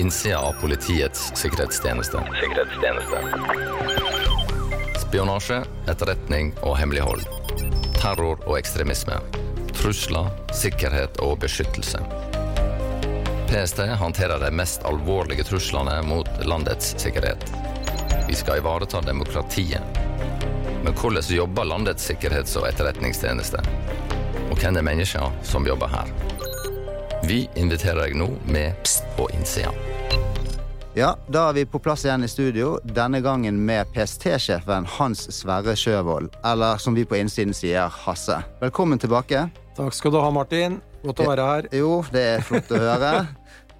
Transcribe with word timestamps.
innsida 0.00 0.38
av 0.38 0.52
Politiets 0.52 1.32
sikkerhetstjeneste. 1.34 2.22
sikkerhetstjeneste. 2.40 3.18
Spionasje, 4.98 5.64
etterretning 5.88 6.54
og 6.62 6.78
hemmelighold. 6.78 7.22
Terror 8.00 8.40
og 8.46 8.58
ekstremisme. 8.58 9.18
Trusler, 9.76 10.30
sikkerhet 10.56 11.20
og 11.20 11.38
beskyttelse. 11.44 12.00
PST 13.50 13.78
håndterer 14.00 14.40
de 14.40 14.50
mest 14.50 14.84
alvorlige 14.88 15.44
truslene 15.44 16.02
mot 16.02 16.28
landets 16.44 16.94
sikkerhet. 16.96 17.44
Vi 18.28 18.34
skal 18.34 18.58
ivareta 18.58 19.00
demokratiet. 19.00 19.82
Men 20.84 20.94
hvordan 20.94 21.22
jobber 21.28 21.64
landets 21.64 22.10
sikkerhets- 22.10 22.56
og 22.56 22.68
etterretningstjeneste? 22.68 23.60
Og 24.50 24.56
hvem 24.56 24.76
er 24.76 24.82
menneskene 24.82 25.44
som 25.44 25.66
jobber 25.66 25.92
her? 25.92 26.08
Vi 27.22 27.48
inviterer 27.54 28.06
deg 28.06 28.16
nå 28.16 28.30
med 28.48 28.78
Pst 28.82 29.04
på 29.16 29.28
innsida. 29.36 29.89
Ja, 30.98 31.12
da 31.30 31.44
er 31.48 31.54
vi 31.54 31.62
på 31.70 31.78
plass 31.78 32.02
igjen 32.02 32.26
i 32.26 32.28
studio, 32.28 32.72
denne 32.82 33.20
gangen 33.22 33.60
med 33.62 33.92
PST-sjefen 33.94 34.88
Hans 34.96 35.22
Sverre 35.30 35.76
Sjøvold, 35.78 36.32
eller 36.42 36.80
som 36.82 36.96
vi 36.98 37.04
på 37.06 37.14
innsiden 37.14 37.54
sier, 37.54 37.86
Hasse. 37.94 38.40
Velkommen 38.58 38.98
tilbake. 38.98 39.44
Takk 39.76 39.94
skal 39.94 40.16
du 40.16 40.18
ha, 40.18 40.32
Martin. 40.34 40.80
Godt 41.04 41.22
å 41.22 41.28
være 41.28 41.44
her. 41.46 41.68
Jo, 41.78 41.92
det 42.10 42.24
er 42.32 42.42
flott 42.46 42.74
å 42.74 42.82
høre. 42.82 43.12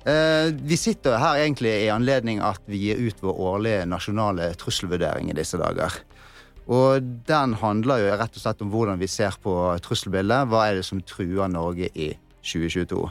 Eh, 0.08 0.46
vi 0.64 0.78
sitter 0.80 1.18
her 1.20 1.42
egentlig 1.42 1.74
i 1.82 1.90
anledning 1.92 2.38
at 2.40 2.62
vi 2.64 2.78
gir 2.86 3.02
ut 3.04 3.18
vår 3.20 3.40
årlige 3.50 3.82
nasjonale 3.84 4.46
trusselvurdering 4.56 5.28
i 5.28 5.34
disse 5.36 5.60
dager. 5.60 5.92
Og 6.72 7.04
den 7.28 7.52
handler 7.60 8.00
jo 8.00 8.14
rett 8.16 8.38
og 8.38 8.40
slett 8.40 8.64
om 8.64 8.72
hvordan 8.72 8.96
vi 8.96 9.10
ser 9.12 9.36
på 9.44 9.52
trusselbildet. 9.84 10.48
Hva 10.48 10.62
er 10.70 10.80
det 10.80 10.86
som 10.88 11.04
truer 11.04 11.52
Norge 11.52 11.92
i 11.92 12.14
2022? 12.40 13.02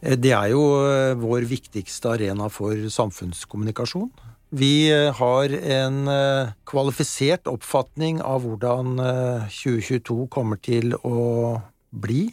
Eh, 0.00 0.16
det 0.16 0.32
er 0.36 0.52
jo 0.52 0.62
eh, 0.84 1.16
vår 1.18 1.46
viktigste 1.48 2.16
arena 2.16 2.48
for 2.52 2.76
samfunnskommunikasjon. 2.92 4.10
Vi 4.56 4.88
eh, 4.92 5.10
har 5.16 5.52
en 5.52 6.02
kvalifisert 6.68 7.48
oppfatning 7.50 8.20
av 8.22 8.44
hvordan 8.44 8.96
2022 9.50 10.26
kommer 10.32 10.60
til 10.62 10.94
å 11.02 11.60
bli, 11.90 12.28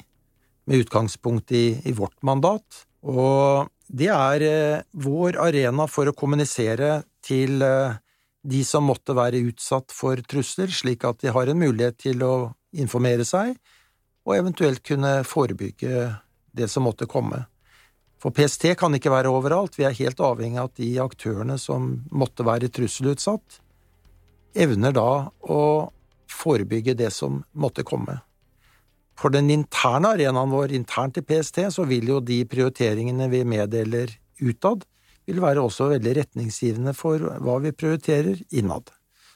med 0.69 0.85
utgangspunkt 0.85 1.51
i, 1.51 1.81
i 1.83 1.93
vårt 1.95 2.19
mandat. 2.23 2.85
Og 3.03 3.67
det 3.91 4.07
er 4.13 4.83
vår 4.95 5.35
arena 5.43 5.89
for 5.91 6.07
å 6.07 6.15
kommunisere 6.15 7.01
til 7.23 7.59
de 7.59 8.61
som 8.63 8.87
måtte 8.87 9.15
være 9.15 9.41
utsatt 9.49 9.91
for 9.91 10.19
trusler, 10.23 10.71
slik 10.71 11.03
at 11.07 11.19
de 11.19 11.33
har 11.35 11.51
en 11.51 11.59
mulighet 11.59 11.99
til 12.05 12.23
å 12.23 12.33
informere 12.79 13.27
seg, 13.27 13.57
og 14.23 14.37
eventuelt 14.37 14.79
kunne 14.87 15.17
forebygge 15.27 16.07
det 16.55 16.71
som 16.71 16.87
måtte 16.87 17.09
komme. 17.11 17.43
For 18.23 18.31
PST 18.31 18.69
kan 18.79 18.95
ikke 18.95 19.11
være 19.11 19.31
overalt, 19.35 19.75
vi 19.75 19.83
er 19.83 19.97
helt 19.97 20.21
avhengig 20.23 20.61
av 20.61 20.69
at 20.69 20.79
de 20.79 20.91
aktørene 21.03 21.57
som 21.59 21.89
måtte 22.15 22.45
være 22.47 22.69
trusselutsatt, 22.71 23.59
evner 24.55 24.95
da 24.95 25.09
å 25.43 25.63
forebygge 26.31 26.95
det 26.95 27.11
som 27.11 27.41
måtte 27.51 27.83
komme. 27.83 28.21
For 29.19 29.33
den 29.33 29.51
interne 29.51 30.13
arenaen 30.15 30.55
vår, 30.55 30.71
internt 30.71 31.19
i 31.19 31.25
PST, 31.25 31.65
så 31.75 31.83
vil 31.89 32.07
jo 32.13 32.21
de 32.23 32.39
prioriteringene 32.47 33.27
vi 33.33 33.43
meddeler 33.43 34.15
utad, 34.39 34.87
vil 35.27 35.43
være 35.43 35.67
også 35.67 35.91
veldig 35.91 36.15
retningsgivende 36.21 36.95
for 36.95 37.19
hva 37.43 37.59
vi 37.63 37.75
prioriterer 37.75 38.39
innad. 38.55 38.87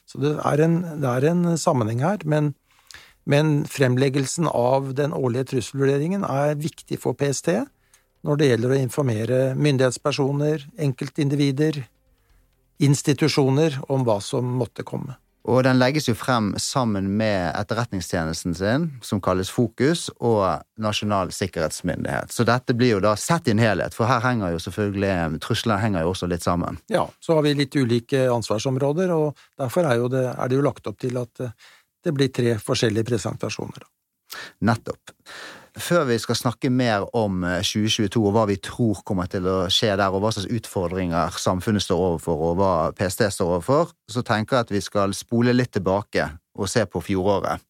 Så 0.08 0.20
det 0.22 0.34
er 0.48 0.64
en, 0.64 0.80
det 1.02 1.12
er 1.12 1.28
en 1.28 1.56
sammenheng 1.60 2.00
her, 2.00 2.24
men, 2.24 2.54
men 3.28 3.66
fremleggelsen 3.68 4.48
av 4.48 4.94
den 4.96 5.12
årlige 5.12 5.52
trusselvurderingen 5.52 6.24
er 6.24 6.56
viktig 6.56 7.00
for 7.04 7.16
PST, 7.16 7.68
når 8.26 8.40
det 8.40 8.50
gjelder 8.50 8.74
å 8.74 8.80
informere 8.80 9.38
myndighetspersoner, 9.58 10.66
enkeltindivider, 10.88 11.80
institusjoner 12.82 13.78
om 13.90 14.04
hva 14.06 14.18
som 14.22 14.46
måtte 14.58 14.86
komme. 14.86 15.16
Og 15.48 15.62
den 15.64 15.78
legges 15.80 16.10
jo 16.10 16.12
frem 16.18 16.50
sammen 16.60 17.06
med 17.16 17.54
etterretningstjenesten 17.56 18.56
sin, 18.58 18.88
som 19.00 19.20
kalles 19.24 19.48
Fokus, 19.54 20.08
og 20.20 20.42
Nasjonal 20.82 21.32
sikkerhetsmyndighet. 21.32 22.34
Så 22.34 22.44
dette 22.44 22.76
blir 22.76 22.96
jo 22.96 23.00
da 23.00 23.14
sett 23.16 23.48
i 23.48 23.54
en 23.54 23.62
helhet, 23.62 23.96
for 23.96 24.10
her 24.10 24.20
henger 24.26 24.52
jo 24.52 24.60
selvfølgelig 24.66 25.40
trusler 25.44 25.80
henger 25.80 26.04
jo 26.04 26.12
også 26.12 26.28
litt 26.28 26.44
sammen. 26.44 26.76
Ja, 26.92 27.06
så 27.24 27.38
har 27.38 27.46
vi 27.46 27.54
litt 27.56 27.78
ulike 27.80 28.26
ansvarsområder, 28.34 29.14
og 29.14 29.40
derfor 29.56 29.88
er, 29.88 30.04
det, 30.12 30.26
er 30.34 30.50
det 30.50 30.58
jo 30.58 30.66
lagt 30.68 30.90
opp 30.90 31.00
til 31.00 31.16
at 31.22 31.46
det 32.04 32.14
blir 32.14 32.28
tre 32.34 32.58
forskjellige 32.60 33.08
presentasjoner. 33.08 33.88
Nettopp. 34.68 35.14
Før 35.78 36.08
vi 36.08 36.16
skal 36.18 36.34
snakke 36.34 36.70
mer 36.74 37.04
om 37.16 37.44
2022 37.62 38.08
eh, 38.18 38.24
og 38.26 38.34
hva 38.34 38.44
vi 38.50 38.56
tror 38.62 39.02
kommer 39.06 39.28
til 39.30 39.46
å 39.46 39.58
skje 39.70 39.92
der, 39.94 40.10
og 40.10 40.24
hva 40.24 40.32
slags 40.34 40.50
utfordringer 40.50 41.36
samfunnet 41.38 41.84
står 41.84 42.02
overfor, 42.08 42.42
og 42.48 42.58
hva 42.58 42.72
PST 42.98 43.28
står 43.36 43.52
overfor, 43.58 43.92
så 44.10 44.24
tenker 44.26 44.58
jeg 44.58 44.66
at 44.66 44.72
vi 44.74 44.82
skal 44.82 45.14
spole 45.14 45.54
litt 45.54 45.70
tilbake 45.76 46.26
og 46.58 46.70
se 46.70 46.82
på 46.82 47.02
fjoråret. 47.06 47.62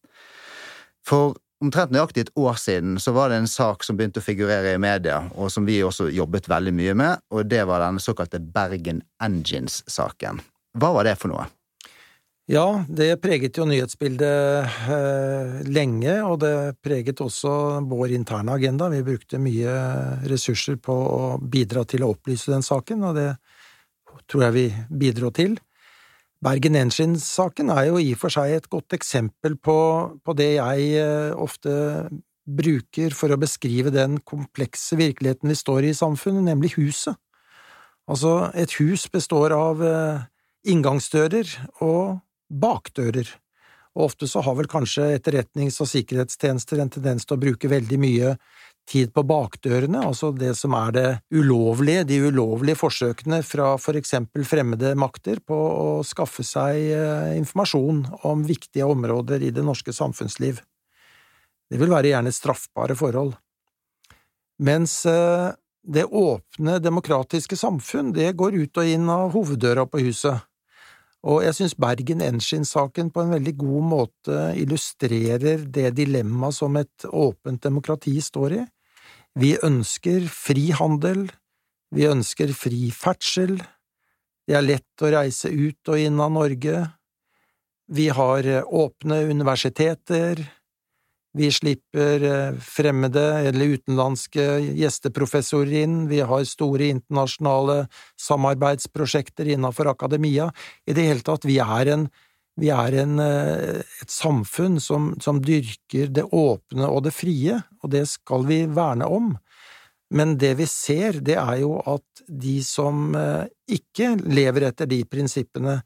For 1.05 1.37
omtrent 1.61 1.93
nøyaktig 1.93 2.25
et 2.25 2.33
år 2.39 2.57
siden 2.57 2.97
så 3.01 3.13
var 3.13 3.29
det 3.29 3.43
en 3.43 3.51
sak 3.51 3.85
som 3.85 3.99
begynte 3.99 4.23
å 4.23 4.25
figurere 4.25 4.73
i 4.73 4.81
media, 4.81 5.21
og 5.37 5.53
som 5.53 5.67
vi 5.69 5.77
også 5.85 6.09
jobbet 6.09 6.49
veldig 6.49 6.73
mye 6.81 6.97
med, 6.97 7.25
og 7.29 7.45
det 7.51 7.61
var 7.69 7.85
den 7.85 8.01
såkalte 8.01 8.41
Bergen 8.41 9.03
Engines-saken. 9.21 10.41
Hva 10.79 10.93
var 10.97 11.05
det 11.05 11.17
for 11.21 11.33
noe? 11.33 11.45
Ja, 12.49 12.81
det 12.89 13.19
preget 13.21 13.59
jo 13.59 13.65
nyhetsbildet 13.69 14.79
eh, 14.89 15.57
lenge, 15.69 16.15
og 16.25 16.39
det 16.41 16.79
preget 16.81 17.19
også 17.21 17.51
vår 17.85 18.15
interne 18.15 18.55
agenda. 18.57 18.87
Vi 18.89 19.03
brukte 19.05 19.37
mye 19.37 19.73
ressurser 20.25 20.79
på 20.81 20.95
å 20.95 21.19
bidra 21.37 21.83
til 21.85 22.01
å 22.01 22.09
opplyse 22.15 22.49
den 22.49 22.63
saken, 22.65 23.03
og 23.05 23.19
det 23.19 23.27
tror 24.25 24.47
jeg 24.47 24.55
vi 24.55 24.63
bidro 25.03 25.29
til. 25.29 25.59
Bergen 26.41 26.79
Engines-saken 26.79 27.69
er 27.75 27.91
jo 27.91 27.99
i 28.01 28.15
og 28.15 28.21
for 28.23 28.33
seg 28.33 28.55
et 28.55 28.69
godt 28.71 28.95
eksempel 28.97 29.53
på, 29.61 29.75
på 30.25 30.35
det 30.39 30.55
jeg 30.55 30.87
eh, 31.03 31.35
ofte 31.37 31.75
bruker 32.49 33.13
for 33.13 33.29
å 33.29 33.37
beskrive 33.37 33.93
den 33.93 34.17
komplekse 34.25 34.97
virkeligheten 34.97 35.53
vi 35.53 35.59
står 35.59 35.85
i 35.85 35.91
i 35.93 35.99
samfunnet, 35.99 36.47
nemlig 36.47 36.73
huset. 36.79 37.13
Altså, 38.09 38.49
et 38.57 38.73
hus 38.79 39.05
består 39.13 39.53
av 39.53 39.85
eh, 39.85 40.25
inngangsdører 40.73 41.53
og 41.85 42.17
bakdører. 42.49 43.29
Og 43.97 44.05
ofte 44.11 44.27
så 44.29 44.43
har 44.45 44.55
vel 44.55 44.69
kanskje 44.69 45.07
etterretnings- 45.17 45.79
og 45.81 45.89
sikkerhetstjenester 45.89 46.79
en 46.79 46.91
tendens 46.93 47.25
til 47.25 47.37
å 47.37 47.41
bruke 47.41 47.71
veldig 47.71 47.97
mye 47.99 48.35
tid 48.89 49.11
på 49.13 49.23
bakdørene, 49.27 50.01
altså 50.01 50.31
det 50.33 50.55
som 50.57 50.73
er 50.77 50.93
det 50.95 51.09
ulovlige, 51.35 52.07
de 52.09 52.17
ulovlige 52.25 52.79
forsøkene 52.79 53.41
fra 53.45 53.75
for 53.81 53.99
eksempel 53.99 54.45
fremmede 54.47 54.95
makter 54.97 55.41
på 55.45 55.57
å 55.57 55.91
skaffe 56.07 56.45
seg 56.47 56.79
eh, 56.95 57.35
informasjon 57.37 58.01
om 58.25 58.45
viktige 58.47 58.87
områder 58.89 59.45
i 59.45 59.51
det 59.53 59.65
norske 59.65 59.93
samfunnsliv. 59.93 60.63
Det 61.69 61.77
vil 61.77 61.93
være 61.93 62.15
gjerne 62.15 62.33
straffbare 62.33 62.97
forhold. 62.97 63.35
Mens 64.65 65.03
eh, 65.05 65.51
det 65.85 66.05
åpne, 66.05 66.79
demokratiske 66.81 67.57
samfunn, 67.59 68.13
det 68.13 68.33
går 68.37 68.57
ut 68.57 68.81
og 68.81 68.89
inn 68.95 69.09
av 69.13 69.35
hoveddøra 69.37 69.85
på 69.89 70.01
huset. 70.07 70.41
Og 71.27 71.41
jeg 71.43 71.55
synes 71.57 71.75
Bergen 71.75 72.21
Engines-saken 72.23 73.09
på 73.11 73.23
en 73.23 73.33
veldig 73.35 73.55
god 73.59 73.87
måte 73.89 74.37
illustrerer 74.59 75.65
det 75.67 75.91
dilemmaet 75.97 76.55
som 76.55 76.77
et 76.79 77.05
åpent 77.09 77.59
demokrati 77.63 78.15
står 78.23 78.55
i. 78.55 78.61
Vi 79.39 79.51
ønsker 79.63 80.29
fri 80.31 80.69
handel, 80.75 81.27
vi 81.91 82.07
ønsker 82.07 82.53
fri 82.55 82.87
ferdsel, 82.95 83.57
det 84.47 84.55
er 84.57 84.65
lett 84.65 85.03
å 85.03 85.11
reise 85.13 85.51
ut 85.51 85.91
og 85.91 85.99
inn 86.01 86.21
av 86.23 86.31
Norge, 86.33 86.87
vi 87.89 88.07
har 88.13 88.47
åpne 88.65 89.19
universiteter, 89.29 90.41
vi 91.39 91.47
slipper 91.51 92.23
eh, 92.23 92.55
fremmede 92.59 93.25
eller 93.47 93.75
utenlandske 93.75 94.45
gjesteprofessorer 94.75 95.85
inn, 95.85 95.99
vi 96.11 96.19
har 96.19 96.47
store 96.47 96.89
internasjonale 96.91 97.85
samarbeidsprosjekter 98.19 99.53
innenfor 99.55 99.87
akademia. 99.93 100.49
I 100.83 100.95
det 100.97 101.05
hele 101.07 101.23
tatt, 101.23 101.47
vi 101.47 101.55
er, 101.63 101.93
en, 101.93 102.07
vi 102.59 102.71
er 102.75 102.97
en, 103.05 103.19
eh, 103.23 103.79
et 104.03 104.11
samfunn 104.11 104.81
som, 104.83 105.13
som 105.23 105.39
dyrker 105.39 106.11
det 106.11 106.27
åpne 106.27 106.89
og 106.89 107.05
det 107.07 107.15
frie, 107.15 107.61
og 107.79 107.93
det 107.95 108.03
skal 108.11 108.43
vi 108.49 108.65
verne 108.67 109.07
om. 109.07 109.31
Men 110.11 110.35
det 110.41 110.55
vi 110.59 110.67
ser, 110.67 111.21
det 111.23 111.37
er 111.39 111.61
jo 111.61 111.77
at 111.87 112.23
de 112.27 112.57
som 112.65 113.15
eh, 113.15 113.47
ikke 113.79 114.17
lever 114.27 114.67
etter 114.73 114.91
de 114.91 115.05
prinsippene, 115.07 115.79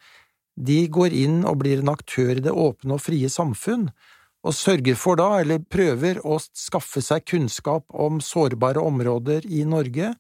de 0.54 0.81
går 0.89 1.13
inn 1.18 1.42
og 1.50 1.62
blir 1.62 1.81
en 1.81 1.94
aktør 1.94 2.38
i 2.38 2.44
det 2.45 2.54
åpne 2.54 2.98
og 2.98 3.06
frie 3.06 3.30
samfunn, 3.30 3.88
og 4.44 4.56
sørger 4.56 4.98
for 5.00 5.19
da, 5.19 5.30
eller 5.40 5.63
prøver 5.72 6.19
å 6.28 6.38
skaffe 6.42 7.01
seg 7.04 7.24
kunnskap 7.30 7.88
om 7.90 8.19
sårbare 8.24 8.81
områder 8.84 9.48
i 9.48 9.63
Norge 9.68 10.13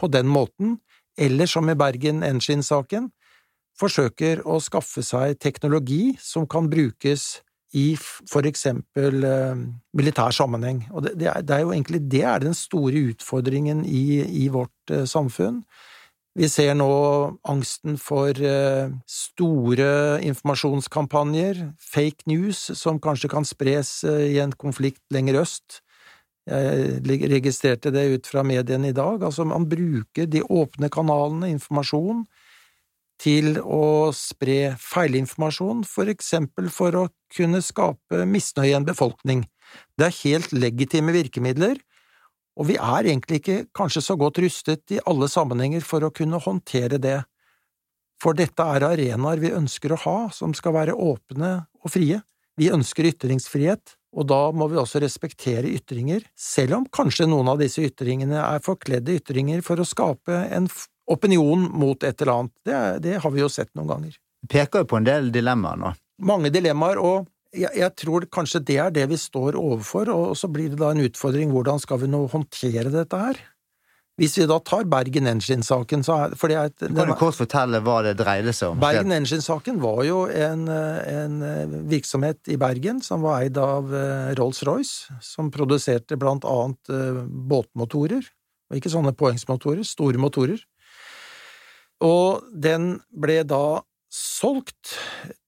på 0.00 0.08
den 0.12 0.28
måten, 0.28 0.78
eller 1.20 1.48
som 1.48 1.68
i 1.68 1.76
Bergen 1.78 2.22
Engine-saken, 2.24 3.08
forsøker 3.80 4.42
å 4.44 4.58
skaffe 4.60 5.02
seg 5.04 5.38
teknologi 5.40 6.16
som 6.20 6.46
kan 6.50 6.68
brukes 6.68 7.40
i 7.76 7.94
for 7.96 8.46
eksempel 8.48 9.24
eh, 9.24 9.60
militær 9.96 10.34
sammenheng. 10.34 10.82
Og 10.90 11.06
det, 11.06 11.14
det, 11.20 11.28
er, 11.30 11.44
det, 11.46 11.56
er, 11.56 11.64
jo 11.64 11.72
egentlig 11.74 12.02
det 12.10 12.24
er 12.26 12.42
den 12.42 12.56
store 12.56 13.04
utfordringen 13.12 13.84
i, 13.86 14.20
i 14.44 14.48
vårt 14.52 14.92
eh, 14.92 15.06
samfunn. 15.08 15.62
Vi 16.38 16.46
ser 16.46 16.76
nå 16.78 16.90
angsten 17.50 17.96
for 17.98 18.30
eh, 18.38 18.90
store 19.10 20.20
informasjonskampanjer, 20.22 21.64
fake 21.82 22.28
news, 22.30 22.68
som 22.78 23.00
kanskje 23.02 23.32
kan 23.32 23.46
spres 23.48 24.04
eh, 24.06 24.28
i 24.36 24.38
en 24.42 24.54
konflikt 24.54 25.02
lenger 25.10 25.40
øst. 25.42 25.80
Jeg 26.50 27.20
registrerte 27.30 27.92
det 27.94 28.06
ut 28.10 28.26
fra 28.26 28.42
mediene 28.42 28.88
i 28.90 28.94
dag. 28.96 29.22
Altså, 29.22 29.44
man 29.46 29.68
bruker 29.70 30.26
de 30.26 30.40
åpne 30.42 30.88
kanalene, 30.90 31.50
informasjon, 31.52 32.24
til 33.20 33.58
å 33.60 34.10
spre 34.16 34.74
feilinformasjon, 34.80 35.84
for 35.86 36.10
eksempel 36.10 36.70
for 36.72 36.96
å 36.96 37.04
kunne 37.36 37.60
skape 37.62 38.24
misnøye 38.26 38.72
i 38.72 38.76
en 38.78 38.88
befolkning. 38.88 39.44
Det 39.98 40.08
er 40.08 40.18
helt 40.24 40.54
legitime 40.56 41.14
virkemidler, 41.14 41.78
og 42.58 42.66
vi 42.68 42.76
er 42.76 43.06
egentlig 43.06 43.40
ikke 43.40 43.58
kanskje 43.76 44.02
så 44.04 44.16
godt 44.20 44.40
rustet 44.42 44.94
i 44.94 45.00
alle 45.08 45.28
sammenhenger 45.30 45.84
for 45.86 46.04
å 46.04 46.12
kunne 46.14 46.40
håndtere 46.42 46.98
det, 47.02 47.20
for 48.20 48.36
dette 48.36 48.64
er 48.74 48.84
arenaer 48.84 49.40
vi 49.40 49.54
ønsker 49.56 49.94
å 49.94 50.02
ha, 50.02 50.18
som 50.34 50.52
skal 50.56 50.76
være 50.76 50.96
åpne 50.98 51.54
og 51.80 51.92
frie. 51.94 52.20
Vi 52.60 52.68
ønsker 52.68 53.08
ytringsfrihet, 53.08 53.94
og 54.12 54.26
da 54.28 54.40
må 54.52 54.66
vi 54.68 54.76
også 54.80 55.00
respektere 55.00 55.70
ytringer, 55.70 56.26
selv 56.36 56.80
om 56.80 56.86
kanskje 56.92 57.28
noen 57.30 57.48
av 57.52 57.62
disse 57.62 57.80
ytringene 57.86 58.42
er 58.42 58.64
forkledde 58.64 59.16
ytringer 59.20 59.62
for 59.64 59.80
å 59.80 59.88
skape 59.88 60.42
en 60.50 60.68
opinion 61.10 61.64
mot 61.72 62.02
et 62.04 62.20
eller 62.20 62.34
annet. 62.34 62.54
Det, 62.66 62.80
det 63.06 63.16
har 63.22 63.34
vi 63.34 63.40
jo 63.40 63.48
sett 63.50 63.72
noen 63.78 63.88
ganger. 63.94 64.18
Du 64.42 64.50
peker 64.52 64.84
jo 64.84 64.90
på 64.90 65.00
en 65.00 65.08
del 65.08 65.30
dilemmaer 65.32 65.80
nå. 65.80 65.94
Mange 66.26 66.52
dilemmaer, 66.52 67.00
og 67.00 67.30
jeg, 67.56 67.70
jeg, 67.76 67.92
tror 67.98 68.26
kanskje 68.32 68.62
det 68.66 68.76
er 68.82 68.92
det 68.94 69.06
vi 69.10 69.18
står 69.18 69.58
overfor, 69.58 70.10
og 70.14 70.36
så 70.38 70.50
blir 70.52 70.72
det 70.72 70.80
da 70.80 70.92
en 70.94 71.02
utfordring 71.04 71.50
hvordan 71.54 71.80
skal 71.82 72.02
vi 72.02 72.10
nå 72.10 72.24
håndtere 72.30 72.92
dette 72.94 73.18
her? 73.18 73.40
Hvis 74.20 74.34
vi 74.36 74.44
da 74.44 74.58
tar 74.60 74.84
Bergen 74.90 75.28
Engine-saken, 75.30 76.02
så 76.04 76.16
er 76.26 76.34
for 76.36 76.52
det 76.52 76.56
er 76.60 76.68
et, 76.68 76.82
Kan 76.92 77.08
du 77.08 77.14
kort 77.16 77.38
fortelle 77.38 77.80
hva 77.80 78.00
det 78.04 78.18
dreide 78.18 78.52
seg 78.52 78.74
om? 78.74 78.80
Bergen 78.82 79.14
Engine-saken 79.16 79.78
var 79.80 80.02
jo 80.04 80.26
en, 80.28 80.66
en, 80.68 81.38
virksomhet 81.88 82.50
i 82.52 82.58
Bergen 82.60 83.00
som 83.04 83.24
var 83.24 83.46
eid 83.46 83.56
av 83.60 83.88
eh, 83.96 84.34
Rolls-Royce, 84.36 85.16
som 85.24 85.48
produserte 85.54 86.20
blant 86.20 86.44
annet 86.44 86.92
eh, 86.92 87.22
båtmotorer, 87.24 88.28
og 88.68 88.76
ikke 88.76 88.92
sånne 88.92 89.14
poengsmotorer, 89.16 89.86
store 89.88 90.20
motorer. 90.20 90.60
Og 92.04 92.44
den 92.52 92.98
ble 93.08 93.40
da 93.48 93.80
solgt 94.10 94.96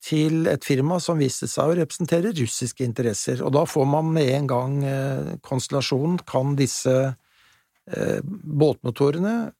til 0.02 0.46
et 0.46 0.62
firma 0.62 1.00
som 1.02 1.18
viste 1.18 1.48
seg 1.50 1.72
å 1.72 1.78
representere 1.80 2.30
russiske 2.36 2.84
interesser, 2.86 3.42
og 3.42 3.50
da 3.56 3.64
får 3.66 3.88
man 3.90 4.12
med 4.14 4.30
en 4.36 4.50
gang 4.50 4.76
eh, 4.86 5.32
konstellasjonen 5.42 6.20
Kan 6.28 6.54
disse 6.58 6.94
eh, 7.10 8.20
båtmotorene 8.22 9.50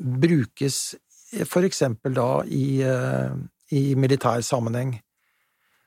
brukes 0.00 0.82
for 1.48 1.64
eksempel 1.64 2.14
da 2.16 2.42
i, 2.44 2.82
eh, 2.84 3.32
i 3.76 3.94
militær 3.96 4.44
sammenheng? 4.44 4.98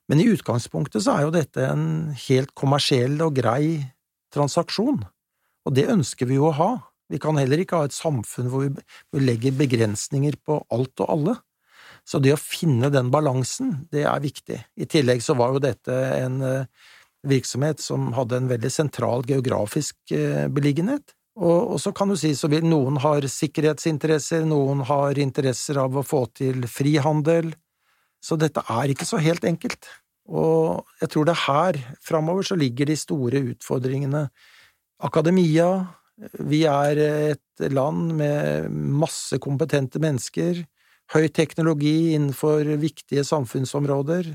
Men 0.09 0.19
i 0.19 0.27
utgangspunktet 0.33 1.05
så 1.05 1.17
er 1.17 1.27
jo 1.27 1.35
dette 1.35 1.63
en 1.69 1.85
helt 2.25 2.51
kommersiell 2.57 3.21
og 3.23 3.37
grei 3.37 3.85
transaksjon, 4.33 5.03
og 5.63 5.77
det 5.77 5.87
ønsker 5.93 6.27
vi 6.27 6.41
jo 6.41 6.49
å 6.49 6.57
ha. 6.57 6.71
Vi 7.13 7.21
kan 7.21 7.37
heller 7.37 7.61
ikke 7.61 7.79
ha 7.79 7.87
et 7.87 7.95
samfunn 7.95 8.49
hvor 8.49 8.65
vi 8.65 9.21
legger 9.21 9.55
begrensninger 9.55 10.41
på 10.41 10.57
alt 10.73 11.03
og 11.05 11.11
alle. 11.13 11.35
Så 12.03 12.19
det 12.19 12.35
å 12.35 12.39
finne 12.39 12.91
den 12.91 13.09
balansen, 13.13 13.85
det 13.91 14.03
er 14.09 14.23
viktig. 14.23 14.59
I 14.75 14.87
tillegg 14.91 15.23
så 15.23 15.37
var 15.39 15.55
jo 15.55 15.63
dette 15.63 15.95
en 16.17 16.41
eh, 16.43 16.89
virksomhet 17.27 17.79
som 17.79 18.11
hadde 18.17 18.41
en 18.41 18.49
veldig 18.51 18.71
sentral 18.71 19.23
geografisk 19.27 20.11
eh, 20.11 20.47
beliggenhet. 20.51 21.15
Og, 21.39 21.79
så 21.81 21.93
kan 21.95 22.11
du 22.11 22.17
si 22.19 22.33
så 22.37 22.49
vil 22.51 22.65
noen 22.67 22.99
har 23.01 23.25
sikkerhetsinteresser, 23.25 24.43
noen 24.45 24.83
har 24.85 25.17
interesser 25.17 25.79
av 25.81 25.95
å 25.97 26.05
få 26.05 26.27
til 26.35 26.67
frihandel. 26.69 27.53
Så 28.23 28.37
dette 28.39 28.61
er 28.69 28.93
ikke 28.93 29.07
så 29.07 29.17
helt 29.23 29.47
enkelt. 29.47 29.89
Og 30.29 30.85
jeg 31.01 31.11
tror 31.11 31.27
det 31.27 31.33
er 31.33 31.45
her 31.47 31.79
framover 32.03 32.45
så 32.47 32.59
ligger 32.59 32.87
de 32.87 32.99
store 32.99 33.41
utfordringene. 33.53 34.27
Akademia, 35.03 35.71
vi 36.45 36.63
er 36.69 37.01
et 37.33 37.65
land 37.73 38.13
med 38.19 38.69
masse 38.71 39.39
kompetente 39.43 39.99
mennesker, 40.03 40.61
høy 41.11 41.27
teknologi 41.29 42.13
innenfor 42.15 42.67
viktige 42.81 43.25
samfunnsområder, 43.27 44.31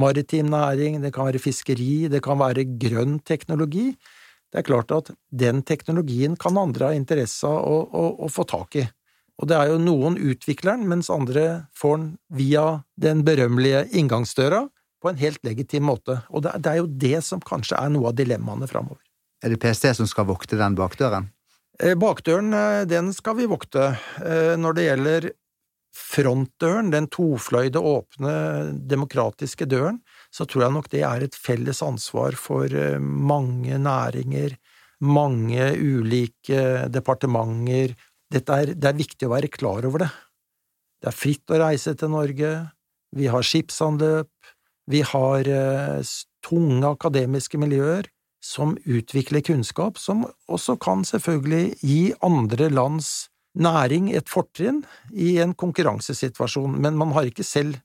maritim 0.00 0.50
næring, 0.52 1.00
det 1.02 1.12
kan 1.14 1.28
være 1.28 1.42
fiskeri, 1.42 2.08
det 2.08 2.22
kan 2.24 2.38
være 2.40 2.64
grønn 2.80 3.18
teknologi. 3.26 3.90
Det 4.50 4.62
er 4.62 4.66
klart 4.66 4.90
at 4.94 5.12
den 5.30 5.62
teknologien 5.66 6.36
kan 6.38 6.58
andre 6.58 6.90
ha 6.90 6.96
interesse 6.96 7.46
av 7.46 7.60
å, 7.66 7.82
å, 7.86 8.06
å 8.26 8.30
få 8.30 8.46
tak 8.50 8.80
i. 8.80 8.86
Og 9.40 9.48
det 9.48 9.56
er 9.56 9.70
jo 9.72 9.80
noen 9.80 10.18
utvikler 10.20 10.76
den, 10.76 10.88
mens 10.90 11.08
andre 11.12 11.66
får 11.76 11.96
den 11.96 12.08
via 12.36 12.64
den 13.00 13.24
berømmelige 13.24 13.86
inngangsdøra 13.96 14.66
på 15.00 15.10
en 15.10 15.20
helt 15.20 15.40
legitim 15.46 15.86
måte. 15.88 16.18
Og 16.28 16.44
det, 16.44 16.58
er 16.68 16.82
jo 16.82 16.88
det 16.90 17.22
som 17.24 17.40
kanskje 17.40 17.78
er 17.78 17.92
noe 17.92 18.10
av 18.10 18.18
dilemmaene 18.18 18.68
framover. 18.68 19.00
Er 19.40 19.54
det 19.54 19.60
PST 19.62 19.94
som 19.96 20.08
skal 20.08 20.28
vokte 20.28 20.58
den 20.60 20.76
bakdøren? 20.76 21.30
Eh, 21.80 21.96
bakdøren, 21.96 22.52
eh, 22.52 22.84
den 22.84 23.14
skal 23.16 23.38
vi 23.38 23.48
vokte. 23.48 23.94
Eh, 24.20 24.56
når 24.60 24.76
det 24.76 24.84
gjelder 24.84 25.30
frontdøren, 25.96 26.90
den 26.92 27.08
tofløyde, 27.10 27.80
åpne, 27.82 28.34
demokratiske 28.90 29.66
døren, 29.70 30.00
så 30.30 30.46
tror 30.46 30.66
jeg 30.66 30.74
nok 30.76 30.90
det 30.92 31.02
er 31.06 31.24
et 31.26 31.38
felles 31.38 31.82
ansvar 31.82 32.36
for 32.38 32.70
mange 33.00 33.78
næringer, 33.78 34.54
mange 35.00 35.70
ulike 35.80 36.90
departementer. 36.92 37.96
Er, 38.30 38.74
det 38.74 38.86
er 38.86 38.98
viktig 38.98 39.26
å 39.26 39.34
være 39.34 39.50
klar 39.50 39.86
over 39.88 40.04
det. 40.04 40.10
Det 41.00 41.10
er 41.10 41.16
fritt 41.16 41.50
å 41.50 41.58
reise 41.62 41.96
til 41.98 42.12
Norge, 42.12 42.52
vi 43.16 43.26
har 43.26 43.42
skipsanløp, 43.42 44.30
vi 44.90 45.00
har 45.06 45.48
tunge 46.46 46.86
akademiske 46.86 47.58
miljøer 47.58 48.06
som 48.40 48.76
utvikler 48.88 49.44
kunnskap, 49.44 49.98
som 50.00 50.24
også 50.48 50.76
kan 50.80 51.04
selvfølgelig 51.04 51.76
gi 51.84 52.12
andre 52.24 52.70
lands 52.72 53.29
næring 53.58 54.10
et 54.14 54.28
fortrinn 54.30 54.84
i 55.10 55.38
en 55.42 55.54
konkurransesituasjon, 55.58 56.76
men 56.80 56.98
man 56.98 57.14
har 57.16 57.28
ikke 57.30 57.46
selv 57.46 57.80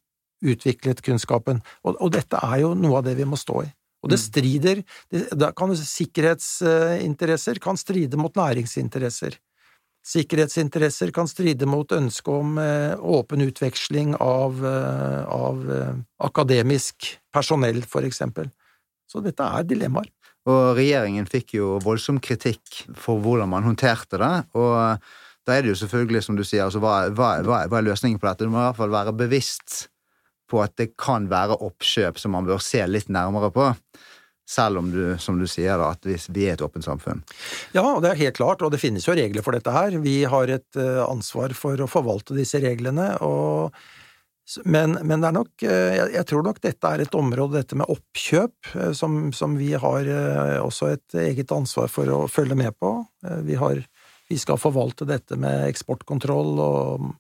utviklet 0.46 1.02
kunnskapen, 1.02 1.62
og, 1.84 1.96
og 1.98 2.12
dette 2.14 2.38
er 2.44 2.62
jo 2.62 2.76
noe 2.78 3.00
av 3.00 3.08
det 3.08 3.16
vi 3.18 3.26
må 3.28 3.40
stå 3.40 3.64
i. 3.64 3.72
Og 4.06 4.12
det 4.12 4.20
mm. 4.20 4.26
strider 4.28 4.84
det, 5.10 5.50
kan 5.58 5.74
Sikkerhetsinteresser 5.80 7.57
kan 7.64 7.80
stride 7.80 8.19
mot 8.22 8.36
næringsinteresser. 8.38 9.40
Sikkerhetsinteresser 10.06 11.10
kan 11.10 11.26
stride 11.26 11.66
mot 11.66 11.90
ønsket 11.95 12.30
om 12.30 12.60
eh, 12.62 12.94
åpen 13.02 13.42
utveksling 13.48 14.14
av, 14.22 14.60
eh, 14.62 15.24
av 15.26 15.64
eh, 15.74 15.95
akademisk 16.28 17.07
personell, 17.34 17.81
for 17.90 18.06
eksempel. 18.06 18.52
Så 19.10 19.24
dette 19.26 19.42
er 19.42 19.66
dilemmaer. 19.66 20.12
Og 20.45 20.78
regjeringen 20.78 21.26
fikk 21.26 21.56
jo 21.57 21.80
voldsom 21.81 22.19
kritikk 22.22 22.84
for 23.02 23.18
hvordan 23.18 23.50
man 23.50 23.66
håndterte 23.66 24.22
det. 24.22 24.34
Og 24.54 25.02
da 25.45 25.56
er 25.56 25.66
det 25.66 25.75
jo 25.75 25.81
selvfølgelig, 25.83 26.23
som 26.25 26.37
du 26.37 26.44
sier, 26.44 26.66
altså 26.66 26.81
hva, 26.81 26.95
hva, 27.14 27.35
hva, 27.45 27.66
hva 27.69 27.80
er 27.81 27.90
løsningen 27.92 28.18
på 28.21 28.28
dette? 28.28 28.47
Du 28.47 28.54
må 28.54 28.61
i 28.61 28.66
hvert 28.66 28.80
fall 28.80 28.94
være 28.94 29.14
bevisst 29.18 29.85
på 30.49 30.61
at 30.61 30.75
det 30.80 30.94
kan 31.02 31.30
være 31.30 31.57
oppkjøp 31.66 32.19
som 32.21 32.35
man 32.35 32.47
bør 32.47 32.61
se 32.61 32.83
litt 32.90 33.09
nærmere 33.14 33.52
på. 33.54 33.71
Selv 34.45 34.78
om 34.78 34.92
du, 34.94 35.02
som 35.18 35.40
du 35.42 35.47
sier, 35.49 35.73
da, 35.81 35.90
at 35.95 36.06
vi 36.06 36.45
er 36.45 36.54
et 36.54 36.61
åpent 36.61 36.85
samfunn. 36.85 37.23
Ja, 37.73 37.85
det 38.02 38.11
er 38.11 38.19
helt 38.19 38.37
klart, 38.37 38.61
og 38.61 38.73
det 38.73 38.81
finnes 38.81 39.07
jo 39.07 39.16
regler 39.18 39.42
for 39.45 39.57
dette 39.57 39.73
her. 39.73 39.97
Vi 40.04 40.19
har 40.30 40.52
et 40.54 40.78
eh, 40.78 41.02
ansvar 41.02 41.56
for 41.57 41.81
å 41.81 41.90
forvalte 41.90 42.37
disse 42.37 42.61
reglene, 42.61 43.16
og 43.25 43.73
men, 44.69 44.94
men, 45.02 45.23
det 45.23 45.30
er 45.31 45.33
nok 45.33 45.64
eh, 45.66 45.95
Jeg 46.14 46.28
tror 46.30 46.44
nok 46.45 46.59
dette 46.61 46.90
er 46.94 47.02
et 47.02 47.16
område, 47.18 47.64
dette 47.64 47.80
med 47.80 47.90
oppkjøp, 47.90 48.75
eh, 48.75 48.92
som, 48.94 49.18
som, 49.33 49.57
vi 49.57 49.71
har 49.73 50.11
også 50.61 50.92
et 50.94 51.18
eget 51.25 51.49
ansvar 51.56 51.90
for 51.90 52.14
å 52.14 52.21
følge 52.30 52.57
med 52.59 52.78
på. 52.78 52.99
Vi, 53.49 53.57
har, 53.57 53.81
vi 54.30 54.38
skal 54.42 54.62
forvalte 54.62 55.08
dette 55.10 55.38
med 55.40 55.68
eksportkontroll 55.70 56.64
og 56.64 57.12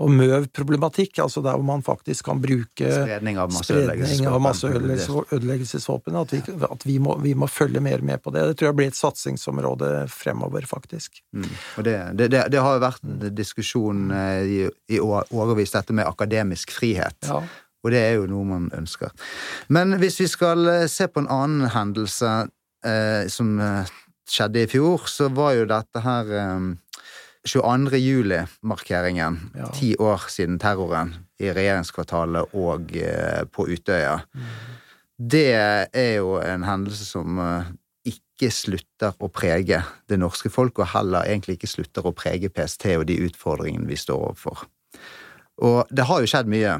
og 0.00 0.08
MØV-problematikk, 0.10 1.18
altså 1.20 1.42
der 1.44 1.52
hvor 1.58 1.66
man 1.68 1.82
faktisk 1.84 2.24
kan 2.30 2.40
bruke 2.42 2.86
spredning 2.88 3.36
av 3.38 3.50
masseødeleggelsesvåpen, 3.52 6.16
at, 6.16 6.32
vi, 6.32 6.40
at 6.64 6.86
vi, 6.88 6.98
må, 7.02 7.18
vi, 7.20 7.34
må, 7.38 7.46
følge 7.46 7.80
mer 7.84 8.00
med 8.00 8.22
på 8.24 8.30
det. 8.32 8.40
Det 8.48 8.56
tror 8.58 8.68
jeg 8.70 8.78
blir 8.80 8.90
et 8.90 8.98
satsingsområde 8.98 10.08
fremover, 10.10 10.66
faktisk. 10.66 11.20
Mm. 11.36 11.50
Og 11.76 11.84
det, 11.86 11.96
det, 12.18 12.26
det, 12.32 12.40
det, 12.54 12.60
har 12.64 12.72
jo 12.78 12.86
vært 12.86 13.02
en 13.04 13.34
diskusjon 13.36 14.10
eh, 14.16 14.42
i, 14.42 14.70
i 14.96 14.98
årevis, 15.02 15.74
dette 15.76 15.92
med 15.94 16.08
akademisk 16.08 16.72
frihet. 16.72 17.18
Ja. 17.28 17.42
Og 17.82 17.90
det 17.92 18.00
er 18.00 18.12
jo 18.16 18.30
noe 18.30 18.44
man 18.48 18.70
ønsker. 18.74 19.10
Men 19.68 19.98
hvis 20.00 20.20
vi 20.22 20.28
skal 20.30 20.68
eh, 20.72 20.88
se 20.90 21.06
på 21.10 21.20
en 21.20 21.30
annen 21.30 21.68
hendelse 21.74 22.48
eh, 22.86 23.28
som 23.30 23.60
eh, 23.60 23.90
skjedde 24.28 24.64
i 24.64 24.70
fjor, 24.70 25.06
så 25.10 25.28
var 25.34 25.56
jo 25.56 25.68
dette 25.70 26.02
her 26.04 26.32
eh, 26.38 26.70
22. 27.48 27.98
juli-markeringen, 27.98 29.38
ja. 29.58 29.68
ti 29.74 29.92
år 29.98 30.28
siden 30.30 30.60
terroren 30.62 31.14
i 31.42 31.50
regjeringskvartalet 31.50 32.54
og 32.54 32.94
eh, 32.96 33.42
på 33.50 33.66
Utøya. 33.66 34.20
Mm. 34.34 34.52
Det 35.32 35.48
er 35.54 36.12
jo 36.20 36.36
en 36.38 36.66
hendelse 36.66 37.06
som 37.06 37.40
eh, 37.42 37.72
ikke 38.12 38.50
slutter 38.54 39.18
å 39.18 39.30
prege 39.30 39.82
det 40.10 40.18
norske 40.22 40.50
folk, 40.54 40.78
og 40.78 40.92
heller 40.94 41.26
egentlig 41.26 41.58
ikke 41.58 41.72
slutter 41.74 42.06
å 42.06 42.14
prege 42.14 42.50
PST 42.50 42.88
og 42.94 43.08
de 43.10 43.18
utfordringene 43.26 43.90
vi 43.90 43.98
står 43.98 44.28
overfor. 44.30 44.64
Og 45.62 45.90
det 45.90 46.06
har 46.08 46.22
jo 46.22 46.30
skjedd 46.30 46.50
mye. 46.50 46.78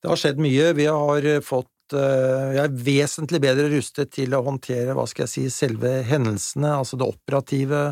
Det 0.00 0.12
har 0.12 0.20
skjedd 0.20 0.40
mye. 0.40 0.68
Vi 0.76 0.86
har 0.86 1.28
fått 1.44 1.72
eh, 1.94 2.48
vi 2.50 2.58
er 2.62 2.74
vesentlig 2.88 3.40
bedre 3.44 3.68
rustet 3.70 4.10
til 4.16 4.34
å 4.34 4.42
håndtere 4.46 4.96
hva 4.96 5.06
skal 5.06 5.26
jeg 5.26 5.32
si, 5.32 5.44
selve 5.52 6.00
hendelsene, 6.08 6.72
altså 6.80 6.98
det 6.98 7.06
operative. 7.06 7.84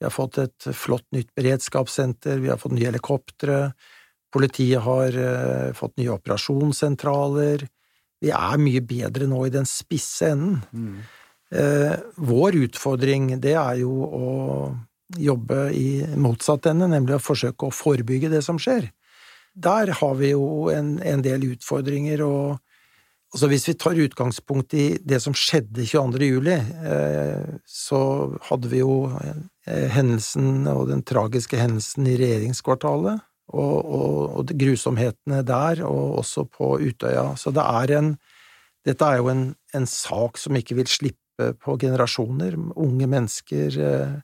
Vi 0.00 0.06
har 0.08 0.14
fått 0.14 0.40
et 0.42 0.70
flott 0.74 1.06
nytt 1.14 1.30
beredskapssenter, 1.36 2.40
vi 2.40 2.50
har 2.50 2.60
fått 2.60 2.74
nye 2.76 2.88
helikoptre, 2.88 3.72
politiet 4.32 4.80
har 4.86 5.16
uh, 5.18 5.72
fått 5.76 5.98
nye 5.98 6.14
operasjonssentraler. 6.14 7.66
Vi 8.22 8.30
er 8.32 8.62
mye 8.62 8.80
bedre 8.86 9.26
nå 9.28 9.42
i 9.44 9.52
den 9.52 9.66
spisse 9.68 10.30
enden. 10.32 10.62
Mm. 10.70 11.02
Uh, 11.50 11.96
vår 12.30 12.56
utfordring, 12.62 13.34
det 13.42 13.56
er 13.58 13.82
jo 13.82 13.90
å 14.06 14.30
jobbe 15.18 15.66
i 15.74 16.00
motsatt 16.16 16.70
ende, 16.70 16.88
nemlig 16.88 17.18
å 17.18 17.22
forsøke 17.24 17.68
å 17.68 17.74
forebygge 17.74 18.30
det 18.32 18.44
som 18.46 18.60
skjer. 18.62 18.88
Der 19.52 19.90
har 19.98 20.14
vi 20.16 20.30
jo 20.30 20.70
en, 20.72 20.94
en 21.02 21.24
del 21.26 21.48
utfordringer, 21.50 22.22
og 22.22 22.60
altså 23.30 23.48
hvis 23.50 23.68
vi 23.68 23.76
tar 23.78 23.98
utgangspunkt 24.02 24.74
i 24.74 24.86
det 25.06 25.20
som 25.22 25.34
skjedde 25.36 25.84
22. 25.86 26.26
juli, 26.26 26.56
eh, 26.56 27.58
så 27.66 28.00
hadde 28.48 28.70
vi 28.72 28.82
jo 28.82 29.04
eh, 29.20 29.86
hendelsen 29.94 30.66
og 30.70 30.88
den 30.90 31.04
tragiske 31.06 31.60
hendelsen 31.60 32.08
i 32.10 32.16
regjeringskvartalet, 32.20 33.22
og, 33.50 33.76
og, 33.78 34.18
og 34.40 34.52
grusomhetene 34.58 35.42
der, 35.46 35.84
og 35.86 36.20
også 36.22 36.46
på 36.50 36.76
Utøya. 36.82 37.32
Så 37.38 37.54
det 37.54 37.66
er 37.66 37.98
en 38.00 38.14
Dette 38.80 39.04
er 39.04 39.18
jo 39.20 39.26
en, 39.28 39.42
en 39.76 39.84
sak 39.84 40.38
som 40.40 40.56
ikke 40.56 40.78
vil 40.78 40.86
slippe 40.88 41.50
på 41.60 41.74
generasjoner. 41.82 42.54
Unge 42.80 43.08
mennesker 43.12 43.74
eh, 43.76 44.14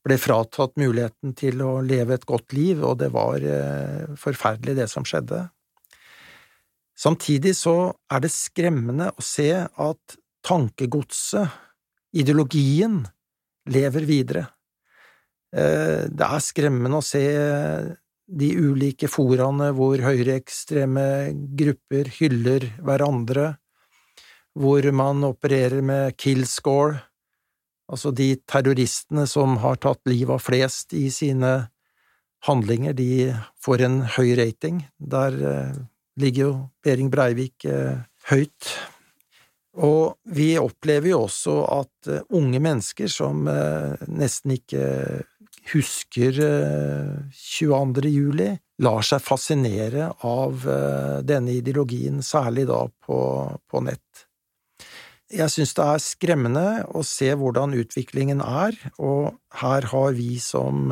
ble 0.00 0.16
fratatt 0.16 0.72
muligheten 0.80 1.34
til 1.36 1.60
å 1.60 1.82
leve 1.84 2.16
et 2.16 2.24
godt 2.24 2.54
liv, 2.56 2.80
og 2.80 2.96
det 3.02 3.10
var 3.12 3.44
forferdelig, 4.16 4.78
det 4.78 4.86
som 4.88 5.04
skjedde. 5.04 5.42
Samtidig 7.00 7.54
så 7.56 7.92
er 8.12 8.20
det 8.20 8.32
skremmende 8.34 9.08
å 9.14 9.24
se 9.24 9.48
at 9.56 10.16
tankegodset, 10.46 11.48
ideologien, 12.16 13.04
lever 13.70 14.06
videre. 14.08 14.44
Eh, 15.54 16.08
det 16.10 16.26
er 16.26 16.44
skremmende 16.44 17.00
å 17.00 17.06
se 17.06 17.24
de 18.30 18.48
ulike 18.58 19.08
foraene 19.10 19.70
hvor 19.76 20.02
høyreekstreme 20.02 21.06
grupper 21.58 22.10
hyller 22.18 22.66
hverandre, 22.82 23.54
hvor 24.58 24.86
man 24.92 25.24
opererer 25.30 25.80
med 25.86 26.18
kill 26.18 26.44
score, 26.50 27.00
Altså, 27.90 28.12
de 28.14 28.36
terroristene 28.46 29.24
som 29.26 29.56
har 29.64 29.80
tatt 29.82 30.00
livet 30.08 30.36
av 30.36 30.42
flest 30.44 30.94
i 30.94 31.08
sine 31.10 31.54
handlinger, 32.46 32.94
de 32.94 33.32
får 33.64 33.82
en 33.86 33.96
høy 34.14 34.36
rating. 34.38 34.84
Der 35.02 35.38
eh, 35.50 35.80
ligger 36.20 36.42
jo 36.46 36.54
Behring 36.84 37.10
Breivik 37.12 37.64
eh, 37.68 38.00
høyt. 38.30 38.74
Og 39.78 40.16
vi 40.34 40.54
opplever 40.58 41.12
jo 41.12 41.24
også 41.28 41.60
at 41.70 42.10
eh, 42.10 42.24
unge 42.34 42.60
mennesker 42.62 43.10
som 43.10 43.46
eh, 43.48 44.00
nesten 44.10 44.56
ikke 44.56 44.82
husker 45.70 46.40
22. 47.30 48.08
Eh, 48.08 48.10
juli, 48.10 48.50
lar 48.80 49.04
seg 49.04 49.20
fascinere 49.22 50.08
av 50.24 50.64
denne 51.28 51.52
ideologien, 51.52 52.22
særlig 52.24 52.64
da 52.70 52.86
på, 52.88 53.82
nett. 53.84 54.22
Jeg 55.30 55.52
synes 55.52 55.74
det 55.76 55.84
er 55.84 56.00
skremmende 56.00 56.64
å 56.96 57.02
se 57.04 57.28
hvordan 57.36 57.76
utviklingen 57.76 58.40
er, 58.40 58.78
og 58.96 59.36
her 59.60 59.84
har 59.92 60.16
vi 60.16 60.40
som 60.40 60.88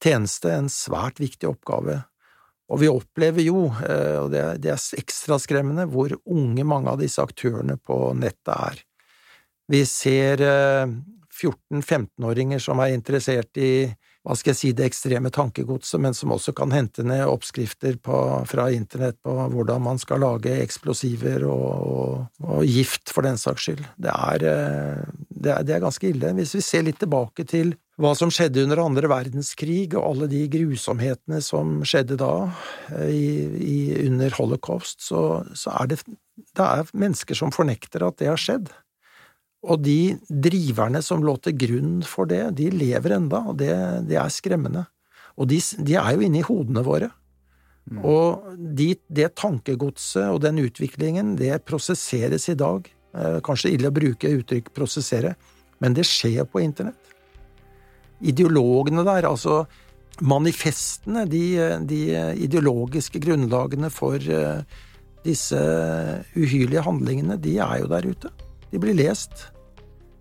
tjeneste 0.00 0.54
en 0.56 0.72
svært 0.72 1.20
viktig 1.20 1.52
oppgave. 1.52 2.00
Og 2.68 2.82
vi 2.82 2.90
opplever 2.92 3.44
jo, 3.46 3.68
eh, 3.84 4.16
og 4.20 4.32
det 4.34 4.42
er 4.72 4.98
ekstra 4.98 5.38
skremmende, 5.40 5.88
hvor 5.88 6.12
unge 6.28 6.64
mange 6.68 6.92
av 6.92 7.00
disse 7.00 7.22
aktørene 7.24 7.78
på 7.80 8.12
nettet 8.18 8.54
er. 8.54 8.82
Vi 9.68 9.84
ser 9.88 10.42
14–15-åringer 11.38 12.58
eh, 12.60 12.64
som 12.64 12.80
er 12.84 12.94
interessert 12.96 13.56
i 13.60 13.88
hva 14.28 14.34
skal 14.36 14.52
jeg 14.52 14.58
si, 14.58 14.70
det 14.76 14.84
ekstreme 14.90 15.30
tankegodset, 15.32 15.96
men 16.04 16.12
som 16.16 16.34
også 16.34 16.52
kan 16.56 16.72
hente 16.74 17.04
ned 17.06 17.22
oppskrifter 17.30 17.96
på, 18.04 18.16
fra 18.50 18.66
internett 18.74 19.16
på 19.24 19.32
hvordan 19.54 19.80
man 19.86 20.00
skal 20.02 20.20
lage 20.20 20.52
eksplosiver 20.60 21.46
og, 21.48 21.68
og, 21.88 22.26
og 22.44 22.64
gift, 22.68 23.08
for 23.14 23.24
den 23.24 23.40
saks 23.40 23.68
skyld. 23.70 23.84
Det 23.96 24.12
er, 24.12 24.44
eh, 24.50 25.04
det, 25.30 25.52
er, 25.54 25.64
det 25.64 25.78
er, 25.78 25.84
ganske 25.86 26.10
ille. 26.10 26.34
Hvis 26.36 26.56
vi 26.58 26.64
ser 26.66 26.84
litt 26.84 27.00
tilbake 27.00 27.46
til 27.48 27.72
hva 27.98 28.12
som 28.14 28.30
skjedde 28.30 28.62
under 28.62 28.78
andre 28.84 29.10
verdenskrig, 29.10 29.90
og 29.96 30.04
alle 30.06 30.28
de 30.30 30.44
grusomhetene 30.52 31.40
som 31.42 31.80
skjedde 31.86 32.18
da, 32.20 32.32
eh, 32.94 33.10
i, 33.10 33.30
i, 33.58 33.78
under 34.06 34.34
holocaust, 34.38 35.02
så, 35.02 35.42
så 35.58 35.74
er 35.80 35.90
det, 35.90 36.02
det 36.38 36.66
er 36.66 36.92
mennesker 36.94 37.38
som 37.38 37.54
fornekter 37.54 38.06
at 38.06 38.20
det 38.22 38.30
har 38.30 38.38
skjedd. 38.38 38.70
Og 39.66 39.82
de 39.82 40.14
driverne 40.30 41.02
som 41.02 41.24
lå 41.26 41.34
til 41.42 41.56
grunn 41.58 41.96
for 42.06 42.30
det, 42.30 42.44
de 42.60 42.68
lever 42.70 43.16
enda, 43.16 43.42
og 43.50 43.58
det, 43.58 43.74
det 44.06 44.20
er 44.20 44.30
skremmende. 44.30 44.86
Og 45.38 45.50
de, 45.50 45.58
de, 45.82 45.98
er 45.98 46.14
jo 46.14 46.22
inni 46.26 46.44
hodene 46.46 46.84
våre. 46.86 47.10
Mm. 47.90 48.00
Og 48.06 48.54
de, 48.78 48.92
det 49.10 49.32
tankegodset 49.40 50.30
og 50.30 50.42
den 50.44 50.62
utviklingen, 50.62 51.34
det 51.40 51.64
prosesseres 51.66 52.46
i 52.52 52.56
dag. 52.58 52.86
Eh, 53.18 53.38
kanskje 53.42 53.74
ille 53.74 53.90
å 53.90 53.94
bruke 53.94 54.30
uttrykk 54.38 54.70
'prosessere', 54.70 55.34
men 55.82 55.94
det 55.98 56.06
skjer 56.06 56.46
på 56.46 56.62
internett. 56.62 57.17
Ideologene 58.20 59.04
der, 59.06 59.28
altså 59.28 59.62
manifestene, 60.20 61.24
de, 61.30 61.42
de 61.86 62.00
ideologiske 62.42 63.20
grunnlagene 63.22 63.90
for 63.94 64.18
uh, 64.18 64.64
disse 65.26 65.58
uhyrlige 66.36 66.82
handlingene, 66.82 67.38
de 67.38 67.58
er 67.62 67.76
jo 67.82 67.90
der 67.90 68.08
ute. 68.08 68.32
De 68.72 68.80
blir 68.82 68.96
lest. 68.98 69.46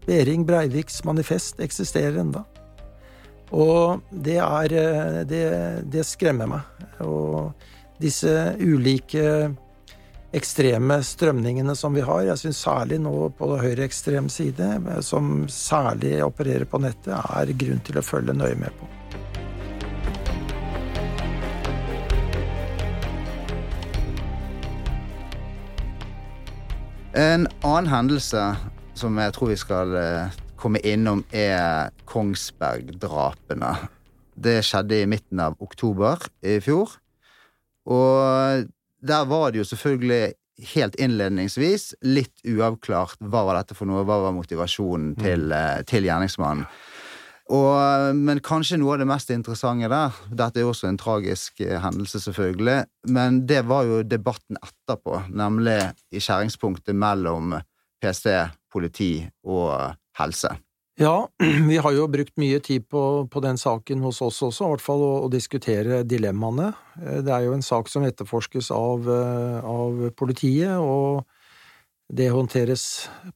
Behring 0.08 0.46
Breiviks 0.48 1.02
manifest 1.06 1.60
eksisterer 1.60 2.22
enda. 2.22 2.46
Og 3.52 4.04
det 4.12 4.38
er 4.44 4.74
eh, 4.76 5.22
det, 5.28 5.44
det 5.92 6.04
skremmer 6.08 6.50
meg. 6.52 6.88
Og 7.04 7.54
disse 8.02 8.32
ulike 8.60 9.52
ekstreme 10.36 11.00
strømningene 11.04 11.76
som 11.76 11.96
vi 11.96 12.04
har, 12.04 12.26
jeg 12.28 12.42
syns 12.42 12.60
særlig 12.66 13.00
nå 13.00 13.30
på 13.38 13.48
høyreekstrem 13.62 14.28
side, 14.32 14.68
som 15.06 15.46
særlig 15.52 16.18
opererer 16.26 16.68
på 16.68 16.82
nettet, 16.84 17.16
er 17.16 17.54
grunn 17.56 17.84
til 17.88 18.00
å 18.00 18.06
følge 18.06 18.36
nøye 18.36 18.58
med 18.60 18.76
på. 18.80 18.90
En 27.18 27.48
annen 27.66 27.88
hendelse 27.90 28.42
som 28.98 29.18
jeg 29.18 29.34
tror 29.34 29.50
vi 29.50 29.58
skal 29.58 29.96
eh, 29.98 30.36
komme 30.60 30.82
innom, 30.86 31.24
er 31.34 31.90
Kongsberg-drapene. 32.10 33.72
Det 34.38 34.60
skjedde 34.66 35.00
i 35.02 35.08
midten 35.10 35.42
av 35.42 35.56
oktober 35.64 36.28
i 36.46 36.60
fjor. 36.62 36.94
Og 37.90 38.68
der 39.02 39.26
var 39.30 39.52
det 39.52 39.62
jo 39.62 39.70
selvfølgelig 39.70 40.34
helt 40.74 40.96
innledningsvis 40.98 41.92
litt 42.08 42.46
uavklart 42.48 43.20
hva 43.22 43.44
var 43.46 43.60
dette 43.60 43.78
for 43.78 43.90
noe, 43.90 44.06
hva 44.08 44.22
var 44.26 44.34
motivasjonen 44.34 45.12
mm. 45.14 45.20
til, 45.22 45.50
mm. 45.52 45.90
til 45.90 46.08
gjerningsmannen. 46.08 46.66
Og, 47.54 48.16
men 48.18 48.42
kanskje 48.44 48.80
noe 48.82 48.98
av 48.98 49.00
det 49.00 49.08
mest 49.08 49.30
interessante 49.32 49.88
der 49.88 50.16
Dette 50.36 50.60
er 50.60 50.66
jo 50.66 50.74
også 50.74 50.90
en 50.90 50.98
tragisk 51.00 51.62
eh, 51.64 51.78
hendelse, 51.80 52.20
selvfølgelig. 52.20 52.82
Men 53.14 53.46
det 53.48 53.62
var 53.70 53.88
jo 53.88 54.02
debatten 54.04 54.60
etterpå, 54.60 55.22
nemlig 55.32 55.78
i 56.12 56.20
skjæringspunktet 56.20 56.98
mellom 56.98 57.56
PST, 58.04 58.28
politi 58.74 59.12
og 59.48 59.96
helse. 60.20 60.52
Ja, 60.98 61.30
vi 61.70 61.78
har 61.78 61.94
jo 61.94 62.08
brukt 62.10 62.34
mye 62.42 62.58
tid 62.64 62.88
på, 62.90 63.02
på 63.30 63.42
den 63.46 63.60
saken 63.62 64.02
hos 64.02 64.22
oss 64.26 64.42
også, 64.42 64.66
i 64.66 64.74
hvert 64.74 64.84
fall 64.86 65.04
å, 65.06 65.12
å, 65.28 65.30
diskutere 65.30 66.02
dilemmaene. 66.10 66.72
Eh, 66.98 67.20
det 67.26 67.34
er 67.36 67.46
jo 67.46 67.54
en 67.54 67.66
sak 67.66 67.92
som 67.92 68.06
etterforskes 68.08 68.72
av, 68.74 69.06
eh, 69.06 69.60
av 69.62 70.08
politiet, 70.18 70.74
og 70.82 71.22
det 72.10 72.32
håndteres 72.34 72.84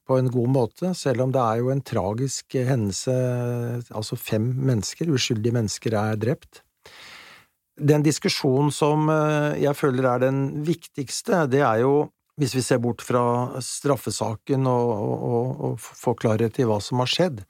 på 0.08 0.18
en 0.18 0.32
god 0.32 0.50
måte, 0.50 0.90
selv 0.98 1.26
om 1.26 1.34
det 1.34 1.42
er 1.44 1.60
jo 1.60 1.70
en 1.70 1.84
tragisk 1.86 2.56
hendelse, 2.56 3.14
altså 3.94 4.18
fem 4.18 4.48
mennesker, 4.58 5.12
uskyldige 5.12 5.54
mennesker, 5.54 5.94
er 6.00 6.18
drept. 6.18 6.64
Den 7.78 8.02
diskusjonen 8.02 8.74
som 8.74 9.06
eh, 9.12 9.62
jeg 9.62 9.78
føler 9.78 10.10
er 10.10 10.26
den 10.26 10.42
viktigste, 10.66 11.44
det 11.52 11.62
er 11.62 11.84
jo, 11.84 11.94
hvis 12.42 12.56
vi 12.58 12.64
ser 12.66 12.80
bort 12.82 13.04
fra 13.06 13.22
straffesaken 13.62 14.66
og, 14.68 14.90
og, 14.98 15.62
og 15.68 15.80
får 15.82 16.18
klarhet 16.24 16.58
i 16.60 16.66
hva 16.68 16.80
som 16.82 17.02
har 17.02 17.10
skjedd, 17.10 17.42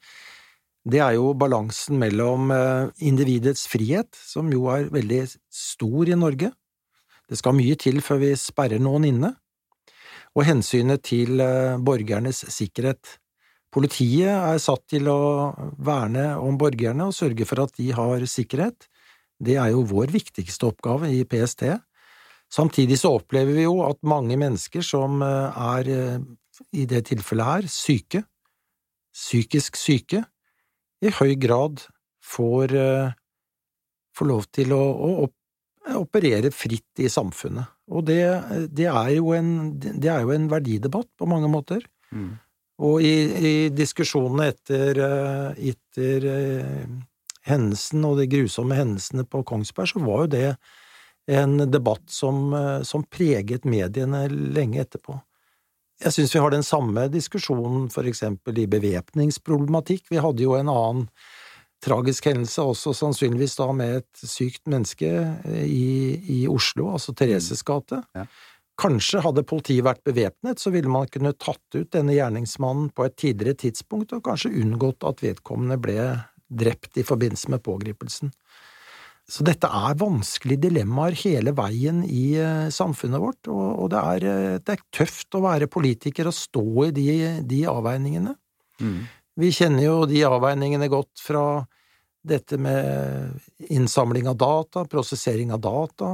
det 0.93 1.01
er 1.03 1.17
jo 1.17 1.31
balansen 1.39 1.99
mellom 2.01 2.51
eh, 2.55 2.91
individets 3.07 3.65
frihet, 3.71 4.11
som 4.13 4.51
jo 4.53 4.67
er 4.73 4.91
veldig 4.93 5.23
stor 5.53 6.11
i 6.11 6.19
Norge. 6.19 6.51
Det 7.31 7.39
skal 7.39 7.57
mye 7.57 7.79
til 7.81 8.03
før 8.05 8.21
vi 8.23 8.35
sperrer 8.37 8.83
noen 8.83 9.07
inne 9.09 9.35
og 10.33 10.47
hensynet 10.49 11.03
til 11.05 11.41
borgernes 11.85 12.39
sikkerhet. 12.55 13.19
Politiet 13.73 14.29
er 14.29 14.61
satt 14.61 14.85
til 14.93 15.09
å 15.09 15.53
verne 15.81 16.35
om 16.41 16.59
borgerne 16.61 17.09
og 17.09 17.17
sørge 17.17 17.47
for 17.49 17.65
at 17.65 17.73
de 17.79 17.89
har 17.97 18.25
sikkerhet. 18.29 18.89
Det 19.43 19.57
er 19.61 19.73
jo 19.73 19.87
vår 19.89 20.13
viktigste 20.13 20.69
oppgave 20.69 21.09
i 21.13 21.23
PST. 21.29 21.65
Samtidig 22.53 22.99
så 23.01 23.15
opplever 23.17 23.57
vi 23.57 23.65
jo 23.65 23.79
at 23.87 24.01
mange 24.05 24.37
mennesker 24.37 24.85
som 24.85 25.23
er, 25.25 25.89
i 26.77 26.85
det 26.85 27.07
tilfellet 27.09 27.49
her, 27.49 27.69
syke, 27.73 28.21
psykisk 29.17 29.79
syke, 29.81 30.21
i 31.01 31.13
høy 31.17 31.33
grad 31.41 31.81
får, 32.21 32.75
får 34.13 34.29
lov 34.29 34.45
til 34.53 34.77
å, 34.77 34.83
å 35.25 35.31
operere 35.91 36.53
fritt 36.55 37.03
i 37.03 37.09
samfunnet. 37.11 37.73
Og 37.93 38.07
det, 38.07 38.23
det, 38.71 38.87
er 38.89 39.19
en, 39.37 39.53
det, 39.81 40.09
er 40.09 40.23
jo 40.23 40.33
en, 40.35 40.49
verdidebatt 40.51 41.11
på 41.19 41.29
mange 41.29 41.51
måter. 41.51 41.85
Mm. 42.13 42.37
Og 42.83 43.03
i, 43.05 43.15
i 43.37 43.55
diskusjonene 43.75 44.49
etter, 44.53 45.01
eh, 45.03 45.73
etter 45.73 46.29
eh, 46.31 46.87
hendelsen 47.49 48.07
og 48.09 48.17
de 48.21 48.29
grusomme 48.31 48.79
hendelsene 48.79 49.27
på 49.29 49.43
Kongsberg, 49.47 49.93
så 49.93 50.03
var 50.03 50.25
jo 50.25 50.33
det 50.33 50.49
en 51.31 51.71
debatt 51.71 52.11
som, 52.11 52.55
eh, 52.55 52.83
som 52.83 53.05
preget 53.05 53.65
mediene 53.65 54.27
lenge 54.29 54.81
etterpå. 54.83 55.21
Jeg 56.03 56.13
syns 56.17 56.35
vi 56.35 56.41
har 56.43 56.51
den 56.51 56.67
samme 56.67 57.07
diskusjonen 57.13 57.87
for 57.93 58.09
eksempel 58.09 58.59
i 58.59 58.67
bevæpningsproblematikk. 58.67 60.09
Vi 60.11 60.23
hadde 60.23 60.43
jo 60.43 60.57
en 60.59 60.69
annen 60.73 61.07
tragisk 61.83 62.27
hendelse, 62.27 62.63
også 62.63 62.95
sannsynligvis 62.95 63.57
da 63.59 63.69
med 63.75 64.01
et 64.01 64.25
sykt 64.27 64.67
menneske 64.71 65.11
i, 65.67 66.19
i 66.31 66.41
Oslo, 66.51 66.93
altså 66.95 67.15
Thereses 67.15 67.63
gate. 67.67 68.03
Ja. 68.15 68.27
Kanskje 68.83 69.21
hadde 69.23 69.45
politiet 69.47 69.85
vært 69.85 70.03
bevæpnet, 70.07 70.63
så 70.63 70.73
ville 70.75 70.91
man 70.91 71.11
kunne 71.13 71.35
tatt 71.37 71.77
ut 71.77 71.91
denne 71.95 72.15
gjerningsmannen 72.17 72.89
på 72.95 73.07
et 73.07 73.17
tidligere 73.21 73.59
tidspunkt, 73.67 74.15
og 74.15 74.25
kanskje 74.27 74.55
unngått 74.63 75.07
at 75.07 75.23
vedkommende 75.23 75.79
ble 75.83 76.07
drept 76.53 76.99
i 76.99 77.07
forbindelse 77.07 77.53
med 77.53 77.63
pågripelsen. 77.67 78.33
Så 79.31 79.45
dette 79.47 79.69
er 79.71 79.99
vanskelige 80.01 80.65
dilemmaer 80.67 81.15
hele 81.23 81.55
veien 81.57 82.03
i 82.05 82.35
eh, 82.41 82.69
samfunnet 82.75 83.23
vårt, 83.23 83.49
og, 83.53 83.87
det, 83.93 84.01
er, 84.01 84.27
eh, 84.27 84.57
det, 84.59 84.75
er, 84.75 84.83
tøft 84.93 85.39
å 85.39 85.45
være 85.45 85.71
politiker 85.71 86.29
og 86.29 86.37
stå 86.37 86.65
i 86.89 86.91
de, 86.97 87.13
de 87.49 87.61
avveiningene. 87.71 88.35
Mm. 88.83 88.99
Vi 89.39 89.53
kjenner 89.55 89.87
jo 89.87 89.95
de 90.11 90.25
avveiningene 90.27 90.91
godt 90.93 91.23
fra 91.23 91.45
dette 92.23 92.59
med 92.61 93.71
innsamling 93.73 94.29
av 94.31 94.37
data, 94.43 94.85
prosessering 94.91 95.55
av 95.55 95.63
data, 95.63 96.13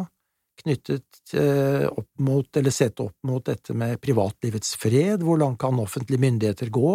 knyttet 0.62 1.34
eh, 1.38 1.88
opp 1.88 2.22
mot, 2.24 2.48
eller 2.60 2.74
sett 2.74 3.00
opp 3.00 3.16
mot 3.26 3.44
dette 3.44 3.74
med 3.76 3.98
privatlivets 4.04 4.76
fred, 4.78 5.24
hvor 5.24 5.40
langt 5.40 5.60
kan 5.64 5.80
offentlige 5.80 6.22
myndigheter 6.22 6.70
gå? 6.74 6.94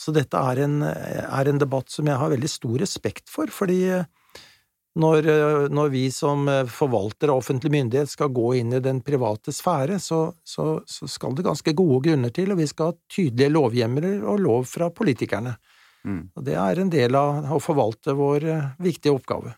Så 0.00 0.12
dette 0.14 0.40
er 0.40 0.64
en, 0.64 0.80
er 0.82 1.50
en 1.50 1.60
debatt 1.60 1.92
som 1.92 2.08
jeg 2.08 2.18
har 2.18 2.32
veldig 2.32 2.50
stor 2.50 2.78
respekt 2.80 3.28
for, 3.30 3.52
fordi 3.52 3.82
når, 4.94 5.26
når, 5.74 5.88
vi 5.90 6.04
som 6.14 6.46
forvalter 6.70 7.32
av 7.32 7.40
offentlig 7.40 7.72
myndighet 7.74 8.12
skal 8.12 8.30
gå 8.30 8.52
inn 8.60 8.76
i 8.76 8.82
den 8.82 9.00
private 9.02 9.50
sfære, 9.50 9.98
så, 9.98 10.20
så, 10.46 10.78
så, 10.86 11.08
skal 11.10 11.34
det 11.34 11.46
ganske 11.48 11.74
gode 11.74 11.98
grunner 12.06 12.30
til, 12.34 12.52
og 12.54 12.60
vi 12.60 12.68
skal 12.70 12.92
ha 12.92 12.96
tydelige 13.10 13.50
lovhjemler 13.56 14.22
og 14.22 14.44
lov 14.44 14.68
fra 14.70 14.92
politikerne. 14.94 15.56
Mm. 16.06 16.22
Og 16.36 16.46
det 16.46 16.54
er 16.60 16.78
en 16.78 16.92
del 16.94 17.18
av 17.18 17.50
å 17.56 17.58
forvalte 17.62 18.14
vår 18.14 18.46
viktige 18.84 19.16
oppgave. 19.16 19.56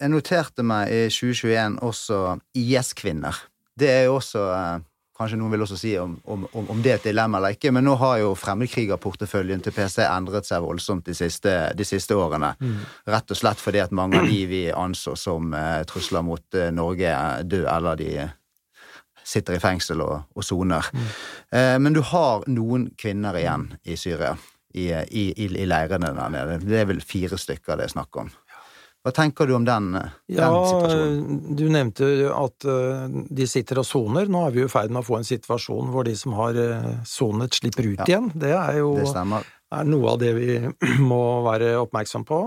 Jeg 0.00 0.14
noterte 0.14 0.64
meg 0.64 0.94
i 0.94 1.00
2021 1.12 1.80
også 1.84 2.20
IS-kvinner. 2.56 3.36
Det 3.76 3.90
er 3.92 4.06
jo 4.08 4.16
også 4.16 4.44
eh, 4.54 4.86
Kanskje 5.20 5.36
noen 5.36 5.52
vil 5.52 5.60
også 5.66 5.76
si 5.76 5.90
om, 6.00 6.14
om, 6.32 6.46
om 6.56 6.78
det 6.80 6.94
er 6.94 6.96
et 6.96 7.06
dilemma 7.10 7.36
eller 7.36 7.52
ikke, 7.52 7.74
men 7.76 7.84
nå 7.84 7.92
har 8.00 8.22
jo 8.22 8.30
fremmedkrigerporteføljen 8.40 9.60
til 9.60 9.74
PC 9.76 9.98
endret 10.06 10.48
seg 10.48 10.64
voldsomt 10.64 11.04
de 11.10 11.12
siste, 11.18 11.52
de 11.76 11.84
siste 11.84 12.16
årene. 12.16 12.54
Mm. 12.56 12.78
Rett 13.12 13.34
og 13.34 13.36
slett 13.36 13.60
fordi 13.60 13.82
at 13.84 13.92
mange 13.92 14.16
av 14.16 14.30
de 14.30 14.38
vi 14.48 14.62
anså 14.72 15.12
som 15.20 15.52
eh, 15.52 15.82
trusler 15.90 16.24
mot 16.24 16.56
eh, 16.56 16.70
Norge, 16.72 17.12
er 17.12 17.44
døde, 17.44 17.68
eller 17.68 18.00
de 18.00 18.14
sitter 19.20 19.58
i 19.58 19.60
fengsel 19.60 20.00
og 20.08 20.40
soner. 20.46 20.88
Mm. 20.96 21.10
Eh, 21.52 21.76
men 21.84 21.98
du 21.98 22.00
har 22.14 22.48
noen 22.48 22.88
kvinner 22.96 23.36
igjen 23.36 23.68
i 23.84 24.00
Syria, 24.00 24.32
i, 24.72 24.88
i, 24.88 25.26
i, 25.36 25.50
i 25.50 25.68
leirene 25.68 26.14
der 26.16 26.32
nede. 26.32 26.60
Det 26.64 26.80
er 26.80 26.88
vel 26.88 27.04
fire 27.04 27.36
stykker 27.36 27.76
det 27.76 27.90
er 27.90 27.92
snakk 27.98 28.24
om. 28.24 28.32
Hva 29.00 29.12
tenker 29.16 29.48
du 29.48 29.54
om 29.56 29.64
den, 29.64 29.94
den 29.94 30.10
ja, 30.36 30.50
situasjonen? 30.68 31.56
Du 31.56 31.64
nevnte 31.72 32.10
at 32.36 32.66
uh, 32.68 33.06
de 33.08 33.46
sitter 33.48 33.80
og 33.80 33.88
soner. 33.88 34.28
Nå 34.28 34.44
er 34.44 34.56
vi 34.56 34.66
i 34.66 34.68
ferd 34.70 34.92
med 34.92 35.00
å 35.00 35.06
få 35.06 35.20
en 35.20 35.28
situasjon 35.28 35.88
hvor 35.94 36.04
de 36.04 36.12
som 36.20 36.36
har 36.36 36.58
sonet, 37.08 37.56
slipper 37.56 37.88
ut 37.88 38.02
ja, 38.02 38.08
igjen. 38.10 38.28
Det 38.36 38.52
er 38.52 38.82
jo 38.82 38.92
det 39.00 39.78
er 39.78 39.86
noe 39.86 40.12
av 40.12 40.20
det 40.20 40.34
vi 40.36 40.58
må 41.12 41.22
være 41.46 41.76
oppmerksom 41.80 42.26
på. 42.28 42.44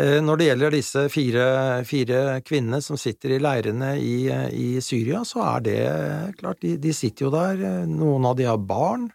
Når 0.00 0.38
det 0.38 0.46
gjelder 0.46 0.74
disse 0.78 1.00
fire, 1.10 1.44
fire, 1.82 2.18
kvinnene 2.46 2.78
som 2.80 2.94
sitter 2.94 3.34
i 3.34 3.40
leirene 3.42 3.88
i, 3.98 4.30
i 4.54 4.68
Syria, 4.80 5.24
så 5.26 5.42
er 5.56 5.64
det 5.66 5.80
klart, 6.38 6.60
de, 6.62 6.76
de 6.78 6.92
sitter 6.94 7.26
jo 7.26 7.32
der. 7.34 7.64
Noen 7.90 8.28
av 8.30 8.36
de 8.38 8.46
har 8.46 8.62
barn. 8.62 9.08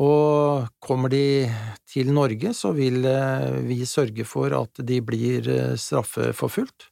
Og 0.00 0.68
kommer 0.80 1.12
de 1.12 1.50
til 1.88 2.12
Norge, 2.16 2.54
så 2.56 2.72
vil 2.72 3.04
eh, 3.04 3.60
vi 3.66 3.82
sørge 3.84 4.24
for 4.24 4.54
at 4.56 4.80
de 4.80 5.00
blir 5.04 5.48
eh, 5.52 5.74
straffeforfulgt. 5.76 6.88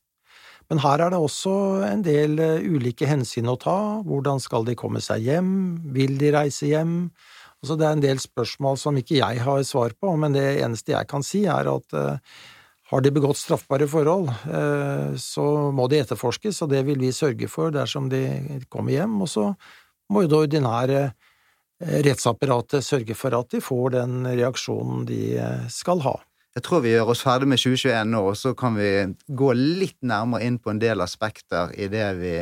Men 0.71 0.83
her 0.85 1.01
er 1.03 1.15
det 1.15 1.19
også 1.19 1.55
en 1.89 2.05
del 2.05 2.37
eh, 2.39 2.61
ulike 2.61 3.09
hensyn 3.09 3.49
å 3.49 3.57
ta. 3.61 3.79
Hvordan 4.05 4.43
skal 4.43 4.69
de 4.69 4.77
komme 4.77 5.01
seg 5.01 5.25
hjem? 5.25 5.53
Vil 5.97 6.19
de 6.21 6.35
reise 6.37 6.69
hjem? 6.69 7.09
Altså, 7.63 7.77
det 7.81 7.89
er 7.89 7.97
en 7.97 8.05
del 8.05 8.21
spørsmål 8.21 8.77
som 8.81 9.01
ikke 9.01 9.21
jeg 9.23 9.45
har 9.49 9.65
svar 9.69 9.97
på, 9.97 10.13
men 10.21 10.37
det 10.37 10.61
eneste 10.61 10.93
jeg 10.93 11.09
kan 11.09 11.25
si, 11.25 11.47
er 11.49 11.73
at 11.73 11.97
har 12.91 13.03
de 13.05 13.13
begått 13.15 13.39
straffbare 13.39 13.85
forhold, 13.87 14.31
så 15.21 15.45
må 15.71 15.85
de 15.93 16.01
etterforskes, 16.01 16.63
og 16.65 16.73
det 16.73 16.81
vil 16.89 16.99
vi 17.05 17.13
sørge 17.15 17.51
for 17.53 17.71
dersom 17.75 18.09
de 18.11 18.23
kommer 18.73 18.97
hjem. 18.97 19.13
Og 19.21 19.29
så 19.29 19.45
må 20.11 20.25
jo 20.25 20.31
det 20.33 20.41
ordinære 20.41 21.03
rettsapparatet 21.81 22.85
sørger 22.85 23.17
for 23.17 23.37
at 23.37 23.55
de 23.55 23.61
får 23.65 23.95
den 23.97 24.27
reaksjonen 24.29 25.07
de 25.09 25.21
eh, 25.41 25.69
skal 25.73 26.03
ha. 26.05 26.19
Jeg 26.57 26.65
tror 26.67 26.83
vi 26.83 26.93
gjør 26.93 27.13
oss 27.13 27.23
ferdig 27.23 27.47
med 27.49 27.61
2021 27.63 28.11
nå, 28.11 28.21
og 28.33 28.37
så 28.39 28.53
kan 28.59 28.75
vi 28.75 28.91
gå 29.39 29.53
litt 29.55 29.99
nærmere 30.03 30.49
inn 30.49 30.59
på 30.59 30.73
en 30.73 30.81
del 30.83 31.03
aspekter 31.05 31.71
i 31.79 31.87
det 31.93 32.09
vi, 32.19 32.35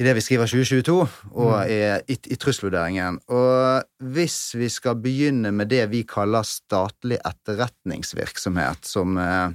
i 0.00 0.06
det 0.06 0.14
vi 0.16 0.24
skriver 0.24 0.48
2022, 0.48 0.96
og 0.96 1.52
mm. 1.52 1.68
i, 1.68 1.80
i, 2.14 2.18
i 2.32 2.38
trusselvurderingen. 2.40 3.20
Og 3.36 4.08
hvis 4.16 4.38
vi 4.56 4.70
skal 4.72 4.96
begynne 5.04 5.52
med 5.52 5.68
det 5.70 5.84
vi 5.92 6.06
kaller 6.08 6.46
statlig 6.48 7.20
etterretningsvirksomhet, 7.20 8.88
som 8.88 9.20
eh, 9.20 9.52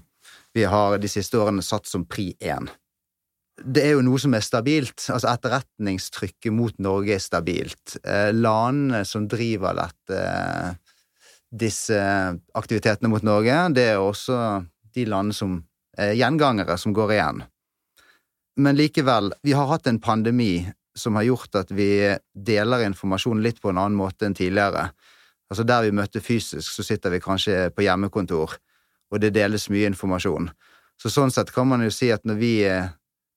vi 0.55 0.69
har 0.69 0.99
de 1.01 1.11
siste 1.11 1.41
årene 1.41 1.65
satt 1.65 1.89
som 1.89 2.05
pri 2.07 2.29
1 2.39 2.69
det 3.63 3.85
er 3.85 3.93
jo 3.95 4.03
noe 4.03 4.19
som 4.19 4.35
er 4.35 4.43
stabilt. 4.43 4.97
Altså 5.13 5.29
etterretningstrykket 5.31 6.53
mot 6.53 6.75
Norge 6.83 7.15
er 7.15 7.23
stabilt. 7.23 7.97
Eh, 8.03 8.31
landene 8.35 9.05
som 9.07 9.29
driver 9.31 9.77
dette, 9.77 10.21
disse 11.55 11.99
aktivitetene 12.57 13.11
mot 13.11 13.23
Norge, 13.23 13.57
det 13.75 13.89
er 13.93 14.01
også 14.01 14.39
de 14.95 15.05
landene 15.07 15.37
som 15.37 15.59
er 15.97 16.15
gjengangere, 16.19 16.75
som 16.77 16.95
går 16.95 17.15
igjen. 17.15 17.45
Men 18.59 18.75
likevel, 18.75 19.31
vi 19.43 19.55
har 19.55 19.67
hatt 19.71 19.87
en 19.87 20.01
pandemi 20.03 20.65
som 20.95 21.15
har 21.19 21.27
gjort 21.27 21.57
at 21.59 21.71
vi 21.75 22.15
deler 22.33 22.85
informasjon 22.85 23.41
litt 23.43 23.59
på 23.63 23.71
en 23.71 23.79
annen 23.79 23.97
måte 23.99 24.27
enn 24.27 24.35
tidligere. 24.35 24.89
Altså 25.51 25.63
Der 25.67 25.83
vi 25.83 25.95
møtte 25.95 26.23
fysisk, 26.23 26.71
så 26.71 26.83
sitter 26.83 27.11
vi 27.11 27.23
kanskje 27.23 27.69
på 27.75 27.83
hjemmekontor, 27.85 28.55
og 29.11 29.21
det 29.21 29.35
deles 29.35 29.69
mye 29.69 29.91
informasjon. 29.91 30.49
Så 30.99 31.11
sånn 31.11 31.31
sett 31.31 31.51
kan 31.53 31.67
man 31.67 31.83
jo 31.83 31.91
si 31.91 32.09
at 32.15 32.23
når 32.23 32.39
vi 32.39 32.53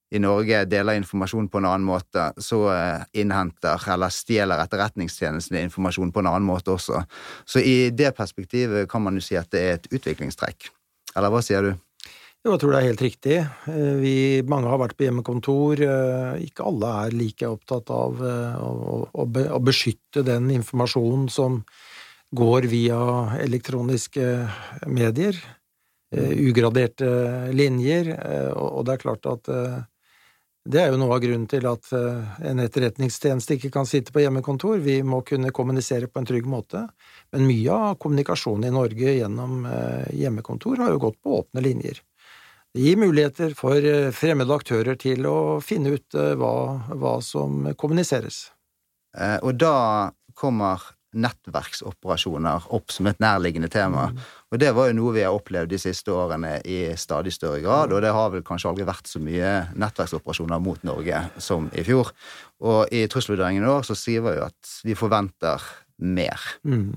i 0.09 0.19
Norge 0.19 0.63
deler 0.65 0.97
informasjon 0.97 1.49
på 1.51 1.59
en 1.59 1.67
annen 1.69 1.85
måte, 1.85 2.31
så 2.41 2.63
eh, 2.73 3.03
innhenter 3.21 3.83
eller 3.93 4.13
stjeler 4.13 4.63
etterretningstjenestene 4.63 5.61
informasjon 5.67 6.13
på 6.13 6.23
en 6.23 6.31
annen 6.31 6.47
måte 6.47 6.73
også. 6.73 7.03
Så 7.45 7.61
i 7.61 7.91
det 7.93 8.15
perspektivet 8.17 8.89
kan 8.89 9.05
man 9.05 9.19
jo 9.19 9.25
si 9.25 9.37
at 9.37 9.51
det 9.53 9.61
er 9.61 9.77
et 9.77 9.85
utviklingstrekk. 9.93 10.71
Eller 11.15 11.33
hva 11.33 11.43
sier 11.45 11.67
du? 11.67 11.71
Jo, 12.39 12.53
jeg 12.53 12.61
tror 12.61 12.73
det 12.73 12.79
er 12.79 12.87
helt 12.87 13.03
riktig. 13.03 13.37
Eh, 13.69 13.93
vi, 14.01 14.15
mange 14.49 14.71
har 14.71 14.81
vært 14.81 14.97
på 14.97 15.05
hjemmekontor. 15.05 15.83
Eh, 15.85 16.47
ikke 16.47 16.65
alle 16.71 16.95
er 17.03 17.19
like 17.19 17.53
opptatt 17.53 17.93
av 17.93 18.23
å, 18.23 18.97
å 19.13 19.61
beskytte 19.61 20.25
den 20.25 20.49
informasjonen 20.55 21.29
som 21.29 21.61
går 22.33 22.69
via 22.71 22.99
elektroniske 23.41 24.25
medier. 24.89 25.37
Ugraderte 26.09 27.09
linjer. 27.53 28.11
Og 28.57 28.85
det 28.85 28.95
er 28.95 29.01
klart 29.01 29.27
at 29.29 29.49
det 30.69 30.81
er 30.83 30.91
jo 30.91 30.99
noe 31.01 31.15
av 31.15 31.21
grunnen 31.23 31.47
til 31.49 31.65
at 31.65 31.87
eh, 31.97 32.33
en 32.45 32.61
etterretningstjeneste 32.61 33.55
ikke 33.55 33.71
kan 33.73 33.87
sitte 33.89 34.13
på 34.13 34.21
hjemmekontor. 34.21 34.77
Vi 34.85 34.99
må 35.01 35.23
kunne 35.25 35.49
kommunisere 35.55 36.09
på 36.11 36.21
en 36.21 36.29
trygg 36.29 36.45
måte. 36.49 36.83
Men 37.33 37.47
mye 37.49 37.73
av 37.73 37.97
kommunikasjonen 38.03 38.67
i 38.69 38.75
Norge 38.75 39.15
gjennom 39.17 39.65
eh, 39.65 40.11
hjemmekontor 40.19 40.83
har 40.83 40.93
jo 40.93 41.01
gått 41.07 41.17
på 41.25 41.39
åpne 41.39 41.63
linjer. 41.65 42.03
Det 42.69 42.85
gir 42.85 43.01
muligheter 43.01 43.55
for 43.57 43.81
fremmede 44.13 44.53
aktører 44.53 44.99
til 45.01 45.25
å 45.25 45.37
finne 45.65 45.95
ut 45.97 46.13
hva, 46.37 46.53
hva 47.01 47.15
som 47.25 47.63
kommuniseres. 47.73 48.43
Og 49.41 49.55
da 49.57 50.11
kommer 50.37 50.83
nettverksoperasjoner 51.17 52.67
opp 52.75 52.93
som 52.93 53.09
et 53.09 53.19
nærliggende 53.21 53.69
tema. 53.71 54.09
Mm. 54.11 54.19
Og 54.53 54.61
det 54.61 54.69
var 54.77 54.89
jo 54.89 54.97
noe 54.99 55.15
vi 55.15 55.23
har 55.25 55.35
opplevd 55.35 55.71
de 55.73 55.79
siste 55.81 56.13
årene 56.13 56.59
i 56.69 56.79
stadig 56.99 57.33
større 57.33 57.61
grad, 57.63 57.93
og 57.93 58.03
det 58.05 58.13
har 58.13 58.29
vel 58.33 58.45
kanskje 58.45 58.69
aldri 58.71 58.87
vært 58.89 59.09
så 59.09 59.21
mye 59.23 59.53
nettverksoperasjoner 59.79 60.61
mot 60.63 60.85
Norge 60.87 61.23
som 61.41 61.69
i 61.73 61.85
fjor. 61.87 62.13
Og 62.61 62.93
i 62.93 63.05
trusselvurderingen 63.09 63.65
i 63.65 63.73
år 63.73 63.87
så 63.87 63.97
sier 63.97 64.25
vi 64.25 64.37
jo 64.37 64.45
at 64.47 64.73
vi 64.85 64.97
forventer 64.97 65.65
mer. 66.05 66.45
Mm. 66.63 66.93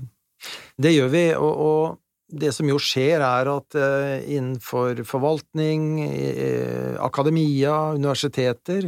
Det 0.77 0.93
gjør 0.93 1.13
vi, 1.13 1.27
og, 1.39 1.53
og, 1.67 1.99
det 2.33 2.49
som 2.55 2.65
jo 2.65 2.79
skjer, 2.81 3.21
er 3.21 3.49
at 3.51 3.75
uh, 3.77 4.15
innenfor 4.25 5.03
forvaltning, 5.05 5.83
uh, 6.01 6.95
akademia, 7.05 7.93
universiteter, 7.93 8.87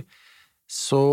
så 0.65 1.03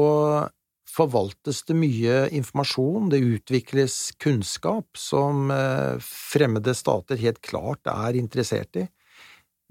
forvaltes 0.93 1.63
det 1.69 1.77
mye 1.79 2.17
informasjon, 2.37 3.11
det 3.13 3.23
utvikles 3.25 4.13
kunnskap 4.23 4.99
som 4.99 5.51
eh, 5.53 5.97
fremmede 6.05 6.75
stater 6.77 7.21
helt 7.23 7.41
klart 7.45 7.89
er 7.91 8.19
interessert 8.19 8.77
i. 8.81 8.87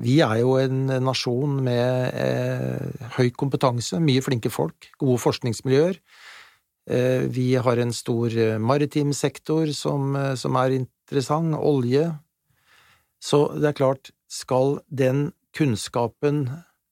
Vi 0.02 0.18
er 0.26 0.40
jo 0.42 0.56
en 0.58 0.88
nasjon 1.06 1.60
med 1.62 2.16
eh, 2.18 3.10
høy 3.20 3.30
kompetanse, 3.38 4.00
mye 4.02 4.24
flinke 4.26 4.50
folk, 4.50 4.90
gode 5.02 5.22
forskningsmiljøer. 5.22 6.00
Eh, 6.90 7.28
vi 7.30 7.52
har 7.54 7.84
en 7.84 7.94
stor 7.94 8.34
maritim 8.58 9.14
sektor 9.14 9.70
som, 9.78 10.18
som 10.34 10.58
er 10.64 10.80
interessant, 10.80 11.54
olje. 11.60 12.08
Så 13.22 13.46
det 13.54 13.70
er 13.70 13.78
klart, 13.78 14.10
skal 14.32 14.80
den 14.90 15.30
kunnskapen 15.54 16.48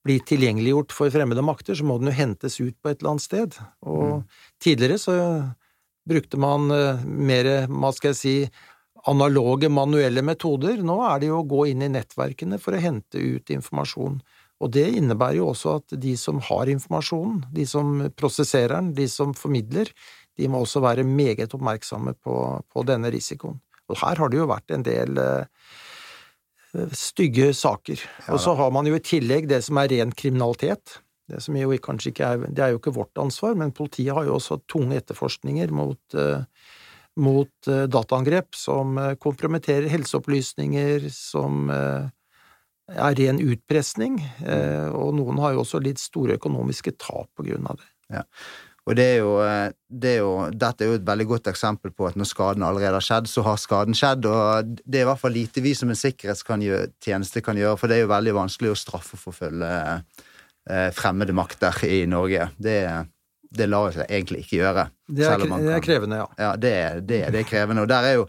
blir 0.09 0.25
tilgjengeliggjort 0.25 0.95
for 0.95 1.13
fremmede 1.13 1.45
makter, 1.45 1.77
så 1.77 1.85
må 1.85 1.99
den 2.01 2.09
jo 2.09 2.17
hentes 2.17 2.57
ut 2.59 2.75
på 2.81 2.89
et 2.89 2.99
eller 2.99 3.13
annet 3.13 3.25
sted. 3.27 3.59
Og 3.85 4.05
mm. 4.09 4.25
tidligere 4.63 4.97
så 5.01 5.15
brukte 6.09 6.39
man 6.41 6.73
uh, 6.73 7.05
mer, 7.05 7.49
hva 7.69 7.93
skal 7.93 8.15
jeg 8.15 8.19
si, 8.19 8.35
analoge, 9.09 9.69
manuelle 9.71 10.23
metoder. 10.25 10.81
Nå 10.83 10.99
er 11.07 11.21
det 11.21 11.29
jo 11.29 11.39
å 11.39 11.47
gå 11.47 11.69
inn 11.71 11.85
i 11.85 11.91
nettverkene 11.93 12.59
for 12.61 12.75
å 12.75 12.81
hente 12.83 13.21
ut 13.21 13.53
informasjon. 13.53 14.19
Og 14.59 14.71
det 14.75 14.89
innebærer 14.99 15.39
jo 15.39 15.51
også 15.53 15.77
at 15.79 15.95
de 16.03 16.15
som 16.19 16.41
har 16.49 16.71
informasjonen, 16.71 17.45
de 17.55 17.65
som 17.69 18.01
prosesserer 18.19 18.75
den, 18.75 18.91
de 18.97 19.07
som 19.11 19.31
formidler, 19.37 19.91
de 20.39 20.49
må 20.51 20.63
også 20.63 20.81
være 20.83 21.05
meget 21.07 21.53
oppmerksomme 21.55 22.15
på, 22.19 22.35
på 22.67 22.83
denne 22.87 23.11
risikoen. 23.13 23.59
Og 23.89 24.01
her 24.01 24.19
har 24.19 24.31
det 24.31 24.39
jo 24.41 24.49
vært 24.49 24.75
en 24.75 24.83
del 24.85 25.21
uh, 25.21 25.47
stygge 26.93 27.51
saker. 27.57 28.01
Ja, 28.25 28.33
og 28.35 28.41
så 28.43 28.53
har 28.57 28.73
man 28.73 28.87
jo 28.89 28.97
i 28.97 29.03
tillegg 29.03 29.47
det 29.49 29.61
som 29.65 29.79
er 29.81 29.89
ren 29.91 30.11
kriminalitet. 30.15 30.99
Det, 31.29 31.41
som 31.45 31.57
jo 31.57 31.77
kanskje 31.83 32.11
ikke 32.13 32.27
er, 32.27 32.45
det 32.49 32.63
er 32.65 32.73
jo 32.73 32.79
ikke 32.79 32.95
vårt 32.95 33.21
ansvar, 33.21 33.55
men 33.57 33.73
politiet 33.75 34.15
har 34.17 34.25
jo 34.25 34.37
også 34.39 34.59
tunge 34.69 34.97
etterforskninger 34.97 35.73
mot, 35.75 36.01
uh, 36.17 36.41
mot 37.21 37.69
uh, 37.69 37.83
dataangrep 37.91 38.57
som 38.57 38.97
uh, 38.97 39.13
kompromitterer 39.21 39.89
helseopplysninger, 39.91 41.05
som 41.13 41.69
er 42.89 43.13
ren 43.19 43.37
utpressing, 43.37 44.15
og 44.97 45.11
noen 45.13 45.37
har 45.43 45.51
jo 45.53 45.59
også 45.61 45.77
litt 45.85 46.01
store 46.01 46.39
økonomiske 46.39 46.95
tap 46.97 47.27
på 47.37 47.45
grunn 47.45 47.67
av 47.69 47.77
det. 47.77 47.85
Ja. 48.15 48.23
Og 48.87 48.95
det 48.97 49.05
er, 49.05 49.17
jo, 49.21 49.35
eh, 49.43 49.75
det 49.89 50.15
er 50.15 50.21
jo, 50.23 50.31
dette 50.55 50.85
er 50.85 50.91
jo 50.91 50.97
et 50.99 51.05
veldig 51.07 51.27
godt 51.33 51.51
eksempel 51.51 51.91
på 51.93 52.07
at 52.09 52.17
når 52.19 52.29
skaden 52.31 52.65
allerede 52.65 52.97
har 52.97 53.05
skjedd, 53.05 53.29
så 53.29 53.43
har 53.45 53.59
skaden 53.61 53.97
skjedd. 53.97 54.25
Og 54.29 54.73
det 54.79 55.01
er 55.01 55.05
i 55.05 55.09
hvert 55.11 55.21
fall 55.21 55.35
lite 55.35 55.63
vi 55.65 55.75
som 55.77 55.91
en 55.91 55.99
sikkerhetstjeneste 55.99 57.43
kan 57.45 57.59
gjøre, 57.59 57.77
for 57.79 57.91
det 57.91 57.99
er 57.99 58.05
jo 58.05 58.15
veldig 58.15 58.35
vanskelig 58.39 58.73
å 58.73 58.81
straffeforfølge 58.85 59.71
eh, 59.93 60.89
fremmede 60.95 61.37
makter 61.37 61.83
i 61.85 62.01
Norge. 62.09 62.49
Det, 62.57 62.79
det 63.59 63.69
lar 63.69 63.93
seg 63.93 64.09
egentlig 64.09 64.45
ikke 64.45 64.59
gjøre. 64.63 64.89
Det 65.09 65.25
er, 65.27 65.47
det 65.49 65.77
er 65.77 65.85
krevende, 65.85 66.23
ja. 66.23 66.27
Ja, 66.39 66.51
det, 66.55 66.75
det, 67.03 67.23
det, 67.33 67.43
er 67.43 67.49
krevende. 67.49 67.85
Og 67.85 67.93
der, 67.93 68.09
er 68.09 68.19
jo, 68.21 68.27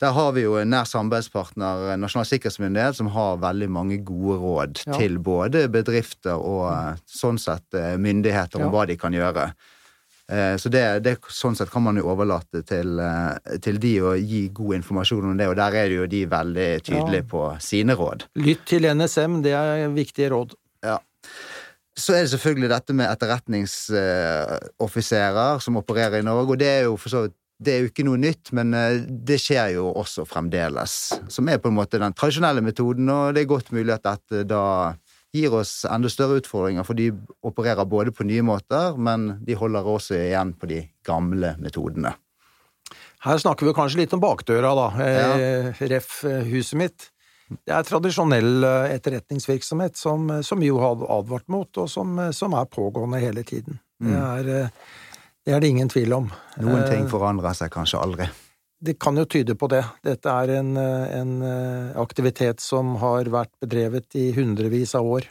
der 0.00 0.16
har 0.16 0.34
vi 0.36 0.44
jo 0.44 0.58
en 0.60 0.72
nær 0.72 0.88
samarbeidspartner, 0.88 1.96
Nasjonal 2.00 2.28
sikkerhetsmyndighet, 2.32 2.96
som 2.96 3.12
har 3.12 3.42
veldig 3.44 3.74
mange 3.76 4.00
gode 4.06 4.40
råd 4.40 4.84
ja. 4.86 5.00
til 5.00 5.20
både 5.20 5.66
bedrifter 5.72 6.38
og 6.38 6.70
eh, 6.72 7.08
sånn 7.10 7.40
sett 7.42 7.76
myndigheter 7.98 8.62
om 8.62 8.70
ja. 8.70 8.76
hva 8.76 8.88
de 8.88 8.96
kan 9.00 9.16
gjøre. 9.16 9.50
Eh, 10.32 10.56
så 10.60 10.68
det, 10.68 11.00
det, 11.06 11.14
sånn 11.32 11.56
sett 11.56 11.70
kan 11.72 11.82
man 11.86 11.96
jo 11.96 12.10
overlate 12.12 12.60
til, 12.68 12.98
eh, 13.00 13.56
til, 13.64 13.78
de 13.80 14.00
å 14.04 14.12
gi 14.18 14.48
god 14.52 14.74
informasjon 14.82 15.30
om 15.30 15.36
det, 15.38 15.46
og 15.48 15.56
der 15.56 15.72
er 15.84 15.88
jo 15.94 16.06
de 16.10 16.26
veldig 16.28 16.80
tydelige 16.84 17.24
ja. 17.24 17.28
på 17.30 17.56
sine 17.64 17.94
råd. 17.96 18.24
Lytt 18.44 18.64
til 18.68 18.82
NSM, 18.92 19.42
det 19.46 19.54
er 19.56 19.88
viktige 19.94 20.28
råd. 20.34 20.50
Ja. 20.84 20.98
Så 21.98 22.14
er 22.14 22.20
det 22.22 22.30
selvfølgelig 22.34 22.70
dette 22.70 22.92
med 22.94 23.10
etterretningsoffiserer 23.10 25.58
som 25.64 25.76
opererer 25.80 26.18
i 26.20 26.26
Norge, 26.26 26.52
og 26.54 26.58
det 26.60 26.70
er 26.76 26.82
jo 26.86 26.94
for 27.00 27.08
så 27.14 27.20
vidt 27.26 27.36
det 27.58 27.72
er 27.72 27.80
jo 27.82 27.90
ikke 27.90 28.06
noe 28.06 28.18
nytt, 28.22 28.52
men 28.54 28.70
eh, 28.76 29.02
det 29.08 29.38
skjer 29.42 29.68
jo 29.74 29.84
også 29.98 30.22
fremdeles. 30.28 30.92
Som 31.32 31.48
er 31.50 31.58
på 31.62 31.68
en 31.72 31.78
måte 31.78 31.98
den 31.98 32.14
tradisjonelle 32.14 32.62
metoden, 32.62 33.08
og 33.10 33.34
det 33.34 33.40
er 33.42 33.50
godt 33.50 33.72
mulig 33.74 33.92
at 33.96 34.06
dette 34.06 34.44
da 34.46 34.94
gir 35.34 35.52
oss 35.54 35.82
enda 35.88 36.10
større 36.12 36.40
utfordringer, 36.40 36.86
for 36.86 36.98
de 36.98 37.10
opererer 37.46 37.88
både 37.88 38.14
på 38.14 38.26
nye 38.28 38.44
måter, 38.46 38.96
men 38.96 39.34
de 39.44 39.56
holder 39.58 39.86
også 39.86 40.16
igjen 40.16 40.54
på 40.58 40.70
de 40.70 40.82
gamle 41.06 41.54
metodene. 41.60 42.14
Her 43.26 43.38
snakker 43.42 43.66
vi 43.66 43.74
kanskje 43.76 44.04
litt 44.04 44.14
om 44.14 44.22
bakdøra, 44.22 44.72
da. 44.78 44.88
Ja. 45.02 45.30
Eh, 45.36 45.84
ref. 45.90 46.20
Eh, 46.24 46.46
huset 46.52 46.78
mitt. 46.78 47.08
Det 47.48 47.72
er 47.74 47.84
tradisjonell 47.84 48.64
eh, 48.64 48.94
etterretningsvirksomhet 48.94 49.98
som, 49.98 50.28
som 50.44 50.62
jo 50.64 50.78
har 50.80 51.04
advart 51.18 51.48
mot, 51.50 51.70
og 51.82 51.90
som, 51.90 52.18
som 52.32 52.56
er 52.56 52.70
pågående 52.70 53.20
hele 53.22 53.44
tiden. 53.44 53.80
Mm. 53.98 54.10
Det, 54.12 54.18
er, 54.24 54.50
det, 55.44 55.54
er, 55.54 55.60
det 55.60 55.72
ingen 55.72 55.90
tvil 55.92 56.14
om. 56.14 56.30
Noen 56.62 56.86
ting 56.88 57.08
forandrer 57.10 57.56
seg 57.58 57.74
kanskje 57.74 58.00
aldri 58.00 58.28
det 58.78 58.98
kan 59.02 59.16
jo 59.18 59.24
tyde 59.26 59.56
på 59.58 59.68
det. 59.72 59.82
Dette 60.06 60.30
er 60.30 60.52
en, 60.60 60.76
en, 60.76 61.32
eh, 61.42 61.96
aktivitet 61.98 62.62
som 62.62 62.94
har 63.02 63.30
vært 63.32 63.50
bedrevet 63.62 64.14
i 64.18 64.30
hundrevis 64.36 64.94
av 64.98 65.08
år. 65.08 65.26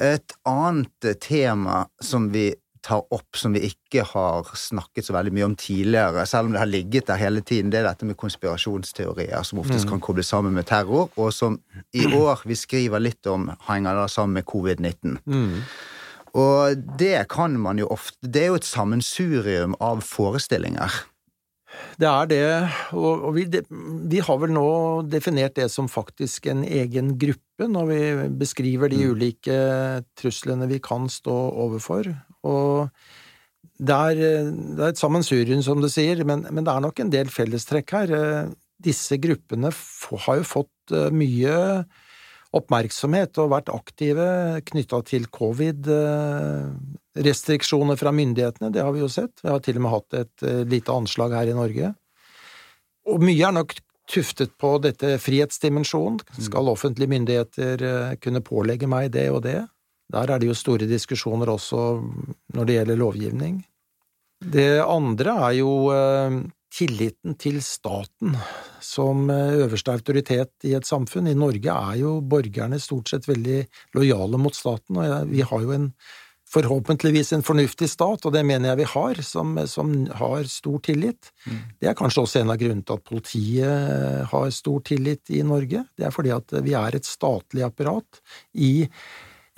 Et 0.00 0.34
annet 0.48 1.08
tema 1.20 1.84
som 2.00 2.30
vi 2.32 2.52
tar 2.88 3.02
opp, 3.12 3.36
som 3.36 3.52
vi 3.52 3.66
ikke 3.68 4.04
har 4.06 4.48
snakket 4.56 5.08
så 5.08 5.16
veldig 5.16 5.32
mye 5.34 5.48
om 5.48 5.56
tidligere, 5.58 6.24
selv 6.30 6.48
om 6.48 6.54
det 6.54 6.62
har 6.62 6.70
ligget 6.70 7.08
der 7.10 7.20
hele 7.20 7.42
tiden, 7.42 7.72
det 7.74 7.82
er 7.82 7.88
dette 7.88 8.06
med 8.08 8.16
konspirasjonsteorier, 8.16 9.42
som 9.44 9.60
oftest 9.60 9.84
mm. 9.84 9.90
kan 9.92 10.02
kobles 10.06 10.30
sammen 10.32 10.54
med 10.56 10.68
terror, 10.70 11.10
og 11.18 11.32
som 11.34 11.58
i 11.92 12.06
år 12.22 12.46
vi 12.48 12.56
skriver 12.56 13.02
litt 13.02 13.28
om, 13.28 13.50
henger 13.68 13.98
da 13.98 14.08
sammen 14.08 14.38
med 14.40 14.48
covid-19. 14.48 15.18
Mm. 15.26 15.60
Og 16.38 16.88
det 17.00 17.26
kan 17.32 17.54
man 17.56 17.78
jo 17.80 17.86
ofte 17.88 18.28
Det 18.28 18.42
er 18.42 18.50
jo 18.52 18.58
et 18.58 18.66
sammensurium 18.68 19.74
av 19.80 20.02
forestillinger. 20.04 20.92
Det 22.00 22.08
er 22.08 22.28
det, 22.30 22.44
og, 22.96 23.28
vi, 23.36 23.44
vi, 23.50 24.20
har 24.24 24.38
vel 24.40 24.54
nå 24.54 24.68
definert 25.10 25.56
det 25.58 25.66
som 25.72 25.90
faktisk 25.90 26.48
en 26.48 26.62
egen 26.64 27.12
gruppe 27.20 27.68
når 27.68 27.90
vi 27.90 28.00
beskriver 28.40 28.92
de 28.92 29.02
mm. 29.02 29.10
ulike 29.12 29.58
truslene 30.16 30.68
vi 30.70 30.80
kan 30.80 31.10
stå 31.12 31.34
overfor. 31.66 32.08
Og 32.48 32.88
det 33.78 33.94
er, 33.94 34.22
det 34.48 34.80
er 34.80 34.94
et 34.94 35.00
sammensurium, 35.00 35.60
som 35.62 35.82
du 35.82 35.90
sier, 35.92 36.24
men, 36.24 36.46
men, 36.48 36.64
det 36.64 36.72
er 36.72 36.82
nok 36.86 37.02
en 37.02 37.12
del 37.12 37.30
fellestrekk 37.30 37.94
her. 37.98 38.14
Disse 38.82 39.18
gruppene 39.20 39.70
har 39.70 40.40
jo 40.40 40.46
fått 40.46 40.94
eh, 40.94 41.10
mye 41.14 41.54
oppmerksomhet 42.56 43.36
og 43.42 43.52
vært 43.52 43.72
aktive 43.72 44.28
knytta 44.68 45.02
til 45.08 45.26
covid. 45.32 45.88
Eh, 45.92 46.70
restriksjoner 47.18 47.98
fra 48.00 48.12
myndighetene, 48.14 48.72
det 48.72 48.84
har 48.84 48.94
vi 48.94 49.02
jo 49.02 49.10
sett. 49.12 49.34
Vi 49.42 49.50
har 49.52 49.60
til 49.64 49.80
og 49.80 49.84
med 49.84 49.94
hatt 49.94 50.18
et 50.22 50.46
eh, 50.46 50.62
lite 50.68 50.94
anslag 50.94 51.36
her 51.36 51.50
i 51.50 51.56
Norge. 51.56 51.92
Og 53.08 53.24
mye 53.24 53.48
er 53.48 53.56
nok 53.56 53.76
tuftet 54.08 54.54
på 54.60 54.76
dette 54.80 55.16
frihetsdimensjonen. 55.20 56.22
Mm. 56.24 56.44
Skal 56.48 56.72
offentlige 56.72 57.12
myndigheter 57.12 57.88
eh, 57.90 58.14
kunne 58.22 58.44
pålegge 58.44 58.88
meg 58.88 59.12
det 59.16 59.28
og 59.34 59.42
det? 59.44 59.60
Der 60.08 60.30
er 60.32 60.40
det 60.40 60.48
jo 60.48 60.56
store 60.56 60.88
diskusjoner 60.88 61.50
også 61.52 61.82
når 62.56 62.68
det 62.68 62.78
gjelder 62.78 63.02
lovgivning. 63.02 63.58
Det 64.40 64.78
andre 64.80 65.34
er 65.50 65.58
jo 65.58 65.72
tilliten 66.74 67.36
til 67.40 67.60
staten 67.64 68.36
som 68.84 69.28
eh, 69.32 69.58
øverste 69.64 69.94
autoritet 69.94 70.68
i 70.68 70.74
et 70.78 70.86
samfunn. 70.86 71.30
I 71.30 71.36
Norge 71.38 71.74
er 71.74 72.00
jo 72.02 72.18
borgerne 72.20 72.80
stort 72.82 73.12
sett 73.12 73.28
veldig 73.28 73.62
lojale 73.96 74.40
mot 74.40 74.56
staten, 74.56 75.00
og 75.00 75.30
vi 75.32 75.44
har 75.46 75.64
jo 75.64 75.76
en 75.76 75.92
forhåpentligvis 76.48 77.34
en 77.36 77.44
fornuftig 77.44 77.90
stat, 77.92 78.24
og 78.24 78.32
det 78.32 78.44
mener 78.46 78.70
jeg 78.70 78.80
vi 78.80 78.88
har, 78.88 79.22
som, 79.26 79.52
som 79.68 79.92
har 80.16 80.48
stor 80.48 80.78
tillit. 80.84 81.30
Mm. 81.44 81.58
Det 81.80 81.90
er 81.90 81.96
kanskje 81.98 82.24
også 82.24 82.40
en 82.40 82.52
av 82.54 82.60
grunnene 82.60 82.86
til 82.88 82.96
at 82.96 83.08
politiet 83.08 84.28
har 84.32 84.50
stor 84.56 84.80
tillit 84.88 85.34
i 85.34 85.42
Norge. 85.44 85.84
Det 85.92 86.08
er 86.08 86.14
fordi 86.14 86.32
at 86.32 86.56
vi 86.64 86.76
er 86.78 86.96
et 86.96 87.08
statlig 87.08 87.66
apparat 87.68 88.22
i 88.56 88.88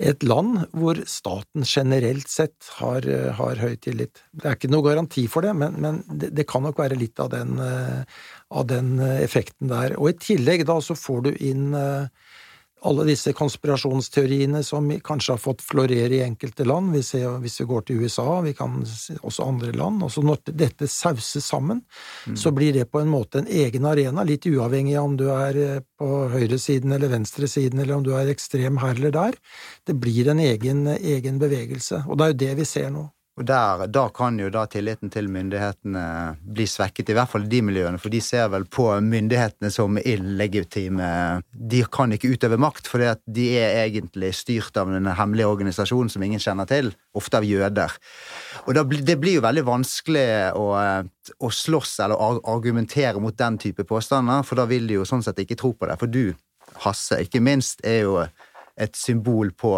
et 0.01 0.23
land 0.25 0.63
hvor 0.77 0.97
staten 1.09 1.65
generelt 1.67 2.29
sett 2.31 2.69
har, 2.79 3.05
har, 3.37 3.61
høy 3.61 3.75
tillit. 3.81 4.23
Det 4.33 4.47
er 4.49 4.57
ikke 4.57 4.71
noe 4.71 4.85
garanti 4.85 5.27
for 5.29 5.45
det, 5.45 5.53
men, 5.57 5.77
men 5.83 6.01
det, 6.09 6.31
det, 6.37 6.47
kan 6.49 6.65
nok 6.65 6.81
være 6.81 6.97
litt 6.99 7.21
av 7.21 7.31
den, 7.33 7.59
eh, 7.61 8.23
av 8.57 8.67
den, 8.71 8.95
effekten 9.21 9.71
der. 9.71 9.95
Og 9.99 10.11
i 10.11 10.17
tillegg 10.21 10.65
da 10.69 10.79
så 10.83 10.97
får 10.97 11.25
du 11.27 11.31
inn 11.37 11.71
eh, 11.77 12.09
alle 12.81 13.03
disse 13.05 13.33
konspirasjonsteoriene 13.37 14.63
som 14.65 14.87
kanskje 15.05 15.35
har 15.35 15.41
fått 15.41 15.61
florere 15.61 16.15
i 16.15 16.23
enkelte 16.25 16.65
land. 16.65 16.93
Vi 16.95 17.03
ser, 17.05 17.27
hvis 17.43 17.59
vi 17.61 17.67
går 17.69 17.85
til 17.85 18.01
USA, 18.01 18.39
vi 18.41 18.53
kan 18.57 18.79
også 19.21 19.45
andre 19.45 19.71
land. 19.77 20.01
Og 20.03 20.25
når 20.25 20.41
dette 20.49 20.89
sauses 20.89 21.45
sammen, 21.45 21.83
mm. 22.25 22.39
så 22.41 22.51
blir 22.55 22.73
det 22.73 22.87
på 22.91 23.03
en 23.03 23.11
måte 23.11 23.43
en 23.43 23.47
egen 23.47 23.85
arena, 23.85 24.25
litt 24.25 24.49
uavhengig 24.49 24.97
av 24.97 25.11
om 25.11 25.17
du 25.19 25.27
er 25.29 25.61
eh, 25.61 25.85
på 26.01 26.09
høyresiden 26.33 26.97
eller 26.97 27.13
venstresiden, 27.13 27.83
eller 27.83 27.99
om 27.99 28.05
du 28.05 28.15
er 28.17 28.33
ekstrem 28.33 28.81
her 28.81 28.97
eller 28.97 29.13
der. 29.13 29.41
Det 29.85 29.97
blir 30.01 30.33
en 30.33 30.41
egen, 30.41 30.87
egen 30.97 31.41
bevegelse, 31.41 32.05
og 32.07 32.17
det 32.17 32.25
er 32.25 32.33
jo 32.33 32.41
det 32.45 32.53
vi 32.63 32.69
ser 32.73 32.93
nå. 32.93 33.09
Og 33.39 33.45
der, 33.47 33.87
Da 33.87 34.09
kan 34.11 34.35
jo 34.39 34.49
da 34.51 34.65
tilliten 34.67 35.09
til 35.09 35.29
myndighetene 35.31 36.03
bli 36.43 36.65
svekket, 36.67 37.09
i 37.09 37.15
hvert 37.15 37.31
fall 37.31 37.47
de 37.47 37.61
miljøene, 37.63 37.99
for 38.01 38.11
de 38.11 38.19
ser 38.21 38.49
vel 38.51 38.65
på 38.67 38.89
myndighetene 39.05 39.71
som 39.71 39.97
illegitime. 39.97 41.41
De 41.51 41.81
kan 41.87 42.11
ikke 42.11 42.33
utøve 42.35 42.59
makt, 42.59 42.91
fordi 42.91 43.13
de 43.31 43.47
er 43.61 43.85
egentlig 43.85 44.33
styrt 44.35 44.77
av 44.77 44.91
en 44.91 45.07
hemmelig 45.15 45.47
organisasjon 45.47 46.11
som 46.11 46.27
ingen 46.27 46.43
kjenner 46.43 46.67
til, 46.67 46.91
ofte 47.15 47.39
av 47.39 47.47
jøder. 47.47 47.95
Og 48.67 48.75
da, 48.75 48.83
Det 48.83 49.17
blir 49.19 49.39
jo 49.39 49.47
veldig 49.47 49.65
vanskelig 49.65 50.27
å, 50.59 50.67
å 51.39 51.49
slåss 51.49 51.99
eller 52.03 52.43
argumentere 52.43 53.19
mot 53.23 53.37
den 53.37 53.57
type 53.57 53.87
påstander, 53.87 54.43
for 54.43 54.59
da 54.59 54.67
vil 54.67 54.87
de 54.87 54.99
jo 54.99 55.07
sånn 55.07 55.23
sett 55.23 55.39
ikke 55.39 55.55
tro 55.55 55.71
på 55.73 55.87
det. 55.87 55.97
For 56.03 56.11
du, 56.11 56.35
Hasse, 56.83 57.23
ikke 57.23 57.39
minst, 57.39 57.79
er 57.87 58.03
jo 58.03 58.19
et 58.75 58.95
symbol 58.95 59.51
på 59.55 59.77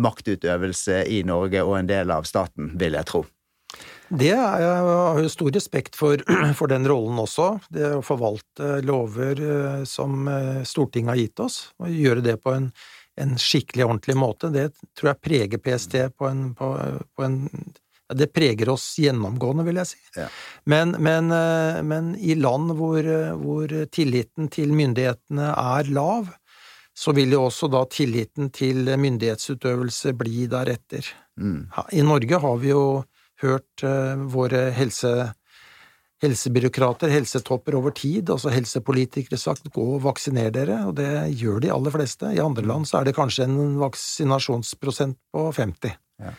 maktutøvelse 0.00 1.02
i 1.10 1.22
Norge 1.26 1.62
og 1.64 1.78
en 1.78 1.90
del 1.90 2.12
av 2.14 2.28
staten, 2.28 2.72
vil 2.80 2.98
jeg 2.98 3.08
tro. 3.10 3.24
Det 4.12 4.28
er, 4.34 4.60
jeg 4.60 4.80
har 4.84 5.28
stor 5.32 5.52
respekt 5.54 5.96
for, 5.96 6.20
for, 6.58 6.68
den 6.68 6.88
rollen 6.88 7.20
også, 7.22 7.54
det 7.72 7.94
å 7.96 8.02
forvalte 8.04 8.80
lover 8.84 9.40
eh, 9.40 9.84
som 9.88 10.26
eh, 10.28 10.64
Stortinget 10.68 11.14
har 11.14 11.22
gitt 11.22 11.44
oss, 11.46 11.60
og 11.80 11.92
gjøre 11.92 12.24
det 12.24 12.36
på 12.42 12.52
en, 12.52 12.68
en 13.20 13.38
skikkelig, 13.40 13.86
ordentlig 13.86 14.18
måte. 14.20 14.52
Det 14.52 14.68
tror 14.98 15.14
jeg 15.14 15.22
preger 15.24 15.62
PST 15.64 15.96
på 16.18 16.28
en, 16.28 16.50
på, 16.58 16.74
på 17.16 17.24
en 17.28 17.40
det 18.12 18.26
preger 18.28 18.68
oss 18.68 18.84
gjennomgående, 19.00 19.64
vil 19.64 19.78
jeg 19.80 19.88
si. 19.94 20.00
Ja. 20.18 20.26
Men, 20.68 20.92
men, 21.00 21.32
eh, 21.32 21.80
men, 21.80 22.12
i 22.20 22.36
land 22.36 22.74
hvor, 22.76 23.08
hvor, 23.40 23.72
tilliten 23.88 24.52
til 24.52 24.74
myndighetene 24.76 25.54
er 25.56 25.88
lav, 25.88 26.28
så 26.92 27.14
vil 27.16 27.32
jo 27.32 27.46
også 27.46 27.70
da 27.72 27.82
tilliten 27.90 28.50
til 28.52 28.84
myndighetsutøvelse 29.00 30.12
bli 30.18 30.46
deretter. 30.50 31.06
Mm. 31.40 31.70
I 31.92 32.02
Norge 32.04 32.40
har 32.42 32.58
vi 32.60 32.72
jo 32.72 32.84
hørt 33.42 33.84
uh, 33.86 34.18
våre 34.32 34.66
helse, 34.76 35.12
helsebyråkrater, 36.22 37.10
helsetopper 37.12 37.78
over 37.78 37.94
tid, 37.96 38.30
altså 38.30 38.52
helsepolitikere, 38.52 39.40
sagt 39.40 39.72
gå 39.74 39.86
og 39.96 40.04
vaksiner 40.04 40.52
dere, 40.54 40.82
og 40.88 40.96
det 41.00 41.10
gjør 41.40 41.64
de 41.64 41.72
aller 41.74 41.96
fleste. 41.96 42.34
I 42.36 42.42
andre 42.44 42.66
land 42.68 42.86
så 42.88 43.00
er 43.00 43.08
det 43.08 43.16
kanskje 43.16 43.48
en 43.48 43.78
vaksinasjonsprosent 43.80 45.18
på 45.32 45.48
50. 45.56 45.96
Ja. 46.22 46.36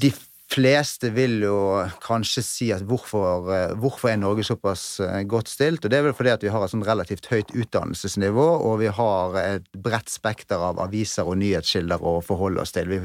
De 0.00 0.10
fleste 0.52 1.10
vil 1.10 1.40
jo 1.42 1.58
kanskje 2.04 2.42
si 2.44 2.70
at 2.74 2.84
hvorfor, 2.86 3.50
eh, 3.52 3.74
hvorfor, 3.78 4.10
er 4.12 4.20
Norge 4.20 4.44
såpass 4.46 5.00
eh, 5.00 5.22
godt 5.28 5.50
stilt? 5.50 5.84
Og 5.84 5.90
det 5.90 5.98
er 5.98 6.06
vel 6.06 6.16
fordi 6.16 6.34
at 6.34 6.44
vi 6.44 6.52
har 6.52 6.62
et 6.62 6.72
sånn 6.72 6.86
relativt 6.86 7.26
høyt 7.32 7.52
utdannelsesnivå, 7.54 8.46
og 8.68 8.78
vi 8.84 8.90
har 8.94 9.38
et 9.42 9.70
bredt 9.74 10.12
spekter 10.12 10.62
av 10.62 10.80
aviser 10.82 11.26
og 11.26 11.40
nyhetskilder 11.42 12.02
å 12.02 12.20
forholde 12.24 12.62
oss 12.62 12.74
til. 12.76 12.92
Vi, 12.92 13.02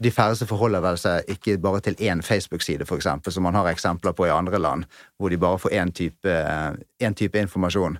de 0.00 0.12
færreste 0.12 0.48
forholder 0.48 0.84
vel 0.84 1.00
seg 1.00 1.28
ikke 1.28 1.58
bare 1.60 1.82
til 1.84 1.98
én 2.00 2.22
Facebook-side, 2.24 2.86
eksempel, 2.88 3.32
som 3.32 3.44
man 3.44 3.58
har 3.58 3.68
eksempler 3.68 4.14
på 4.16 4.28
i 4.28 4.32
andre 4.32 4.60
land, 4.60 4.86
hvor 5.18 5.28
de 5.28 5.40
bare 5.40 5.60
får 5.60 5.76
én 5.76 5.92
type, 5.92 6.38
type, 7.00 7.36
informasjon. 7.36 7.98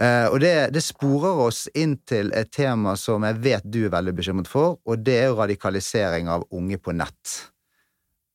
Uh, 0.00 0.26
og 0.32 0.40
det, 0.40 0.72
det, 0.74 0.82
sporer 0.82 1.38
oss 1.44 1.68
inn 1.76 1.98
til 2.08 2.32
et 2.34 2.50
tema 2.50 2.96
som 2.96 3.22
jeg 3.28 3.38
vet 3.44 3.66
du 3.68 3.84
er 3.84 3.94
veldig 3.94 4.14
bekymret 4.16 4.50
for, 4.50 4.80
og 4.82 5.06
det 5.06 5.18
er 5.20 5.30
jo 5.30 5.38
radikalisering 5.38 6.30
av 6.32 6.46
unge 6.50 6.80
på 6.82 6.96
nett 6.96 7.36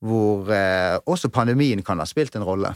hvor 0.05 0.51
eh, 0.53 0.97
også 1.05 1.31
pandemien 1.33 1.83
kan 1.85 2.01
ha 2.01 2.07
spilt 2.09 2.35
en 2.37 2.45
rolle? 2.45 2.73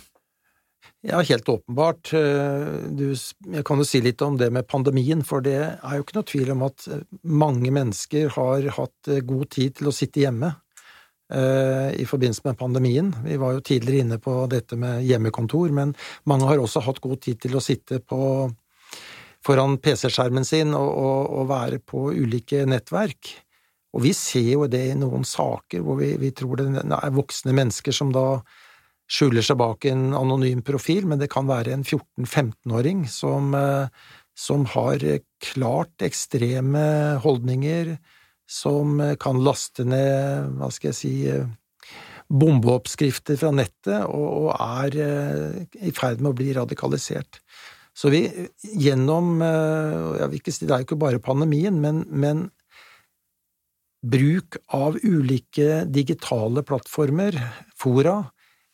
Ja, 1.06 1.22
helt 1.24 1.48
åpenbart. 1.50 2.12
Eh, 2.18 2.70
du, 2.92 3.12
jeg 3.14 3.66
kan 3.68 3.80
jo 3.80 3.88
si 3.88 4.02
litt 4.04 4.22
om 4.26 4.40
det 4.40 4.50
med 4.56 4.68
pandemien, 4.68 5.24
for 5.24 5.44
det 5.46 5.60
er 5.60 5.94
jo 5.96 6.06
ikke 6.06 6.18
noe 6.18 6.30
tvil 6.32 6.54
om 6.56 6.66
at 6.68 6.88
eh, 6.90 7.06
mange 7.24 7.72
mennesker 7.76 8.34
har 8.36 8.72
hatt 8.80 9.14
god 9.30 9.52
tid 9.56 9.78
til 9.80 9.92
å 9.92 9.96
sitte 9.96 10.26
hjemme 10.26 10.56
i 11.30 12.08
forbindelse 12.10 12.42
med 12.42 12.56
pandemien. 12.58 13.12
Vi 13.22 13.36
var 13.38 13.52
jo 13.54 13.60
tidligere 13.62 14.02
inne 14.02 14.16
på 14.18 14.32
dette 14.50 14.74
med 14.82 15.04
hjemmekontor, 15.06 15.70
men 15.78 15.92
mange 16.26 16.48
har 16.50 16.58
også 16.58 16.82
hatt 16.82 16.98
god 17.04 17.20
tid 17.22 17.38
til 17.44 17.54
å 17.54 17.62
sitte 17.62 18.00
på, 18.02 18.48
foran 19.46 19.76
PC-skjermen 19.78 20.48
sin 20.50 20.74
og, 20.74 20.90
og, 20.90 21.30
og 21.38 21.46
være 21.52 21.78
på 21.86 22.08
ulike 22.18 22.64
nettverk. 22.66 23.30
Og 23.96 24.04
vi 24.06 24.14
ser 24.14 24.52
jo 24.54 24.68
det 24.70 24.84
i 24.92 24.98
noen 24.98 25.26
saker 25.26 25.84
hvor 25.86 26.00
vi, 26.02 26.14
vi 26.22 26.32
tror 26.36 26.60
det 26.60 26.70
er 26.84 27.16
voksne 27.16 27.56
mennesker 27.58 27.96
som 27.96 28.14
da 28.14 28.42
skjuler 29.10 29.42
seg 29.46 29.58
bak 29.58 29.88
en 29.90 30.12
anonym 30.14 30.62
profil, 30.66 31.08
men 31.10 31.22
det 31.22 31.32
kan 31.34 31.48
være 31.50 31.74
en 31.74 31.86
14–15-åring 31.86 33.08
som, 33.10 33.56
eh, 33.58 33.90
som 34.38 34.68
har 34.76 35.02
klart 35.42 36.06
ekstreme 36.06 37.18
holdninger, 37.24 37.96
som 38.50 39.02
kan 39.22 39.42
laste 39.46 39.86
ned, 39.86 40.54
hva 40.58 40.70
skal 40.74 40.90
jeg 40.90 40.98
si, 40.98 41.16
bombeoppskrifter 42.30 43.38
fra 43.42 43.52
nettet, 43.56 44.06
og, 44.06 44.28
og 44.46 44.50
er 44.54 44.98
eh, 45.02 45.60
i 45.90 45.94
ferd 45.96 46.22
med 46.22 46.32
å 46.32 46.38
bli 46.38 46.54
radikalisert. 46.58 47.42
Så 47.98 48.12
vi 48.14 48.22
gjennom 48.80 49.42
eh, 49.44 50.22
jeg 50.22 50.30
vil 50.32 50.40
ikke 50.40 50.54
si 50.54 50.68
Det 50.68 50.76
er 50.76 50.84
jo 50.84 50.88
ikke 50.88 51.02
bare 51.02 51.24
pandemien, 51.24 51.82
men, 51.82 52.04
men 52.10 52.48
bruk 54.02 54.58
av 54.76 54.98
ulike 55.04 55.84
digitale 55.86 56.64
plattformer, 56.64 57.36
fora, 57.76 58.22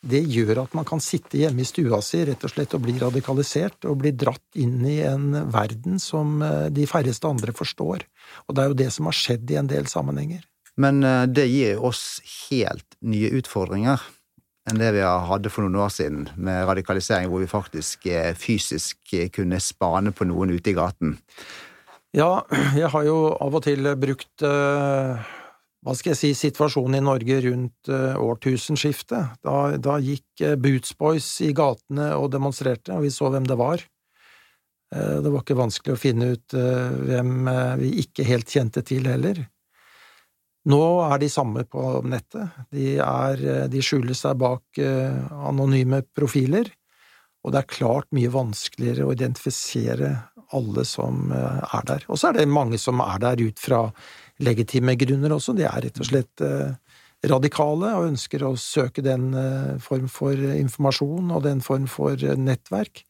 det 0.05 0.21
gjør 0.29 0.61
at 0.65 0.75
man 0.77 0.85
kan 0.85 1.01
sitte 1.01 1.39
hjemme 1.39 1.63
i 1.63 1.67
stua 1.67 1.97
si 2.05 2.21
rett 2.27 2.43
og 2.45 2.51
slett 2.53 2.75
og 2.77 2.83
bli 2.85 2.93
radikalisert 3.01 3.87
og 3.89 4.03
bli 4.03 4.11
dratt 4.13 4.59
inn 4.61 4.83
i 4.85 4.99
en 5.05 5.31
verden 5.53 5.97
som 6.01 6.43
eh, 6.45 6.67
de 6.73 6.85
færreste 6.89 7.29
andre 7.29 7.55
forstår. 7.57 8.05
Og 8.45 8.55
det 8.55 8.61
er 8.61 8.69
jo 8.69 8.81
det 8.83 8.91
som 8.93 9.09
har 9.09 9.17
skjedd 9.17 9.49
i 9.49 9.57
en 9.61 9.71
del 9.71 9.89
sammenhenger. 9.89 10.43
Men 10.77 11.01
eh, 11.01 11.23
det 11.25 11.47
gir 11.49 11.81
oss 11.81 12.19
helt 12.51 12.99
nye 13.01 13.33
utfordringer 13.39 14.03
enn 14.65 14.81
det 14.81 14.95
vi 14.95 15.01
hadde 15.05 15.49
for 15.53 15.61
noen 15.61 15.77
år 15.83 15.91
siden, 15.93 16.23
med 16.41 16.63
radikalisering, 16.65 17.29
hvor 17.29 17.43
vi 17.43 17.49
faktisk 17.49 18.07
eh, 18.09 18.31
fysisk 18.37 19.13
kunne 19.33 19.61
spane 19.61 20.13
på 20.13 20.25
noen 20.25 20.55
ute 20.57 20.71
i 20.71 20.77
gaten. 20.77 21.19
Ja, 22.15 22.45
jeg 22.77 22.87
har 22.93 23.03
jo 23.03 23.15
av 23.43 23.57
og 23.57 23.65
til 23.65 23.89
brukt 23.99 24.43
eh, 24.47 25.31
hva 25.85 25.95
skal 25.97 26.13
jeg 26.13 26.19
si, 26.21 26.29
situasjonen 26.47 27.01
i 27.01 27.03
Norge 27.03 27.41
rundt 27.43 27.89
eh, 27.91 28.15
årtusenskiftet. 28.15 29.41
Da, 29.43 29.55
da 29.75 29.97
gikk 29.99 30.43
eh, 30.45 30.55
Boots 30.55 30.95
Boys 30.95 31.27
i 31.43 31.51
gatene 31.55 32.13
og 32.15 32.29
demonstrerte, 32.31 32.95
og 32.95 33.03
vi 33.03 33.11
så 33.11 33.27
hvem 33.33 33.49
det 33.49 33.59
var. 33.59 33.83
Det 34.95 35.27
var 35.27 35.41
ikke 35.41 35.57
vanskelig 35.57 35.95
å 35.95 35.99
finne 35.99 36.27
ut 36.37 36.53
hvem 36.53 37.47
vi 37.81 37.87
ikke 38.03 38.23
helt 38.23 38.51
kjente 38.53 38.83
til 38.85 39.09
heller. 39.09 39.41
Nå 40.71 40.83
er 41.09 41.17
de 41.19 41.27
samme 41.33 41.65
på 41.67 41.81
nettet. 42.05 42.53
De, 42.71 42.93
er, 43.03 43.41
de 43.67 43.81
skjuler 43.83 44.15
seg 44.15 44.37
bak 44.39 44.79
anonyme 44.79 45.99
profiler, 46.15 46.69
og 47.43 47.51
det 47.51 47.63
er 47.63 47.73
klart 47.73 48.07
mye 48.15 48.31
vanskeligere 48.31 49.09
å 49.09 49.17
identifisere 49.17 50.13
alle 50.55 50.85
som 50.87 51.31
eh, 51.33 51.61
er 51.77 51.87
der. 51.87 52.05
Og 52.09 52.19
så 52.19 52.29
er 52.29 52.39
det 52.39 52.49
mange 52.51 52.79
som 52.81 53.03
er 53.03 53.21
der 53.23 53.43
ut 53.43 53.61
fra 53.61 53.85
legitime 54.43 54.97
grunner 54.99 55.35
også. 55.35 55.55
De 55.57 55.67
er 55.67 55.85
rett 55.87 56.01
og 56.01 56.09
slett 56.09 56.43
eh, 56.45 56.75
radikale 57.29 57.93
og 57.97 58.09
ønsker 58.11 58.45
å 58.45 58.55
søke 58.59 59.03
den 59.05 59.31
eh, 59.39 59.75
form 59.83 60.07
for 60.11 60.33
informasjon 60.35 61.33
og 61.35 61.45
den 61.47 61.63
form 61.65 61.89
for 61.91 62.19
nettverk. 62.39 63.05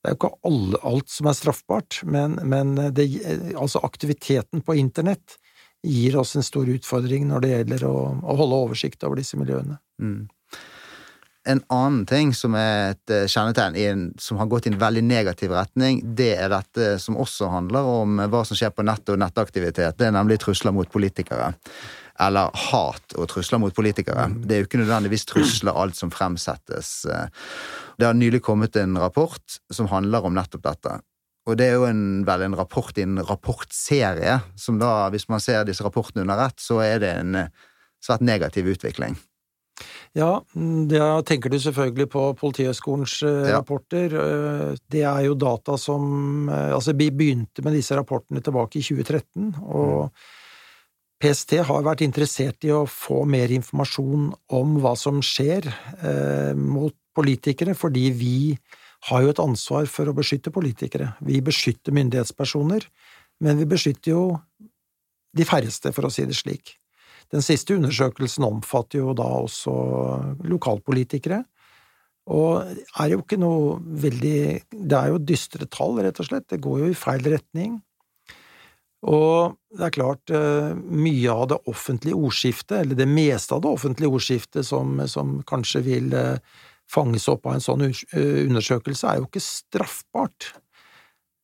Det 0.00 0.08
er 0.08 0.14
jo 0.14 0.20
ikke 0.22 0.34
alle, 0.48 0.80
alt 0.88 1.12
som 1.12 1.28
er 1.28 1.36
straffbart, 1.36 2.00
men, 2.08 2.38
men 2.48 2.72
det, 2.96 3.04
altså 3.52 3.82
aktiviteten 3.84 4.62
på 4.64 4.78
internett 4.80 5.36
gir 5.84 6.16
oss 6.20 6.32
en 6.36 6.44
stor 6.44 6.68
utfordring 6.72 7.26
når 7.28 7.44
det 7.44 7.50
gjelder 7.52 7.84
å, 7.88 7.96
å 8.20 8.36
holde 8.36 8.60
oversikt 8.66 9.04
over 9.04 9.20
disse 9.20 9.36
miljøene. 9.40 9.76
Mm. 10.00 10.22
En 11.50 11.62
annen 11.72 12.04
ting 12.06 12.32
som 12.36 12.54
er 12.58 12.92
et 12.92 13.12
eh, 13.14 13.26
kjennetegn 13.30 13.78
en, 13.80 14.04
som 14.20 14.38
har 14.38 14.48
gått 14.50 14.68
i 14.68 14.72
en 14.72 14.78
veldig 14.80 15.02
negativ 15.06 15.54
retning, 15.54 16.02
det 16.16 16.34
er 16.36 16.52
dette 16.52 16.92
som 17.02 17.18
også 17.18 17.50
handler 17.50 17.88
om 17.88 18.20
hva 18.30 18.44
som 18.46 18.58
skjer 18.58 18.70
på 18.74 18.84
nett 18.86 19.10
og 19.10 19.18
nettaktivitet. 19.22 19.98
Det 19.98 20.06
er 20.08 20.14
nemlig 20.14 20.40
trusler 20.44 20.74
mot 20.76 20.90
politikere. 20.90 21.52
Eller 22.20 22.52
hat 22.70 23.16
og 23.16 23.30
trusler 23.32 23.62
mot 23.62 23.74
politikere. 23.74 24.28
Mm. 24.28 24.40
Det 24.44 24.54
er 24.54 24.62
jo 24.62 24.68
ikke 24.68 24.82
nødvendigvis 24.82 25.26
trusler 25.30 25.78
alt 25.82 25.96
som 25.96 26.12
fremsettes. 26.12 26.90
Det 27.96 28.06
har 28.06 28.18
nylig 28.18 28.42
kommet 28.44 28.76
en 28.76 28.98
rapport 29.00 29.56
som 29.72 29.88
handler 29.88 30.28
om 30.28 30.36
nettopp 30.36 30.66
dette. 30.68 30.98
Og 31.48 31.56
det 31.56 31.70
er 31.70 31.78
jo 31.80 31.88
en, 31.88 32.04
vel 32.28 32.44
en 32.44 32.58
rapport 32.58 32.92
i 33.00 33.06
en 33.06 33.22
rapportserie, 33.24 34.36
som 34.60 34.76
da, 34.78 35.08
hvis 35.10 35.26
man 35.32 35.40
ser 35.40 35.64
disse 35.64 35.82
rapportene 35.86 36.26
under 36.26 36.44
ett, 36.44 36.60
så 36.60 36.82
er 36.84 37.00
det 37.02 37.14
en 37.16 37.40
svært 38.04 38.24
negativ 38.24 38.68
utvikling. 38.70 39.16
Ja, 40.18 40.40
da 40.90 41.08
tenker 41.22 41.52
du 41.52 41.58
selvfølgelig 41.62 42.08
på 42.10 42.24
Politihøgskolens 42.40 43.20
eh, 43.22 43.50
Ja. 43.50 43.58
rapporter. 43.60 44.10
Eh, 44.10 44.76
Det 44.90 45.02
er 45.06 45.24
jo 45.28 45.34
data 45.38 45.76
som 45.78 46.48
eh, 46.48 46.72
Altså, 46.74 46.92
vi 46.96 47.10
begynte 47.10 47.62
med 47.62 47.74
disse 47.78 47.94
rapportene 47.96 48.42
tilbake 48.42 48.78
i 48.80 48.82
2013, 48.82 49.54
og 49.62 50.10
PST 51.20 51.58
har 51.68 51.82
vært 51.84 52.00
interessert 52.00 52.64
i 52.64 52.72
å 52.72 52.86
få 52.88 53.26
mer 53.28 53.52
informasjon 53.52 54.30
om 54.56 54.76
hva 54.80 54.94
som 54.96 55.20
skjer 55.20 55.68
eh, 55.68 56.54
mot 56.56 56.94
politikere, 57.14 57.74
fordi 57.76 58.10
vi 58.16 58.36
har 59.10 59.22
jo 59.24 59.32
et 59.32 59.42
ansvar 59.42 59.86
for 59.88 60.08
å 60.08 60.16
beskytte 60.16 60.52
politikere. 60.52 61.14
Vi 61.24 61.40
beskytter 61.44 61.92
myndighetspersoner, 61.92 62.86
men 63.44 63.60
vi 63.60 63.68
beskytter 63.68 64.14
jo 64.14 64.24
de 65.36 65.44
færreste, 65.46 65.92
for 65.94 66.08
å 66.08 66.10
si 66.12 66.24
det 66.26 66.36
slik. 66.36 66.79
Den 67.30 67.44
siste 67.46 67.76
undersøkelsen 67.78 68.46
omfatter 68.46 69.04
jo 69.04 69.14
da 69.14 69.28
også 69.44 69.72
lokalpolitikere, 70.50 71.44
og 72.30 72.66
er 73.00 73.12
jo 73.12 73.22
ikke 73.22 73.38
noe 73.40 73.78
veldig 73.80 74.40
Det 74.70 74.96
er 74.96 75.08
jo 75.10 75.22
dystre 75.22 75.66
tall, 75.66 75.96
rett 76.04 76.20
og 76.20 76.28
slett. 76.28 76.46
Det 76.50 76.60
går 76.62 76.82
jo 76.84 76.90
i 76.90 76.98
feil 76.98 77.24
retning. 77.26 77.78
Og 79.08 79.56
det 79.72 79.86
er 79.86 79.94
klart, 79.94 80.30
eh, 80.30 80.74
mye 80.76 81.30
av 81.32 81.46
det 81.48 81.58
offentlige 81.72 82.18
ordskiftet, 82.18 82.82
eller 82.82 82.94
det 82.94 83.08
meste 83.08 83.54
av 83.54 83.62
det 83.62 83.70
offentlige 83.72 84.12
ordskiftet 84.12 84.66
som, 84.66 85.00
som 85.08 85.38
kanskje 85.48 85.80
vil 85.86 86.12
eh, 86.12 86.36
fanges 86.90 87.28
opp 87.32 87.46
av 87.46 87.56
en 87.56 87.64
sånn 87.64 87.86
eh, 87.88 88.44
undersøkelse, 88.44 89.06
er 89.08 89.22
jo 89.22 89.28
ikke 89.30 89.42
straffbart. 89.44 90.52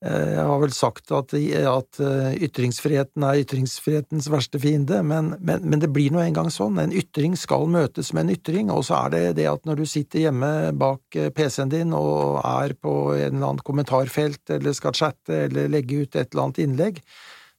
Eh, 0.07 0.33
Jeg 0.37 0.47
har 0.47 0.61
vel 0.63 0.75
sagt 0.75 1.11
at, 1.15 1.33
at 1.35 2.01
eh, 2.05 2.37
ytringsfriheten 2.47 3.25
er 3.27 3.41
ytringsfrihetens 3.43 4.29
verste 4.31 4.61
fiende, 4.63 5.01
men, 5.07 5.33
men, 5.41 5.65
men 5.67 5.83
det 5.83 5.91
blir 5.95 6.15
nå 6.15 6.23
engang 6.23 6.51
sånn. 6.53 6.79
En 6.83 6.95
ytring 6.95 7.35
skal 7.39 7.67
møtes 7.73 8.13
med 8.15 8.27
en 8.27 8.35
ytring, 8.37 8.71
og 8.73 8.85
så 8.87 9.01
er 9.07 9.15
det 9.15 9.23
det 9.41 9.49
at 9.51 9.67
når 9.67 9.83
du 9.83 9.87
sitter 9.91 10.27
hjemme 10.27 10.53
bak 10.79 11.19
eh, 11.19 11.31
PC-en 11.35 11.73
din 11.73 11.95
og 11.97 12.39
er 12.45 12.77
på 12.79 12.95
en 13.17 13.39
eller 13.39 13.49
annen 13.51 13.65
kommentarfelt 13.67 14.55
eller 14.57 14.77
skal 14.77 14.97
chatte 14.97 15.47
eller 15.49 15.73
legge 15.73 16.05
ut 16.05 16.15
et 16.15 16.31
eller 16.31 16.47
annet 16.47 16.63
innlegg, 16.67 17.03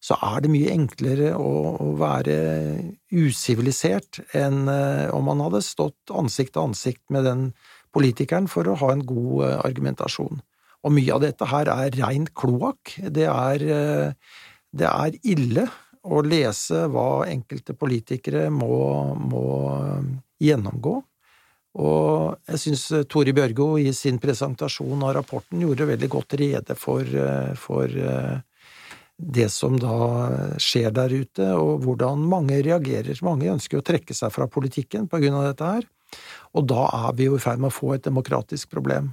så 0.04 0.16
er 0.22 0.44
det 0.46 0.54
mye 0.54 0.72
enklere 0.76 1.32
å, 1.36 1.54
å 1.82 1.88
være 1.98 2.36
usivilisert 3.10 4.22
enn 4.38 4.70
om 4.70 5.26
man 5.26 5.42
hadde 5.42 5.64
stått 5.66 6.14
ansikt 6.14 6.54
til 6.54 6.68
ansikt 6.70 7.02
med 7.12 7.26
den 7.26 7.48
politikeren 7.98 8.46
for 8.52 8.70
å 8.70 8.78
ha 8.78 8.92
en 8.94 9.02
god 9.10 9.58
argumentasjon. 9.66 10.38
Og 10.86 10.94
mye 10.94 11.16
av 11.16 11.24
dette 11.24 11.48
her 11.50 11.72
er 11.74 11.96
rein 11.98 12.28
kloakk. 12.38 12.98
Det 13.14 13.26
eh, 13.28 14.14
det 14.78 14.88
er 14.88 15.20
ille 15.26 15.68
å 16.08 16.22
lese 16.24 16.86
hva 16.92 17.28
enkelte 17.28 17.76
politikere 17.78 18.48
må, 18.54 19.16
må 19.18 19.46
gjennomgå. 20.42 20.98
Og 21.78 22.50
jeg 22.50 22.62
syns 22.62 22.86
Tore 23.12 23.34
Bjørgo 23.38 23.76
i 23.78 23.92
sin 23.94 24.18
presentasjon 24.22 25.04
av 25.06 25.14
rapporten 25.20 25.62
gjorde 25.62 25.90
veldig 25.92 26.10
godt 26.10 26.38
rede 26.40 26.78
for, 26.80 27.04
eh, 27.06 27.52
for 27.60 27.86
eh, 27.86 28.40
det 29.18 29.50
som 29.54 29.78
da 29.82 29.98
skjer 30.62 30.92
der 30.94 31.14
ute, 31.14 31.52
og 31.58 31.86
hvordan 31.86 32.26
mange 32.30 32.60
reagerer. 32.66 33.18
Mange 33.26 33.50
ønsker 33.54 33.80
å 33.80 33.86
trekke 33.86 34.14
seg 34.18 34.34
fra 34.34 34.50
politikken 34.50 35.08
på 35.10 35.22
grunn 35.22 35.38
av 35.38 35.48
dette 35.52 35.70
her. 35.78 35.88
Og 36.58 36.68
da 36.70 36.86
er 37.08 37.16
vi 37.18 37.28
jo 37.28 37.38
i 37.38 37.42
ferd 37.42 37.62
med 37.62 37.72
å 37.72 37.78
få 37.78 37.96
et 37.96 38.06
demokratisk 38.06 38.70
problem. 38.74 39.12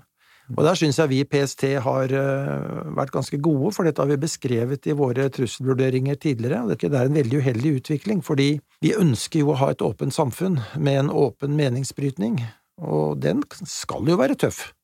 Og 0.53 0.61
der 0.61 0.77
syns 0.77 0.99
jeg 1.01 1.09
vi 1.09 1.19
i 1.23 1.27
PST 1.29 1.63
har 1.87 2.13
eh, 2.13 2.89
vært 2.99 3.15
ganske 3.15 3.39
gode, 3.41 3.71
for 3.73 3.89
dette 3.89 4.03
har 4.03 4.11
vi 4.11 4.21
beskrevet 4.21 4.89
i 4.91 4.97
våre 4.97 5.31
trusselvurderinger 5.33 6.19
tidligere. 6.21 6.61
og 6.67 6.75
Det 6.77 6.91
er 6.91 7.09
en 7.09 7.17
veldig 7.17 7.41
uheldig 7.41 7.73
utvikling, 7.81 8.21
fordi 8.25 8.51
vi 8.85 8.93
ønsker 8.93 9.41
jo 9.41 9.55
å 9.55 9.59
ha 9.63 9.71
et 9.73 9.85
åpent 9.85 10.13
samfunn 10.13 10.61
med 10.77 11.01
en 11.01 11.11
åpen 11.11 11.57
meningsbrytning, 11.57 12.43
og 12.85 13.23
den 13.25 13.41
skal 13.65 14.05
jo 14.11 14.21
være 14.21 14.37
tøff. 14.45 14.75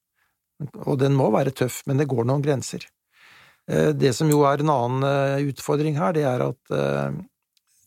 Og 0.86 0.96
den 1.00 1.12
må 1.16 1.28
være 1.32 1.52
tøff, 1.52 1.82
men 1.88 2.00
det 2.00 2.08
går 2.08 2.24
noen 2.24 2.44
grenser. 2.44 2.88
Eh, 3.68 3.92
Det 3.92 4.16
som 4.16 4.32
jo 4.32 4.46
er 4.48 4.64
en 4.64 4.72
annen 4.72 5.08
eh, 5.12 5.48
utfordring 5.52 6.00
her, 6.00 6.16
det 6.16 6.24
er 6.24 6.48
at 6.48 6.76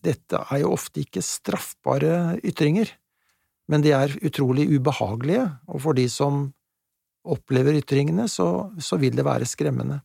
dette 0.04 0.36
er 0.52 0.60
jo 0.62 0.76
ofte 0.76 1.00
ikke 1.00 1.24
straffbare 1.24 2.38
ytringer, 2.44 2.92
men 3.72 3.82
de 3.82 3.94
er 3.96 4.12
utrolig 4.22 4.68
ubehagelige, 4.76 5.48
og 5.72 5.82
for 5.82 5.98
de 5.98 6.10
som 6.12 6.52
opplever 7.24 7.78
ytringene, 7.80 8.28
så, 8.30 8.72
så 8.80 8.98
vil 9.02 9.16
det 9.16 9.26
være 9.26 9.48
skremmende. 9.48 10.02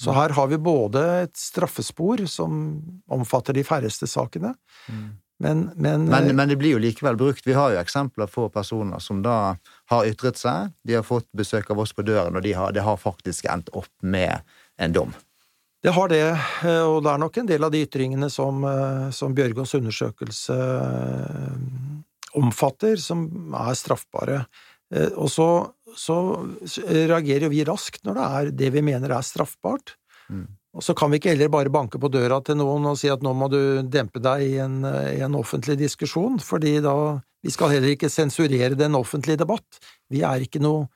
Så 0.00 0.14
her 0.16 0.32
har 0.32 0.46
vi 0.48 0.56
både 0.56 1.00
et 1.26 1.36
straffespor 1.36 2.22
som 2.26 2.80
omfatter 3.12 3.52
de 3.52 3.64
færreste 3.68 4.08
sakene, 4.08 4.54
men, 5.38 5.68
men, 5.76 6.06
Men, 6.08 6.32
men 6.34 6.48
det 6.48 6.56
blir 6.58 6.72
jo 6.74 6.80
likevel 6.82 7.14
brukt. 7.20 7.44
Vi 7.46 7.54
har 7.54 7.70
jo 7.70 7.78
eksempler 7.78 8.26
på 8.26 8.48
personer 8.50 8.98
som 8.98 9.20
da 9.22 9.54
har 9.92 10.08
ytret 10.08 10.40
seg, 10.40 10.72
de 10.82 10.96
har 10.96 11.04
fått 11.06 11.28
besøk 11.36 11.70
av 11.70 11.78
oss 11.78 11.92
på 11.94 12.02
døren, 12.02 12.34
og 12.34 12.42
de 12.42 12.56
har, 12.58 12.72
det 12.74 12.82
har 12.82 12.96
faktisk 12.98 13.46
endt 13.46 13.68
opp 13.70 13.92
med 14.02 14.40
en 14.82 14.96
dom. 14.96 15.12
Det 15.84 15.92
har 15.94 16.08
det, 16.10 16.24
eh, 16.64 16.82
og 16.82 17.04
det 17.04 17.12
er 17.12 17.20
nok 17.22 17.36
en 17.38 17.46
del 17.46 17.62
av 17.62 17.70
de 17.70 17.84
ytringene 17.86 18.26
som, 18.34 18.64
eh, 18.66 19.10
som 19.14 19.34
Bjørgons 19.36 19.76
undersøkelse 19.78 20.56
eh, 20.58 22.40
omfatter, 22.40 22.96
som 22.98 23.28
er 23.54 23.78
straffbare. 23.78 24.40
Eh, 24.90 25.12
Og 25.14 25.30
så, 25.30 25.46
så 25.96 26.18
reagerer 26.84 27.46
jo 27.46 27.54
vi 27.54 27.64
raskt 27.68 28.04
når 28.04 28.18
det 28.18 28.28
er 28.28 28.54
det 28.64 28.70
vi 28.74 28.84
mener 28.84 29.14
er 29.14 29.26
straffbart. 29.26 29.94
Mm. 30.28 30.46
Og 30.76 30.84
så 30.84 30.92
kan 30.94 31.10
vi 31.10 31.16
ikke 31.18 31.30
heller 31.32 31.48
bare 31.50 31.72
banke 31.72 31.98
på 32.00 32.08
døra 32.12 32.40
til 32.44 32.56
noen 32.60 32.86
og 32.90 32.98
si 33.00 33.08
at 33.10 33.22
nå 33.24 33.32
må 33.34 33.48
du 33.50 33.82
dempe 33.88 34.20
deg 34.22 34.42
i 34.44 34.58
en, 34.62 34.84
i 34.84 35.20
en 35.24 35.34
offentlig 35.38 35.76
diskusjon, 35.80 36.38
fordi 36.44 36.80
da 36.84 36.94
Vi 37.38 37.54
skal 37.54 37.70
heller 37.70 37.94
ikke 37.94 38.10
sensurere 38.10 38.74
den 38.74 38.98
offentlige 38.98 39.38
debatt. 39.38 39.78
Vi 40.10 40.26
er 40.26 40.42
ikke 40.42 40.58
noe, 40.58 40.90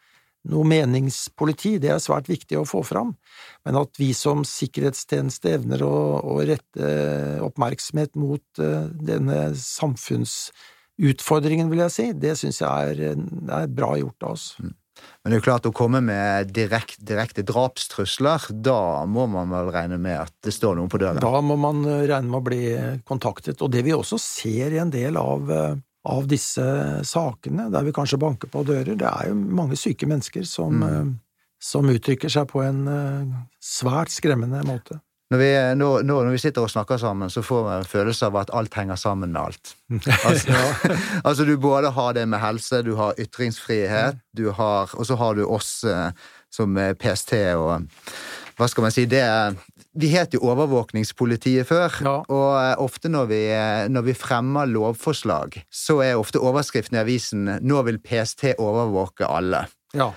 noe 0.51 0.67
meningspoliti, 0.67 1.79
det 1.79 1.95
er 1.95 2.03
svært 2.03 2.27
viktig 2.27 2.59
å 2.59 2.67
få 2.67 2.83
fram. 2.83 3.15
Men 3.63 3.79
at 3.79 3.95
vi 3.95 4.11
som 4.11 4.43
sikkerhetstjeneste 4.43 5.55
evner 5.55 5.79
å, 5.87 6.19
å 6.19 6.43
rette 6.43 7.39
oppmerksomhet 7.47 8.19
mot 8.19 8.43
eh, 8.59 8.91
denne 8.91 9.55
samfunnsutfordringen, 9.55 11.71
vil 11.71 11.87
jeg 11.87 11.95
si, 11.95 12.11
det 12.27 12.35
syns 12.43 12.59
jeg 12.65 12.75
er, 12.91 13.15
er 13.63 13.71
bra 13.71 13.95
gjort 14.03 14.19
av 14.27 14.35
oss. 14.35 14.59
Men 15.23 15.31
det 15.31 15.37
er 15.37 15.41
jo 15.41 15.47
klart, 15.47 15.67
å 15.71 15.75
komme 15.77 16.01
med 16.03 16.49
direkt, 16.51 16.97
direkte 17.07 17.45
drapstrusler, 17.47 18.49
da 18.51 19.05
må 19.07 19.29
man 19.31 19.53
vel 19.55 19.71
regne 19.71 19.99
med 20.03 20.19
at 20.25 20.33
det 20.43 20.51
står 20.57 20.75
noen 20.81 20.91
på 20.91 20.99
døren. 20.99 21.21
Da 21.23 21.41
må 21.47 21.55
man 21.63 21.85
eh, 21.87 22.01
regne 22.11 22.27
med 22.27 22.41
å 22.41 22.47
bli 22.49 22.63
kontaktet. 23.07 23.63
Og 23.63 23.71
det 23.71 23.85
vi 23.87 23.95
også 23.95 24.19
ser 24.19 24.75
i 24.75 24.81
en 24.83 24.91
del 24.91 25.17
av, 25.21 25.47
eh, 25.55 25.77
av 26.11 26.27
disse 26.27 26.65
sakene, 27.07 27.69
der 27.71 27.87
vi 27.87 27.95
kanskje 27.95 28.19
banker 28.19 28.51
på 28.51 28.65
dører, 28.67 28.97
det 28.99 29.07
er 29.07 29.31
jo 29.31 29.39
mange 29.39 29.79
syke 29.79 30.11
mennesker 30.11 30.43
som, 30.43 30.83
Mm. 30.83 30.91
eh, 30.91 31.15
som 31.63 31.87
uttrykker 31.87 32.27
seg 32.29 32.49
på 32.51 32.65
en 32.67 32.83
svært 33.63 34.11
skremmende 34.11 34.65
måte. 34.67 34.99
Når 35.33 35.41
vi, 35.41 35.51
nå, 35.81 35.87
nå, 36.05 36.17
når 36.27 36.35
vi 36.35 36.41
sitter 36.43 36.67
og 36.67 36.69
snakker 36.69 36.99
sammen, 37.01 37.31
så 37.33 37.41
får 37.41 37.63
vi 37.65 37.77
en 37.79 37.87
følelse 37.89 38.29
av 38.29 38.35
at 38.43 38.51
alt 38.53 38.75
henger 38.77 38.99
sammen 39.01 39.33
med 39.33 39.41
alt. 39.41 39.75
Altså, 40.29 40.53
altså 41.29 41.47
du 41.49 41.55
både 41.57 41.89
har 41.97 42.13
det 42.19 42.27
med 42.29 42.43
helse, 42.43 42.83
du 42.85 42.93
har 42.99 43.17
ytringsfrihet, 43.21 44.19
du 44.37 44.51
har, 44.53 44.93
og 44.93 45.09
så 45.09 45.17
har 45.17 45.39
du 45.39 45.47
oss 45.47 45.79
eh, 45.89 46.11
som 46.53 46.77
PST 47.01 47.33
og 47.57 47.89
Hva 48.61 48.67
skal 48.69 48.85
man 48.85 48.93
si? 48.93 49.07
Det 49.09 49.25
Vi 49.97 50.11
het 50.13 50.35
jo 50.37 50.43
overvåkningspolitiet 50.53 51.67
før, 51.69 51.97
Ja. 52.05 52.19
og 52.29 52.51
eh, 52.61 52.75
ofte 52.85 53.09
når 53.09 53.31
vi, 53.33 53.41
eh, 53.57 53.89
når 53.89 54.05
vi 54.11 54.15
fremmer 54.17 54.69
lovforslag, 54.69 55.63
så 55.73 56.03
er 56.05 56.21
ofte 56.21 56.41
overskriften 56.41 56.97
i 56.97 57.01
avisen 57.01 57.49
'Nå 57.61 57.83
vil 57.89 57.99
PST 58.05 58.53
overvåke 58.59 59.25
alle' 59.25 59.65
Ja. 59.95 60.13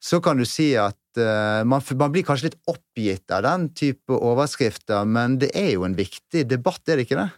Så 0.00 0.22
kan 0.24 0.40
du 0.40 0.46
si 0.48 0.70
at 0.80 1.20
uh, 1.20 1.60
man, 1.68 1.84
man 2.00 2.14
blir 2.14 2.24
kanskje 2.24 2.50
litt 2.50 2.60
oppgitt 2.70 3.28
av 3.36 3.44
den 3.44 3.68
type 3.76 4.16
overskrifter, 4.16 5.04
men 5.04 5.36
det 5.42 5.52
er 5.58 5.74
jo 5.74 5.84
en 5.84 5.98
viktig 5.98 6.46
debatt, 6.48 6.80
er 6.88 6.96
det 6.96 7.08
ikke 7.08 7.20
det? 7.20 7.28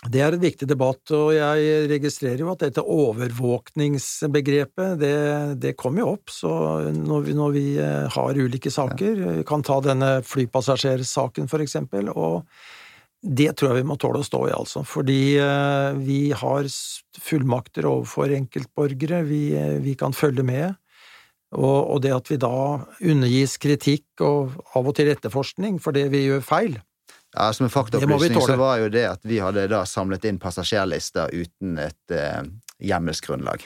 Det 0.00 0.16
er 0.24 0.32
en 0.32 0.40
viktig 0.40 0.64
debatt, 0.64 1.10
og 1.12 1.34
jeg 1.36 1.90
registrerer 1.90 2.40
jo 2.40 2.48
at 2.54 2.62
dette 2.64 2.80
overvåkningsbegrepet, 2.80 4.96
det, 4.96 5.60
det 5.60 5.76
kommer 5.76 6.00
jo 6.00 6.08
opp. 6.14 6.32
Så 6.32 6.48
når 6.96 7.20
vi, 7.26 7.34
når 7.36 7.52
vi 7.52 7.76
eh, 7.76 8.08
har 8.14 8.32
ulike 8.32 8.72
saker, 8.72 9.20
vi 9.20 9.44
kan 9.48 9.62
ta 9.66 9.80
denne 9.84 10.22
flypassasjersaken 10.24 11.48
for 11.52 11.60
eksempel, 11.60 12.08
og 12.16 12.48
det 13.20 13.60
tror 13.60 13.74
jeg 13.74 13.82
vi 13.82 13.88
må 13.90 13.96
tåle 14.00 14.20
å 14.22 14.24
stå 14.24 14.48
i, 14.48 14.56
altså. 14.56 14.80
Fordi 14.88 15.36
eh, 15.36 15.92
vi 16.00 16.32
har 16.32 16.64
fullmakter 17.20 17.84
overfor 17.90 18.32
enkeltborgere, 18.38 19.20
vi, 19.28 19.52
eh, 19.52 19.76
vi 19.84 19.92
kan 20.00 20.16
følge 20.16 20.40
med. 20.48 20.79
Og, 21.56 21.78
og 21.94 22.02
det 22.04 22.12
at 22.14 22.30
vi 22.30 22.38
da 22.38 22.54
undergis 23.00 23.56
kritikk 23.58 24.22
og 24.22 24.54
av 24.78 24.86
og 24.86 24.94
til 24.94 25.10
etterforskning 25.10 25.80
for 25.82 25.96
det 25.96 26.06
vi 26.12 26.26
gjør 26.28 26.44
feil, 26.46 26.78
Ja, 27.32 27.52
Som 27.52 27.64
en 27.64 27.68
Det 27.68 27.72
faktaopplysning 27.72 28.40
så 28.42 28.56
var 28.56 28.78
jo 28.78 28.88
det 28.88 29.04
at 29.06 29.20
vi 29.22 29.38
hadde 29.38 29.68
da 29.70 29.84
samlet 29.86 30.24
inn 30.26 30.38
passasjerlister 30.42 31.30
uten 31.30 31.78
et 31.78 32.14
eh, 32.14 32.42
hjemmelsgrunnlag. 32.82 33.62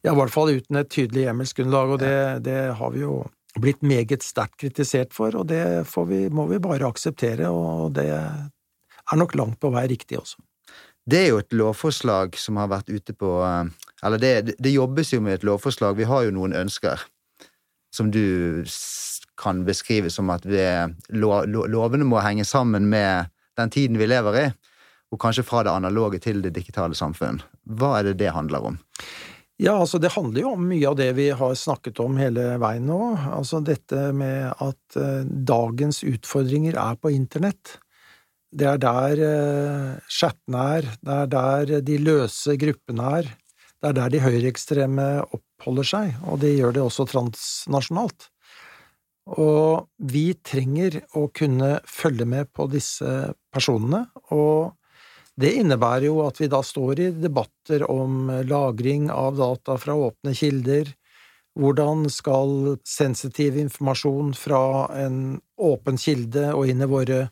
Ja, 0.00 0.14
i 0.14 0.16
hvert 0.16 0.32
fall 0.32 0.54
uten 0.56 0.80
et 0.80 0.88
tydelig 0.88 1.26
hjemmelsgrunnlag, 1.26 1.92
og 1.92 2.00
det, 2.00 2.14
det 2.46 2.72
har 2.78 2.94
vi 2.94 3.04
jo 3.04 3.18
blitt 3.60 3.84
meget 3.84 4.24
sterkt 4.24 4.56
kritisert 4.62 5.12
for, 5.12 5.36
og 5.36 5.50
det 5.52 5.84
får 5.88 6.08
vi, 6.08 6.22
må 6.32 6.46
vi 6.48 6.62
bare 6.62 6.88
akseptere, 6.88 7.50
og 7.52 7.92
det 7.98 8.08
er 8.16 9.20
nok 9.20 9.36
langt 9.36 9.60
på 9.60 9.68
vei 9.74 9.84
riktig 9.92 10.16
også. 10.22 10.40
Det 11.04 11.18
er 11.18 11.32
jo 11.34 11.40
et 11.42 11.52
lovforslag 11.52 12.38
som 12.38 12.56
har 12.62 12.70
vært 12.70 12.88
ute 12.88 13.12
på 13.12 13.40
eh, 13.44 13.66
Eller 14.06 14.18
det, 14.18 14.54
det 14.56 14.72
jobbes 14.72 15.12
jo 15.12 15.20
med 15.20 15.34
et 15.34 15.44
lovforslag. 15.44 15.98
Vi 15.98 16.08
har 16.08 16.24
jo 16.24 16.32
noen 16.34 16.54
ønsker 16.56 17.02
som 17.94 18.10
du 18.10 18.64
kan 19.40 19.64
beskrive 19.66 20.10
som 20.12 20.30
at 20.32 20.46
vi, 20.48 20.62
lovene 21.12 22.06
må 22.08 22.20
henge 22.24 22.46
sammen 22.48 22.88
med 22.92 23.30
den 23.58 23.72
tiden 23.72 23.98
vi 24.00 24.08
lever 24.08 24.38
i, 24.40 24.46
og 25.12 25.20
kanskje 25.20 25.44
fra 25.44 25.64
det 25.66 25.74
analoge 25.74 26.22
til 26.24 26.40
det 26.44 26.54
digitale 26.56 26.96
samfunn. 26.96 27.42
Hva 27.68 27.98
er 27.98 28.10
det 28.10 28.20
det 28.22 28.32
handler 28.32 28.72
om? 28.72 28.80
Ja, 29.60 29.76
altså 29.76 30.00
det 30.02 30.14
handler 30.14 30.42
jo 30.42 30.54
om 30.56 30.64
mye 30.66 30.88
av 30.88 30.96
det 30.98 31.10
vi 31.18 31.28
har 31.36 31.52
snakket 31.58 32.00
om 32.02 32.16
hele 32.18 32.56
veien 32.58 32.88
nå. 32.88 33.00
Altså 33.36 33.60
dette 33.62 34.08
med 34.16 34.48
at 34.56 34.96
uh, 34.96 35.20
dagens 35.22 36.00
utfordringer 36.08 36.78
er 36.80 36.96
på 36.98 37.12
internett. 37.12 37.76
Det 38.52 38.66
er 38.68 38.80
der 38.82 39.22
uh, 39.22 40.00
chattene 40.10 40.64
er, 40.78 40.88
det 41.04 41.18
er 41.20 41.30
der 41.36 41.84
de 41.84 42.00
løse 42.00 42.56
gruppene 42.60 43.12
er, 43.20 43.30
det 43.82 43.92
er 43.92 43.98
der 44.00 44.12
de 44.14 44.24
høyreekstreme 44.24 45.06
oppholder 45.62 45.86
seg, 45.86 46.14
og 46.26 46.40
det 46.42 46.56
gjør 46.56 46.74
det 46.74 46.82
også 46.82 47.06
transnasjonalt. 47.06 48.28
Og 49.38 49.86
vi 50.02 50.32
trenger 50.42 51.04
å 51.14 51.28
kunne 51.30 51.78
følge 51.86 52.26
med 52.26 52.50
på 52.52 52.66
disse 52.66 53.30
personene, 53.54 54.08
og 54.34 54.74
det 55.38 55.54
innebærer 55.62 56.08
jo 56.10 56.18
at 56.26 56.40
vi 56.42 56.50
da 56.50 56.60
står 56.62 57.00
i 57.00 57.12
debatter 57.14 57.86
om 57.88 58.26
lagring 58.44 59.08
av 59.10 59.38
data 59.38 59.78
fra 59.78 59.94
åpne 59.94 60.34
kilder, 60.36 60.90
hvordan 61.56 62.06
skal 62.10 62.76
sensitiv 62.88 63.56
informasjon 63.60 64.32
fra 64.34 64.88
en 64.96 65.38
åpen 65.60 66.00
kilde 66.00 66.50
og 66.56 66.68
inn 66.68 66.82
i 66.82 66.88
våre 66.88 67.26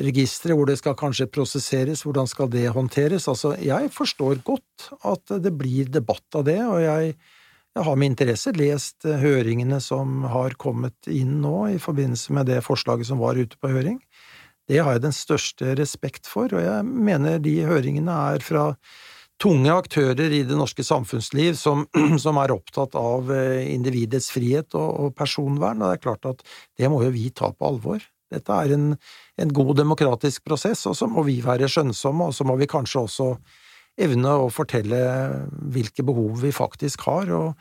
registre, 0.00 0.56
hvor 0.56 0.68
det 0.68 0.78
skal 0.80 0.96
kanskje 0.96 1.28
prosesseres, 1.28 2.02
hvordan 2.06 2.28
skal 2.28 2.48
det 2.52 2.70
håndteres? 2.72 3.28
Altså, 3.28 3.52
jeg 3.60 3.92
forstår 3.92 4.40
godt 4.44 4.88
at 5.04 5.36
det 5.44 5.52
blir 5.60 5.92
debatt 5.92 6.40
av 6.40 6.46
det, 6.48 6.58
og 6.64 6.80
jeg, 6.82 7.14
jeg 7.76 7.86
har 7.86 7.98
med 7.98 8.12
interesse 8.12 8.52
lest 8.56 9.06
høringene 9.06 9.78
som 9.82 10.24
har 10.32 10.56
kommet 10.58 11.06
inn 11.10 11.38
nå 11.44 11.68
i 11.76 11.78
forbindelse 11.82 12.34
med 12.34 12.50
det 12.50 12.64
forslaget 12.66 13.06
som 13.10 13.22
var 13.22 13.38
ute 13.38 13.58
på 13.60 13.70
høring. 13.70 14.00
Det 14.70 14.82
har 14.82 14.96
jeg 14.96 15.04
den 15.06 15.14
største 15.14 15.74
respekt 15.78 16.28
for, 16.30 16.50
og 16.54 16.62
jeg 16.62 16.84
mener 16.86 17.40
de 17.42 17.56
høringene 17.66 18.14
er 18.34 18.44
fra 18.44 18.72
tunge 19.40 19.72
aktører 19.72 20.34
i 20.34 20.42
det 20.46 20.56
norske 20.58 20.84
samfunnsliv 20.84 21.56
som, 21.58 21.86
som 22.24 22.38
er 22.42 22.54
opptatt 22.54 22.96
av 22.98 23.30
eh, 23.34 23.64
individets 23.72 24.30
frihet 24.34 24.76
og, 24.78 24.90
og, 24.90 25.14
personvern, 25.16 25.80
og 25.80 25.90
det 25.90 25.98
er 25.98 26.04
klart 26.04 26.28
at 26.28 26.44
det 26.78 26.90
må 26.92 27.00
jo 27.06 27.14
vi 27.14 27.30
ta 27.30 27.52
på 27.54 27.70
alvor. 27.70 28.04
Dette 28.30 28.54
er 28.62 28.76
en, 28.76 28.92
en 29.42 29.54
god 29.54 29.72
demokratisk 29.80 30.44
prosess, 30.46 30.84
og 30.86 30.94
så 30.98 31.08
må 31.10 31.24
vi 31.26 31.40
være 31.42 31.70
skjønnsomme, 31.70 32.30
og 32.30 32.36
så 32.36 32.46
må 32.46 32.58
vi 32.60 32.70
kanskje 32.70 33.06
også 33.06 33.32
evne 34.00 34.36
å 34.44 34.48
fortelle 34.52 35.00
hvilke 35.72 36.04
behov 36.06 36.40
vi 36.44 36.52
faktisk 36.54 37.06
har, 37.08 37.30
og 37.34 37.54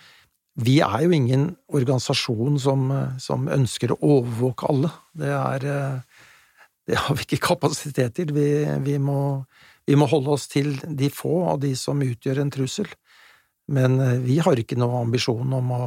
vi 0.59 0.79
er 0.83 1.05
jo 1.05 1.13
ingen 1.15 1.45
organisasjon 1.71 2.59
som, 2.59 2.89
som 3.21 3.47
ønsker 3.51 3.93
å 3.93 3.99
overvåke 4.17 4.67
alle. 4.67 4.91
Det 5.15 5.31
er 5.31 5.67
eh, 5.71 6.25
det 6.89 6.97
har 6.97 7.17
vi 7.17 7.25
ikke 7.27 7.43
kapasitet 7.51 8.15
til. 8.17 8.33
Vi, 8.33 8.47
vi, 8.85 8.97
må, 8.97 9.43
vi, 9.85 9.97
må, 9.99 10.07
holde 10.09 10.33
oss 10.33 10.47
til 10.49 10.73
de 10.83 11.11
få 11.13 11.43
av 11.51 11.61
de 11.61 11.75
som 11.77 12.01
utgjør 12.01 12.41
en 12.41 12.53
trussel. 12.53 12.89
Men 13.69 13.99
eh, 14.01 14.17
vi 14.23 14.39
har 14.41 14.57
ikke 14.57 14.79
noen 14.79 15.05
ambisjon 15.05 15.53
om 15.59 15.73
å 15.75 15.83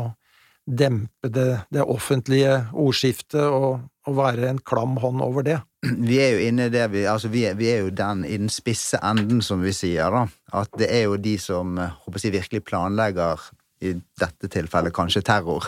dempe 0.66 1.30
det, 1.32 1.64
det 1.74 1.82
offentlige 1.82 2.54
ordskiftet 2.72 3.42
og, 3.42 3.82
og, 4.06 4.16
være 4.16 4.50
en 4.50 4.60
klam 4.62 4.96
hånd 5.02 5.22
over 5.24 5.46
det. 5.46 5.58
Vi 5.82 6.20
er 6.22 6.36
jo 6.36 6.44
inne 6.46 6.68
i 6.68 6.72
det, 6.72 6.84
vi, 6.92 7.02
altså 7.10 7.30
vi, 7.32 7.44
er, 7.48 7.56
vi 7.58 7.70
er 7.72 7.82
jo 7.82 7.90
den 7.90 8.22
i 8.24 8.36
den 8.38 8.52
spisse 8.52 9.00
enden, 9.02 9.42
som 9.42 9.62
vi 9.64 9.74
sier, 9.74 10.14
da. 10.14 10.26
At 10.62 10.70
det 10.78 10.90
er 10.94 11.08
jo 11.08 11.18
de 11.18 11.34
som 11.42 11.74
håper 11.78 12.22
jeg, 12.22 12.36
virkelig 12.38 12.62
planlegger, 12.68 13.42
i 13.82 13.96
dette 14.20 14.46
tilfellet 14.46 14.94
kanskje 14.94 15.24
terror, 15.26 15.66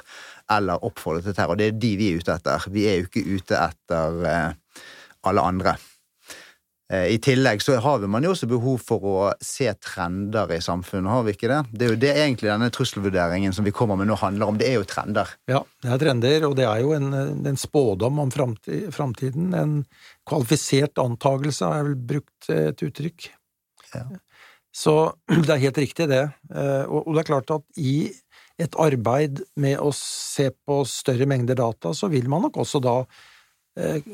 eller 0.52 0.84
oppfordrer 0.86 1.24
til 1.24 1.34
terror. 1.36 1.58
Det 1.58 1.70
er 1.70 1.80
de 1.82 1.90
vi 1.98 2.12
er 2.12 2.20
ute 2.22 2.36
etter. 2.36 2.68
Vi 2.70 2.86
er 2.86 3.00
jo 3.00 3.08
ikke 3.08 3.24
ute 3.26 3.58
etter 3.58 4.20
eh, 4.30 4.84
alle 5.26 5.46
andre. 5.50 5.74
Eh, 6.94 7.14
I 7.14 7.18
tillegg 7.18 7.62
så 7.62 7.76
har 7.80 8.04
man 8.10 8.24
jo 8.24 8.32
også 8.34 8.48
behov 8.50 8.82
for 8.84 9.06
å 9.08 9.18
se 9.42 9.66
trender 9.82 10.52
i 10.54 10.60
samfunnet, 10.62 11.10
har 11.10 11.24
vi 11.26 11.34
ikke 11.36 11.50
det? 11.50 11.60
Det 11.72 11.86
er 11.86 11.92
jo 11.92 12.00
det 12.02 12.12
egentlig 12.14 12.50
denne 12.50 12.70
trusselvurderingen 12.74 13.54
som 13.56 13.66
vi 13.66 13.74
kommer 13.74 13.98
med 13.98 14.10
nå 14.10 14.18
handler 14.20 14.52
om, 14.52 14.58
det 14.60 14.68
er 14.70 14.78
jo 14.78 14.88
trender. 14.88 15.32
Ja, 15.50 15.62
det 15.82 15.94
er 15.94 16.02
trender, 16.02 16.48
og 16.48 16.56
det 16.58 16.68
er 16.68 16.82
jo 16.84 16.92
en, 16.96 17.10
en 17.48 17.60
spådom 17.60 18.20
om 18.26 18.34
framtiden. 18.34 19.54
En 19.58 19.78
kvalifisert 20.28 21.00
antagelse, 21.02 21.64
har 21.66 21.80
jeg 21.80 21.90
vel 21.90 21.98
brukt 22.14 22.52
et 22.54 22.86
uttrykk. 22.86 23.30
Ja. 23.94 24.06
Så 24.74 24.96
det 25.46 25.50
er 25.54 25.64
helt 25.68 25.82
riktig, 25.84 26.10
det. 26.12 26.24
Eh, 26.54 26.84
og 26.88 27.14
det 27.14 27.24
er 27.24 27.32
klart 27.32 27.54
at 27.54 27.80
i 27.80 28.12
et 28.60 28.76
arbeid 28.78 29.40
med 29.58 29.80
å 29.82 29.90
se 29.98 30.52
på 30.54 30.82
større 30.86 31.26
mengder 31.26 31.58
data, 31.58 31.90
så 31.96 32.06
vil 32.12 32.28
man 32.30 32.46
nok 32.46 32.60
også 32.62 32.78
da 32.82 33.00
Eh, 33.02 33.33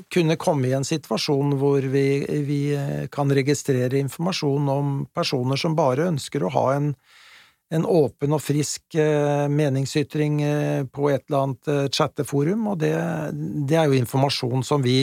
kunne 0.08 0.36
komme 0.40 0.68
i 0.70 0.72
en 0.72 0.86
situasjon 0.86 1.56
hvor 1.60 1.84
vi, 1.92 2.04
vi, 2.46 2.60
eh, 2.72 3.08
kan 3.12 3.32
registrere 3.32 3.98
informasjon 4.00 4.68
om 4.72 4.94
personer 5.12 5.60
som 5.60 5.76
bare 5.76 6.08
ønsker 6.08 6.44
å 6.44 6.52
ha 6.54 6.62
en, 6.78 6.94
en 7.74 7.84
åpen 7.84 8.32
og 8.32 8.40
frisk 8.40 8.96
eh, 8.96 9.44
meningsytring 9.52 10.40
på 10.88 11.10
et 11.12 11.26
eller 11.28 11.42
annet 11.42 11.92
chatteforum, 11.92 12.70
og 12.72 12.80
det, 12.80 12.94
det, 13.68 13.76
er 13.76 13.90
jo 13.90 14.00
informasjon 14.00 14.64
som 14.64 14.80
vi 14.86 15.02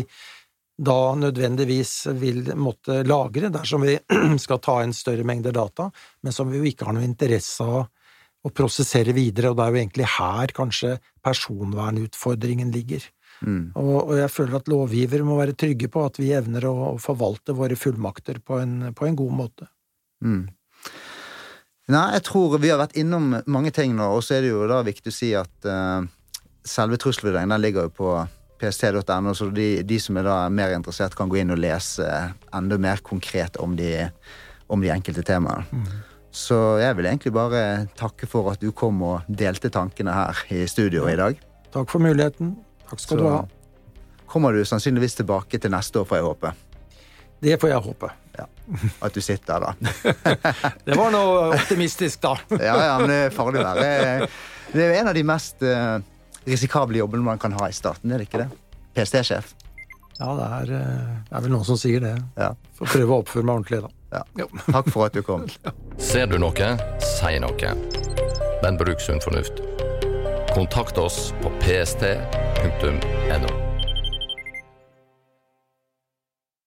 da 0.77 1.15
nødvendigvis 1.17 1.93
vil 2.21 2.51
måtte 2.57 3.01
lagre 3.05 3.49
dersom 3.53 3.85
vi 3.85 3.97
skal 4.45 4.61
ta 4.61 4.79
en 4.81 4.93
større 4.93 5.25
mengde 5.25 5.53
data, 5.53 5.89
men 6.21 6.33
som 6.33 6.49
vi 6.49 6.61
jo 6.61 6.69
ikke 6.69 6.89
har 6.89 6.97
noe 6.97 7.05
interesse 7.05 7.65
av 7.65 7.85
å 8.45 8.53
prosessere 8.53 9.13
videre, 9.17 9.51
og 9.51 9.57
det 9.57 9.65
er 9.65 9.73
jo 9.73 9.81
egentlig 9.81 10.09
her 10.17 10.53
kanskje 10.55 10.97
personvernutfordringen 11.25 12.69
ligger. 12.71 13.05
Mm. 13.45 13.71
Og, 13.77 13.95
og, 14.01 14.13
jeg 14.17 14.33
føler 14.33 14.57
at 14.57 14.69
lovgiver 14.71 15.23
må 15.25 15.37
være 15.37 15.55
trygge 15.57 15.89
på 15.93 16.05
at 16.07 16.17
vi 16.21 16.31
evner 16.33 16.65
å, 16.69 16.75
å 16.93 17.01
forvalte 17.01 17.55
våre 17.57 17.77
fullmakter 17.77 18.41
på 18.45 18.61
en, 18.63 18.77
på 18.97 19.07
en 19.07 19.17
god 19.19 19.35
måte. 19.43 19.69
Mm. 20.25 20.47
Nei, 21.93 22.07
jeg 22.17 22.25
tror 22.27 22.57
vi 22.59 22.71
har 22.73 22.81
vært 22.81 22.97
innom 22.99 23.37
mange 23.47 23.71
ting 23.75 23.93
nå, 23.95 24.09
og 24.17 24.25
så 24.25 24.37
er 24.37 24.43
det 24.43 24.51
jo 24.51 24.65
da 24.67 24.81
viktig 24.83 25.13
å 25.13 25.15
si 25.15 25.29
at 25.39 25.69
uh, 25.69 26.01
selve 26.67 26.99
trusselvurderingen 26.99 27.55
den 27.55 27.63
ligger 27.63 27.87
jo 27.87 27.93
på 28.01 28.17
pst.no, 28.59 29.33
så 29.37 29.47
de, 29.53 29.69
de, 29.87 29.99
som 30.01 30.17
er 30.19 30.27
da 30.27 30.37
mer 30.51 30.73
interessert, 30.75 31.15
kan 31.15 31.29
gå 31.31 31.39
inn 31.39 31.53
og 31.53 31.61
lese 31.61 32.07
enda 32.57 32.79
mer 32.81 33.03
konkret 33.05 33.59
om 33.61 33.77
de, 33.77 34.09
om 34.67 34.83
de 34.83 34.91
enkelte 34.91 35.23
temaene. 35.23 35.63
Mm. 35.71 36.05
Så 36.37 36.57
jeg 36.81 36.97
vil 36.97 37.07
egentlig 37.09 37.31
bare 37.33 37.61
takke 37.97 38.27
for 38.29 38.51
at 38.51 38.61
du 38.61 38.69
kom 38.75 38.99
og 39.05 39.29
delte 39.29 39.71
tankene 39.73 40.13
her 40.13 40.41
i 40.53 40.65
studio 40.69 41.07
i 41.09 41.15
dag. 41.17 41.39
Takk 41.73 41.89
for 41.93 42.03
muligheten. 42.03 42.55
Takk 42.89 43.03
skal 43.03 43.17
så 43.17 43.23
du 43.23 43.29
ha. 43.29 43.41
kommer 44.27 44.55
du 44.55 44.63
sannsynligvis 44.65 45.19
tilbake 45.19 45.59
til 45.59 45.73
neste 45.73 46.01
år, 46.01 46.07
får 46.09 46.19
jeg 46.19 46.27
håpe. 46.27 46.53
Det 47.39 47.57
får 47.61 47.69
jeg 47.69 47.85
håpe. 47.85 48.11
Ja. 48.37 48.45
At 49.05 49.13
du 49.13 49.21
sitter 49.21 49.59
der, 49.59 49.73
da. 49.73 50.33
det 50.87 50.97
var 50.97 51.11
noe 51.13 51.51
optimistisk, 51.57 52.21
da. 52.23 52.35
ja, 52.69 52.75
ja, 52.89 52.95
men 53.01 53.11
det 53.11 53.19
er 53.27 53.35
farlig 53.35 53.61
å 53.61 53.67
være. 53.67 54.29
Det 54.73 54.87
er 54.87 54.97
en 55.01 55.11
av 55.11 55.17
de 55.17 55.23
mest 55.27 55.63
uh, 55.63 55.99
risikable 56.47 56.99
jobbene 56.99 57.27
man 57.27 57.41
kan 57.41 57.55
ha 57.59 57.69
i 57.69 57.75
starten, 57.75 58.11
er 58.11 58.21
det 58.21 58.29
ikke 58.29 58.45
det? 58.45 58.49
PST-sjef. 58.97 59.53
Ja, 60.17 60.31
det 60.33 60.45
er, 60.45 60.71
eh, 60.73 61.09
det 61.27 61.35
er, 61.35 61.41
vel 61.45 61.51
noen 61.53 61.67
som 61.67 61.77
sier 61.77 62.01
det. 62.01 62.15
Ja. 62.39 62.49
Får 62.79 62.89
prøve 62.95 63.13
å 63.13 63.21
oppføre 63.21 63.45
meg 63.45 63.59
ordentlig, 63.59 63.83
da. 63.85 63.91
Ja. 64.17 64.47
Takk 64.71 64.89
for 64.89 65.05
at 65.05 65.13
du 65.13 65.21
kom. 65.21 65.45
Ser 66.09 66.25
du 66.31 66.39
noe, 66.41 66.73
si 67.05 67.37
noe. 67.43 67.73
Men 68.63 68.81
bruk 68.81 69.03
sunn 69.03 69.21
fornuft. 69.21 69.61
Kontakt 70.55 70.97
oss 70.97 71.31
på 71.43 71.53
pst.no. 72.57 73.66